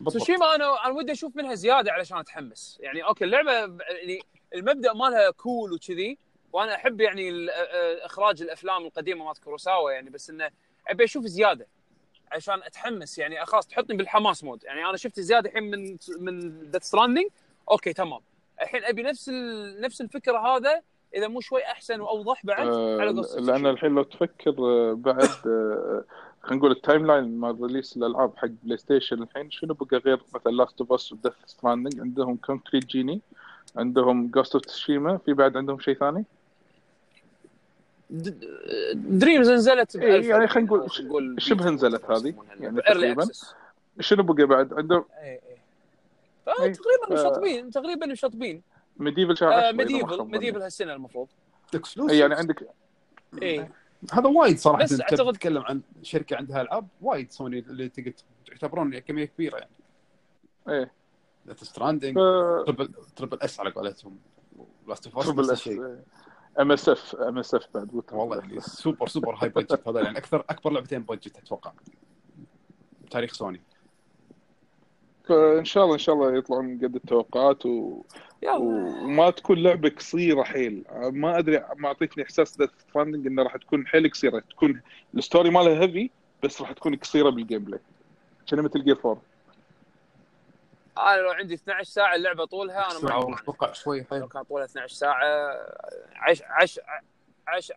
بالضبط. 0.00 0.12
سوشيما 0.22 0.54
أنا 0.54 0.86
أنا 0.86 0.94
ودي 0.94 1.12
أشوف 1.12 1.36
منها 1.36 1.54
زيادة 1.54 1.92
علشان 1.92 2.18
أتحمس 2.18 2.78
يعني 2.80 3.04
okay 3.04 3.24
اللعبة 3.24 3.52
يعني 3.52 4.22
المبدأ 4.54 4.92
مالها 4.92 5.30
cool 5.30 5.72
وكذي 5.72 6.18
وأنا 6.52 6.74
أحب 6.74 7.00
يعني 7.00 7.28
ال- 7.28 7.50
آه، 7.50 8.06
إخراج 8.06 8.42
الأفلام 8.42 8.84
القديمة 8.86 9.24
مالت 9.24 9.38
كوروساوا 9.38 9.90
يعني 9.90 10.10
بس 10.10 10.30
إنه 10.30 10.50
أبي 10.88 11.04
أشوف 11.04 11.24
زيادة 11.24 11.66
عشان 12.32 12.62
أتحمس 12.62 13.18
يعني 13.18 13.46
خلاص 13.46 13.66
تحطني 13.66 13.96
بالحماس 13.96 14.44
mood 14.44 14.64
يعني 14.64 14.84
أنا 14.88 14.96
شفت 14.96 15.20
زيادة 15.20 15.48
الحين 15.50 15.70
من 15.70 15.96
من 16.18 16.70
Death 16.70 16.82
Stranding 16.82 17.26
okay 17.70 17.92
تمام 17.92 18.20
الحين 18.62 18.84
أبي 18.84 19.02
نفس 19.02 19.28
ال... 19.28 19.80
نفس 19.80 20.00
الفكرة 20.00 20.38
هذا 20.38 20.82
إذا 21.14 21.28
مو 21.28 21.40
شوي 21.40 21.64
أحسن 21.64 22.00
وأوضح 22.00 22.46
بعد 22.46 22.66
آه، 22.66 23.00
على 23.00 23.10
قصة 23.20 23.40
لأن. 23.40 23.66
الحين 23.66 23.94
لو 23.94 24.02
تفكر 24.02 24.54
آه، 24.58 24.92
بعد 24.92 25.30
آه، 25.46 26.04
خلينا 26.42 26.58
نقول 26.58 26.70
ال 26.70 27.06
timeline 27.06 27.40
مال 27.40 27.60
release 27.62 27.96
الألعاب 27.96 28.36
حق 28.36 28.48
PlayStation 28.62 29.22
الحين 29.22 29.50
شنو 29.50 29.74
بقى 29.74 29.98
غير 29.98 30.20
مثلا 30.34 30.52
Last 30.52 30.80
of 30.80 30.92
Us 30.92 31.12
و 31.12 31.15
Death 31.15 31.32
Stranding 31.46 32.00
عندهم 32.00 32.36
Concrete 32.36 32.86
Genie 32.86 33.20
عندهم 33.76 34.26
Ghost 34.30 34.54
of 34.54 34.64
Tsushima 34.64 35.16
في 35.16 35.32
بعد 35.32 35.56
عندهم 35.56 35.80
شيء 35.80 35.94
ثاني 35.94 36.24
د- 38.10 38.38
Dreams 38.94 39.50
نزلت 39.50 39.96
إيه، 39.96 40.28
يعني 40.28 40.48
خلينا 40.48 40.68
نقول 40.68 41.36
شبه 41.38 41.56
بيتا 41.58 41.70
نزلت 41.70 42.10
هذه،. 42.10 42.34
يعني 42.60 42.80
تقريباً. 42.82 43.28
شنو 44.00 44.22
بقى 44.22 44.46
بعد 44.46 44.74
عندهم 44.74 45.04
إيه 45.18 45.24
إيه 45.24 45.40
إيه. 46.60 46.72
تقريبا 46.72 47.10
مشطبين 47.10 47.70
تقريبا 47.70 48.06
مشطبين 48.06 48.62
MediEvil 48.96 49.36
شارع 49.36 49.68
آه 49.68 49.72
MediEvil 49.72 50.24
MediEvil 50.24 50.62
هالسنة 50.62 50.92
المفروض. 50.94 51.28
اي 52.10 52.18
يعني 52.18 52.34
عندك 52.34 52.68
إيه. 53.42 53.72
هذا 54.12 54.28
وايد 54.28 54.58
صراحة 54.58 54.82
بس 54.82 54.92
انت 54.92 55.02
أعتقد- 55.02 55.32
تتكلم 55.32 55.62
عن 55.62 55.80
شركة 56.02 56.36
عندها 56.36 56.60
العاب 56.62 56.88
وايد 57.00 57.32
سوني 57.32 57.58
اللي 57.58 57.88
تقدر 57.88 58.12
تعتبرون 58.46 58.98
كمية 58.98 59.24
كبيرة 59.24 59.56
يعني. 59.58 59.70
إيه. 60.68 60.92
ديث 61.46 61.64
ستراندنج 61.64 62.14
ف- 62.14 62.64
تربل 62.66 62.88
تربل 63.16 63.38
اس 63.42 63.60
على 63.60 63.70
قولتهم. 63.70 64.18
لاست 64.88 65.06
اوف 65.06 65.26
تربل 65.26 65.42
اس 65.44 65.50
اس 65.50 65.60
شيء 65.62 65.98
ام 66.60 66.72
اس 66.72 66.88
اف 66.88 67.16
ام 67.16 67.38
اس 67.38 67.54
اف 67.54 67.66
بعد. 67.74 68.02
والله 68.12 68.38
يعني 68.38 68.60
سوبر 68.60 69.08
سوبر 69.08 69.34
هاي 69.34 69.48
بادجت 69.48 69.88
هذا 69.88 70.00
يعني 70.00 70.18
أكثر 70.18 70.44
أكبر 70.50 70.70
لعبتين 70.72 71.02
بادجت 71.02 71.36
أتوقع. 71.36 71.72
تاريخ 73.10 73.32
سوني. 73.34 73.60
فإن 75.28 75.64
شاء 75.64 75.84
الله 75.84 75.94
إن 75.94 75.98
شاء 75.98 76.14
الله 76.14 76.36
يطلعون 76.36 76.78
قد 76.78 76.94
التوقعات 76.94 77.66
و... 77.66 78.02
يلا 78.42 78.54
وما 78.54 79.30
تكون 79.30 79.62
لعبة 79.62 79.88
قصيرة 79.88 80.42
حيل 80.42 80.84
ما 80.94 81.38
أدري 81.38 81.64
ما 81.76 81.88
أعطيتني 81.88 82.24
إحساس 82.24 82.56
ديث 82.56 82.70
ستراندنج 82.78 83.26
انها 83.26 83.44
راح 83.44 83.56
تكون 83.56 83.86
حيل 83.86 84.10
قصيرة 84.10 84.38
تكون 84.50 84.82
الستوري 85.14 85.50
مالها 85.50 85.82
هيفي 85.82 86.10
بس 86.42 86.60
راح 86.60 86.72
تكون 86.72 86.96
قصيرة 86.96 87.30
بال 87.30 87.64
gameplay 87.64 87.80
كأنها 88.46 88.64
Metal 88.64 88.84
Gear 88.84 88.96
4 89.04 89.22
أنا 90.98 91.20
لو 91.20 91.30
عندي 91.30 91.54
12 91.54 91.82
ساعة 91.90 92.14
اللعبة 92.14 92.44
طولها 92.44 92.90
أنا 92.90 93.00
ما. 93.28 93.34
أتوقع 93.34 93.72
شوي 93.72 93.98
لو 93.98 94.04
حيل 94.10 94.28
كان 94.28 94.42
طولها 94.42 94.64
12 94.64 94.94
ساعة 94.94 95.22
10 96.16 96.46
10 96.50 96.82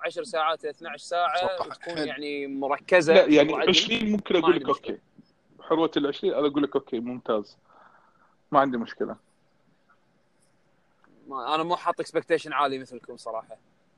10 0.05 0.23
ساعات 0.23 0.63
إلى 0.63 0.69
12 0.69 0.97
ساعة 0.97 1.69
تكون. 1.69 1.97
يعني 1.97 2.47
مركزة 2.47 3.13
لا 3.13 3.25
يعني 3.25 3.53
وعدل. 3.53 3.69
20 3.69 4.11
ممكن 4.11 4.35
أقول 4.35 4.55
لك. 4.55 4.67
okay 4.67 4.97
حروة 5.69 5.91
ال 5.97 6.07
20 6.07 6.33
أنا 6.33 6.47
أقول 6.47 6.63
لك 6.63 6.75
okay 6.75 6.99
ممتاز. 6.99 7.57
ما 8.51 8.59
عندي 8.59 8.77
مشكلة. 8.77 9.15
ما 11.27 11.55
أنا 11.55 11.63
مو 11.63 11.75
حاط 11.75 11.99
expectation 11.99 12.53
عالي 12.53 12.79
مثلكم 12.79 13.17
صراحة. 13.17 13.57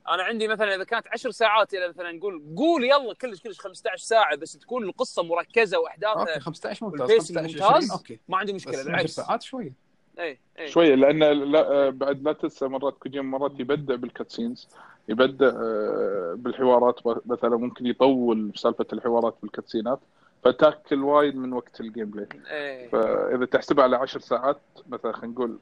أنا 0.09 0.23
عندي 0.23 0.47
مثلا 0.47 0.75
إذا 0.75 0.83
كانت 0.83 1.07
10 1.07 1.31
ساعات 1.31 1.73
إلى 1.73 1.87
مثلا 1.87 2.11
نقول 2.11 2.43
قول 2.57 2.83
يلا 2.83 3.13
كلش 3.13 3.41
كلش 3.41 3.59
15 3.59 3.97
ساعة 3.97 4.35
بس 4.35 4.53
تكون 4.57 4.83
القصة 4.83 5.23
مركزة 5.23 5.77
okay 5.77 5.85
واحداثها 5.85 6.39
15 6.39 6.85
ممتاز. 6.85 7.01
وال 7.01 7.10
pacing 7.10 7.37
15 7.37 7.63
ممتاز. 7.63 7.83
20 7.83 7.91
okay. 7.91 8.19
ما 8.29 8.37
عندي 8.37 8.53
بس 8.53 8.55
مشكلة 8.55 8.79
10 8.79 8.83
بالعكس. 8.91 9.11
ساعات 9.15 9.41
شوي 9.41 9.73
اي 10.19 10.39
اي 10.59 10.67
شوية 10.67 10.95
لأن 10.95 11.19
لا 11.51 11.71
آه، 11.71 11.89
بعد 11.89 12.23
لا 12.23 12.33
تنسى 12.33 12.67
مرات 12.67 12.97
كوجيما 12.97 13.37
مرات 13.37 13.59
يبدع 13.59 13.95
بال 13.95 14.08
cutscenes 14.08 14.67
يبدع 15.09 15.47
آه، 15.47 16.35
بالحوارات 16.37 16.99
مثلا 17.25 17.57
ممكن 17.57 17.87
يطول 17.87 18.47
بسالفه 18.47 18.85
الحوارات 18.93 19.35
بال 19.41 19.52
cutscene 19.52 19.94
ات 19.94 19.99
فتاكل 20.43 21.03
وايد 21.03 21.35
من 21.35 21.53
وقت 21.53 21.81
ال 21.81 22.09
gameplay. 22.09 22.27
اي 22.33 22.89
فإذا 22.89 23.45
تحسبها 23.45 23.83
على 23.83 23.95
10 23.95 24.19
ساعات 24.19 24.61
مثلا 24.89 25.11
خلينا 25.11 25.33
نقول 25.33 25.59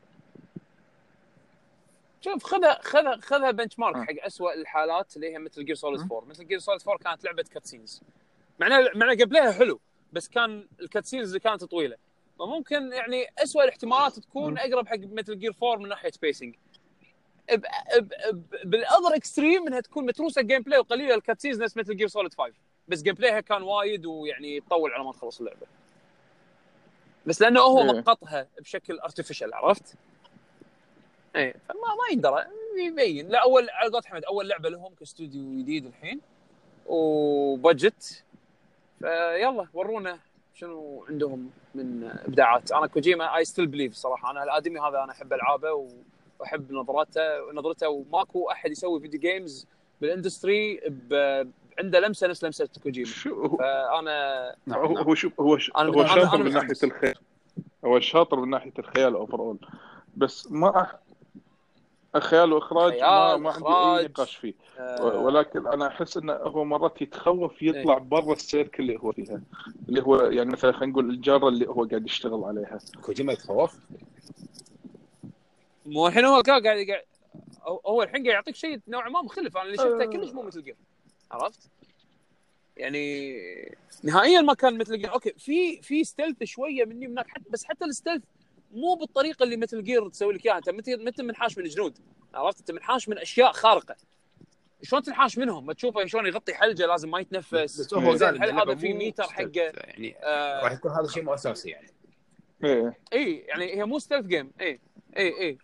شوف 2.21 2.43
خذها 2.43 2.79
خذها 2.81 3.17
خذها 3.17 3.51
benchmark. 3.51 3.95
حق 3.95 4.25
اسوء 4.25 4.53
الحالات 4.53 5.15
اللي 5.15 5.33
هي 5.33 5.39
Metal 5.39 5.65
Gear 5.65 5.75
Solid 5.75 5.99
4 5.99 6.25
Metal 6.29 6.47
Gear 6.47 6.59
Solid 6.59 6.81
4 6.87 6.97
كانت 6.97 7.23
لعبة 7.23 7.43
cutscenes 7.53 8.01
معناها 8.59 8.91
معناها 8.95 9.15
قبلها 9.15 9.51
حلو 9.51 9.79
بس 10.13 10.27
كان 10.27 10.67
ال 10.79 10.84
cutscenes 10.84 11.27
اللي 11.27 11.39
كانت 11.39 11.63
طويلة. 11.63 11.95
فممكن 12.39 12.93
يعني 12.93 13.25
اسوء 13.43 13.63
الاحتمالات 13.63 14.19
تكون 14.19 14.57
أقرب 14.57 14.87
حق 14.87 14.99
Metal 14.99 15.39
Gear 15.39 15.55
4 15.63 15.75
من 15.75 15.89
ناحية 15.89 16.11
pacing 16.21 16.55
ب... 17.51 17.55
ب... 17.97 18.13
ب... 18.31 18.69
بال 18.69 18.82
other 18.82 19.15
extreme 19.15 19.67
إنها 19.67 19.79
تكون 19.79 20.05
متروسة 20.05 20.41
gameplay 20.41 20.79
وقليله 20.79 21.15
ال 21.15 21.20
cutscenes 21.20 21.61
نفس 21.63 21.77
Metal 21.77 21.95
Gear 21.95 22.07
Solid 22.07 22.33
5 22.33 22.53
بس 22.87 23.01
gameplay 23.01 23.13
ها 23.15 23.39
كان 23.39 23.61
وايد 23.61 24.05
ويعني 24.05 24.57
يطول 24.57 24.91
على 24.93 25.03
ما 25.03 25.11
تخلص 25.11 25.39
اللعبة. 25.39 25.67
بس 27.25 27.41
لأنه 27.41 27.59
هو 27.59 27.79
إيه. 27.81 27.85
مقطها 27.99 28.47
بشكل 28.59 28.99
artificial 28.99 29.53
عرفت؟ 29.53 29.93
إيه 31.35 31.55
فما 31.69 31.79
ما 31.79 32.13
يقدر. 32.13 32.45
يبين. 32.87 33.27
لا 33.29 33.43
اول 33.43 33.69
على 33.69 33.89
قولة 33.89 34.03
حمد 34.05 34.23
أول 34.23 34.47
لعبة 34.49 34.69
لهم 34.69 34.93
كاستوديو 34.93 35.57
جديد 35.59 35.85
الحين 35.85 36.21
و 36.85 37.03
budget. 37.03 38.23
فيلا 38.99 39.67
يورونا 39.73 40.19
شنو 40.53 41.05
عندهم 41.09 41.51
من 41.75 42.03
إبداعات. 42.25 42.71
أنا 42.71 42.87
كوجيما 42.87 43.37
I 43.37 43.45
still 43.45 43.67
believe 43.67 43.93
صراحة. 43.93 44.31
أنا 44.31 44.43
الأدمي 44.43 44.79
هذا 44.79 45.03
أنا 45.03 45.11
أحب 45.11 45.33
ألعابه 45.33 45.87
وأحب 46.39 46.71
نظرته 46.71 47.51
نظرته 47.53 47.89
وماكو 47.89 48.51
أحد 48.51 48.71
يسوي 48.71 48.99
video 48.99 49.19
games 49.19 49.67
بال 50.01 50.17
industry 50.17 50.81
ب- 50.87 51.51
عنده 51.79 51.99
لمسة 51.99 52.27
نفس 52.27 52.43
لمسة 52.43 52.69
كوجيما. 52.83 53.07
شو 53.07 53.45
هو؟ 53.45 53.57
فأنا 53.57 54.55
نعم 54.65 54.79
هو 54.79 54.93
نعم. 54.93 55.03
هو 55.03 55.15
شوف 55.15 55.41
هو 55.41 55.57
ش- 55.57 55.71
أنا- 55.71 55.77
هو 55.79 56.05
شاطر 56.05 56.35
أنا 56.35 56.43
من 56.43 56.51
ناحية. 56.53 56.73
الخيال. 56.83 57.15
هو 57.85 57.99
شاطر 57.99 58.39
من 58.39 58.49
ناحية 58.49 58.73
الخيال 58.79 59.13
overall 59.15 59.57
بس 60.17 60.51
ما 60.51 60.81
أح... 60.81 60.95
الخيال 62.15 62.53
وإخراج 62.53 62.91
ما, 62.91 63.27
خيال، 63.27 63.41
ما 63.41 63.51
عندي. 63.51 64.01
أي 64.01 64.05
نقاش 64.07 64.35
فيه. 64.35 64.53
آه، 64.79 65.03
ولكن 65.19 65.67
أنا 65.67 65.87
أحس 65.87 66.17
إنه 66.17 66.33
هو 66.33 66.63
مرات 66.65 67.01
يتخوف 67.01 67.61
يطلع 67.61 67.97
برا 67.97 68.33
ال 68.33 68.40
circle 68.40 68.83
اللي 68.83 68.99
هو 68.99 69.11
فيها. 69.11 69.41
اللي 69.89 70.01
هو 70.01 70.15
يعني 70.21 70.49
مثلا 70.51 70.71
خلينا 70.71 70.91
نقول 70.91 71.09
الجاره 71.09 71.47
اللي 71.47 71.67
هو 71.67 71.85
قاعد 71.85 72.05
يشتغل 72.05 72.43
عليها. 72.43 72.79
كوجيما 73.05 73.33
يتخوف؟ 73.33 73.79
مو 75.85 76.07
الحين 76.07 76.25
هو 76.25 76.41
قاعد 76.41 76.63
قاعد 76.65 77.01
هو- 77.87 78.03
الحين 78.03 78.23
قاعد 78.23 78.33
يعطيك 78.35 78.55
شيء 78.55 78.79
نوعا 78.87 79.09
ما 79.09 79.21
مختلف. 79.21 79.57
أنا 79.57 79.65
اللي 79.65 79.77
شفته 79.77 80.05
كلش 80.05 80.31
مو 80.31 80.41
Metal 80.41 80.63
Gear 80.63 80.75
عرفت؟ 81.31 81.69
يعني 82.77 83.37
نهائيا 84.03 84.41
ما 84.41 84.53
كان 84.53 84.77
Metal 84.77 84.97
Gear 84.97 85.13
okay 85.13 85.33
في 85.37 85.81
في 85.81 86.03
stealth 86.03 86.43
شوية 86.43 86.85
مني 86.85 87.07
هناك 87.07 87.27
حتى 87.27 87.49
بس 87.49 87.65
حتى 87.65 87.85
ال 87.85 87.90
stealth 87.90 88.23
مو 88.71 88.95
بالطريقة 88.95 89.43
اللي 89.43 89.57
Metal 89.57 89.83
Gear 89.83 90.09
تسوي 90.09 90.33
لك 90.33 90.45
إياها. 90.45 90.57
أنت 90.57 90.69
متى 90.69 90.95
متى 90.95 91.23
منحاش 91.23 91.57
من 91.57 91.63
جنود 91.63 91.97
عرفت؟ 92.33 92.59
أنت 92.59 92.71
منحاش 92.71 93.09
من 93.09 93.17
أشياء 93.17 93.51
خارقة. 93.51 93.95
شلون 94.81 95.01
تنحاش 95.01 95.37
منهم؟ 95.37 95.65
ما 95.65 95.73
تشوفه 95.73 96.05
شلون 96.05 96.25
يغطي 96.27 96.53
حلجة 96.53 96.85
لازم 96.85 97.11
ما 97.11 97.19
يتنفس. 97.19 97.79
بس 97.79 97.93
هو 97.93 98.11
هل 98.11 98.23
اللعبة 98.23 98.63
هذا 98.63 98.75
في 98.75 98.93
ميتر 98.93 99.23
حقه؟ 99.23 99.51
يعني 99.55 100.15
آه. 100.23 100.63
راح 100.63 100.71
يكون 100.71 100.91
هذا 100.91 101.07
شيء 101.07 101.23
مو 101.23 101.33
أساسي 101.33 101.69
يعني. 101.69 101.87
اي 102.63 103.33
يعني 103.33 103.75
هي 103.75 103.85
مو 103.85 103.99
stealth 103.99 104.25
game 104.25 104.51
اي 104.61 104.79
اي 105.17 105.41
اي 105.41 105.57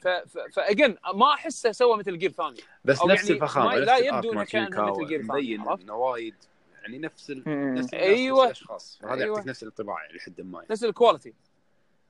ف 0.53 0.61
again 0.61 0.97
ما 1.13 1.33
أحسه 1.33 1.71
سوى 1.71 1.97
Metal 1.97 2.17
Gear 2.17 2.31
ثاني. 2.31 2.57
بس 2.85 2.99
أو 2.99 3.07
نفس 3.07 3.23
يعني 3.23 3.35
الفخامة 3.35 3.75
لا 3.75 3.97
يبدو 3.97 4.29
كأنها 4.29 4.45
شينكاوا، 4.45 4.91
Metal 4.91 5.07
Gear 5.07 5.23
ثاني،؟ 5.23 5.55
إنه 5.55 5.95
وايد 5.95 6.35
يعني 6.81 6.97
نفس 6.99 7.31
ال... 7.31 7.43
نفس. 7.73 7.93
نفس 7.93 7.93
الأشخاص. 7.93 8.99
فهذا 9.01 9.23
أيوة. 9.23 9.35
يعطيك 9.35 9.49
نفس 9.49 9.63
الانطباع 9.63 10.03
يعني 10.03 10.17
لحد 10.17 10.41
ما 10.41 10.63
نفس 10.69 10.83
ال 10.83 10.90
quality 10.90 11.33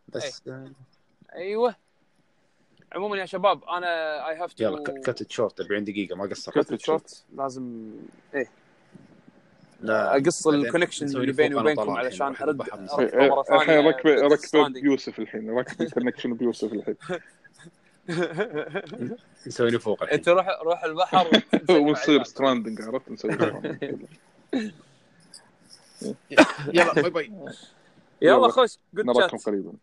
بس 0.07 0.47
آه، 0.47 0.71
أيوه. 1.36 1.75
عموما 2.91 3.17
يا 3.17 3.25
شباب 3.25 3.63
أنا 3.63 3.88
I 4.30 4.36
have 4.36 4.53
to 4.53 4.63
يلا 4.63 4.84
كت 4.84 5.31
شورت 5.31 5.61
40 5.61 5.84
دقيقة 5.84 6.15
ما 6.15 6.25
قصرت. 6.25 6.73
cut 6.74 6.82
short 6.82 7.24
لازم 7.36 7.91
إيه. 8.34 8.62
أقص 9.89 10.47
ال 10.47 10.53
connection 10.53 11.05
اللي 11.05 11.31
بيني 11.31 11.55
وبينكم 11.55 11.89
علشان 11.89 12.36
أرد 12.41 12.57
مره 12.57 13.43
ثانية 13.43 13.61
الحين 13.61 13.88
ركبه 13.88 14.15
Death 14.15 14.23
ركبة 14.31 14.36
Stranding. 14.67 14.81
بيوسف 14.81 15.19
الحين 15.19 15.49
ركبة 15.57 15.89
connection 15.93 16.34
بيوسف 16.34 16.73
الحين. 16.73 16.95
نسوي 19.47 19.71
لي 19.71 19.79
فوق 19.79 20.03
الحين. 20.03 20.17
أنت 20.17 20.29
روح 20.29 20.47
روح 20.63 20.84
البحر 20.84 21.41
ونصير 21.69 22.23
ستراندنج 22.34 22.81
عرفت؟ 22.81 23.11
نسوي 23.11 23.31
يلا 26.67 26.93
باي 26.93 27.09
باي. 27.09 27.31
يلا. 28.21 28.47
خوش 28.47 28.77
جود 28.93 29.05
نراكم 29.05 29.38
شات 29.38 29.45
قريبا. 29.45 29.73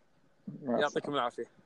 مع 0.63 0.79
يعطيكم 0.79 1.13
العافية. 1.15 1.60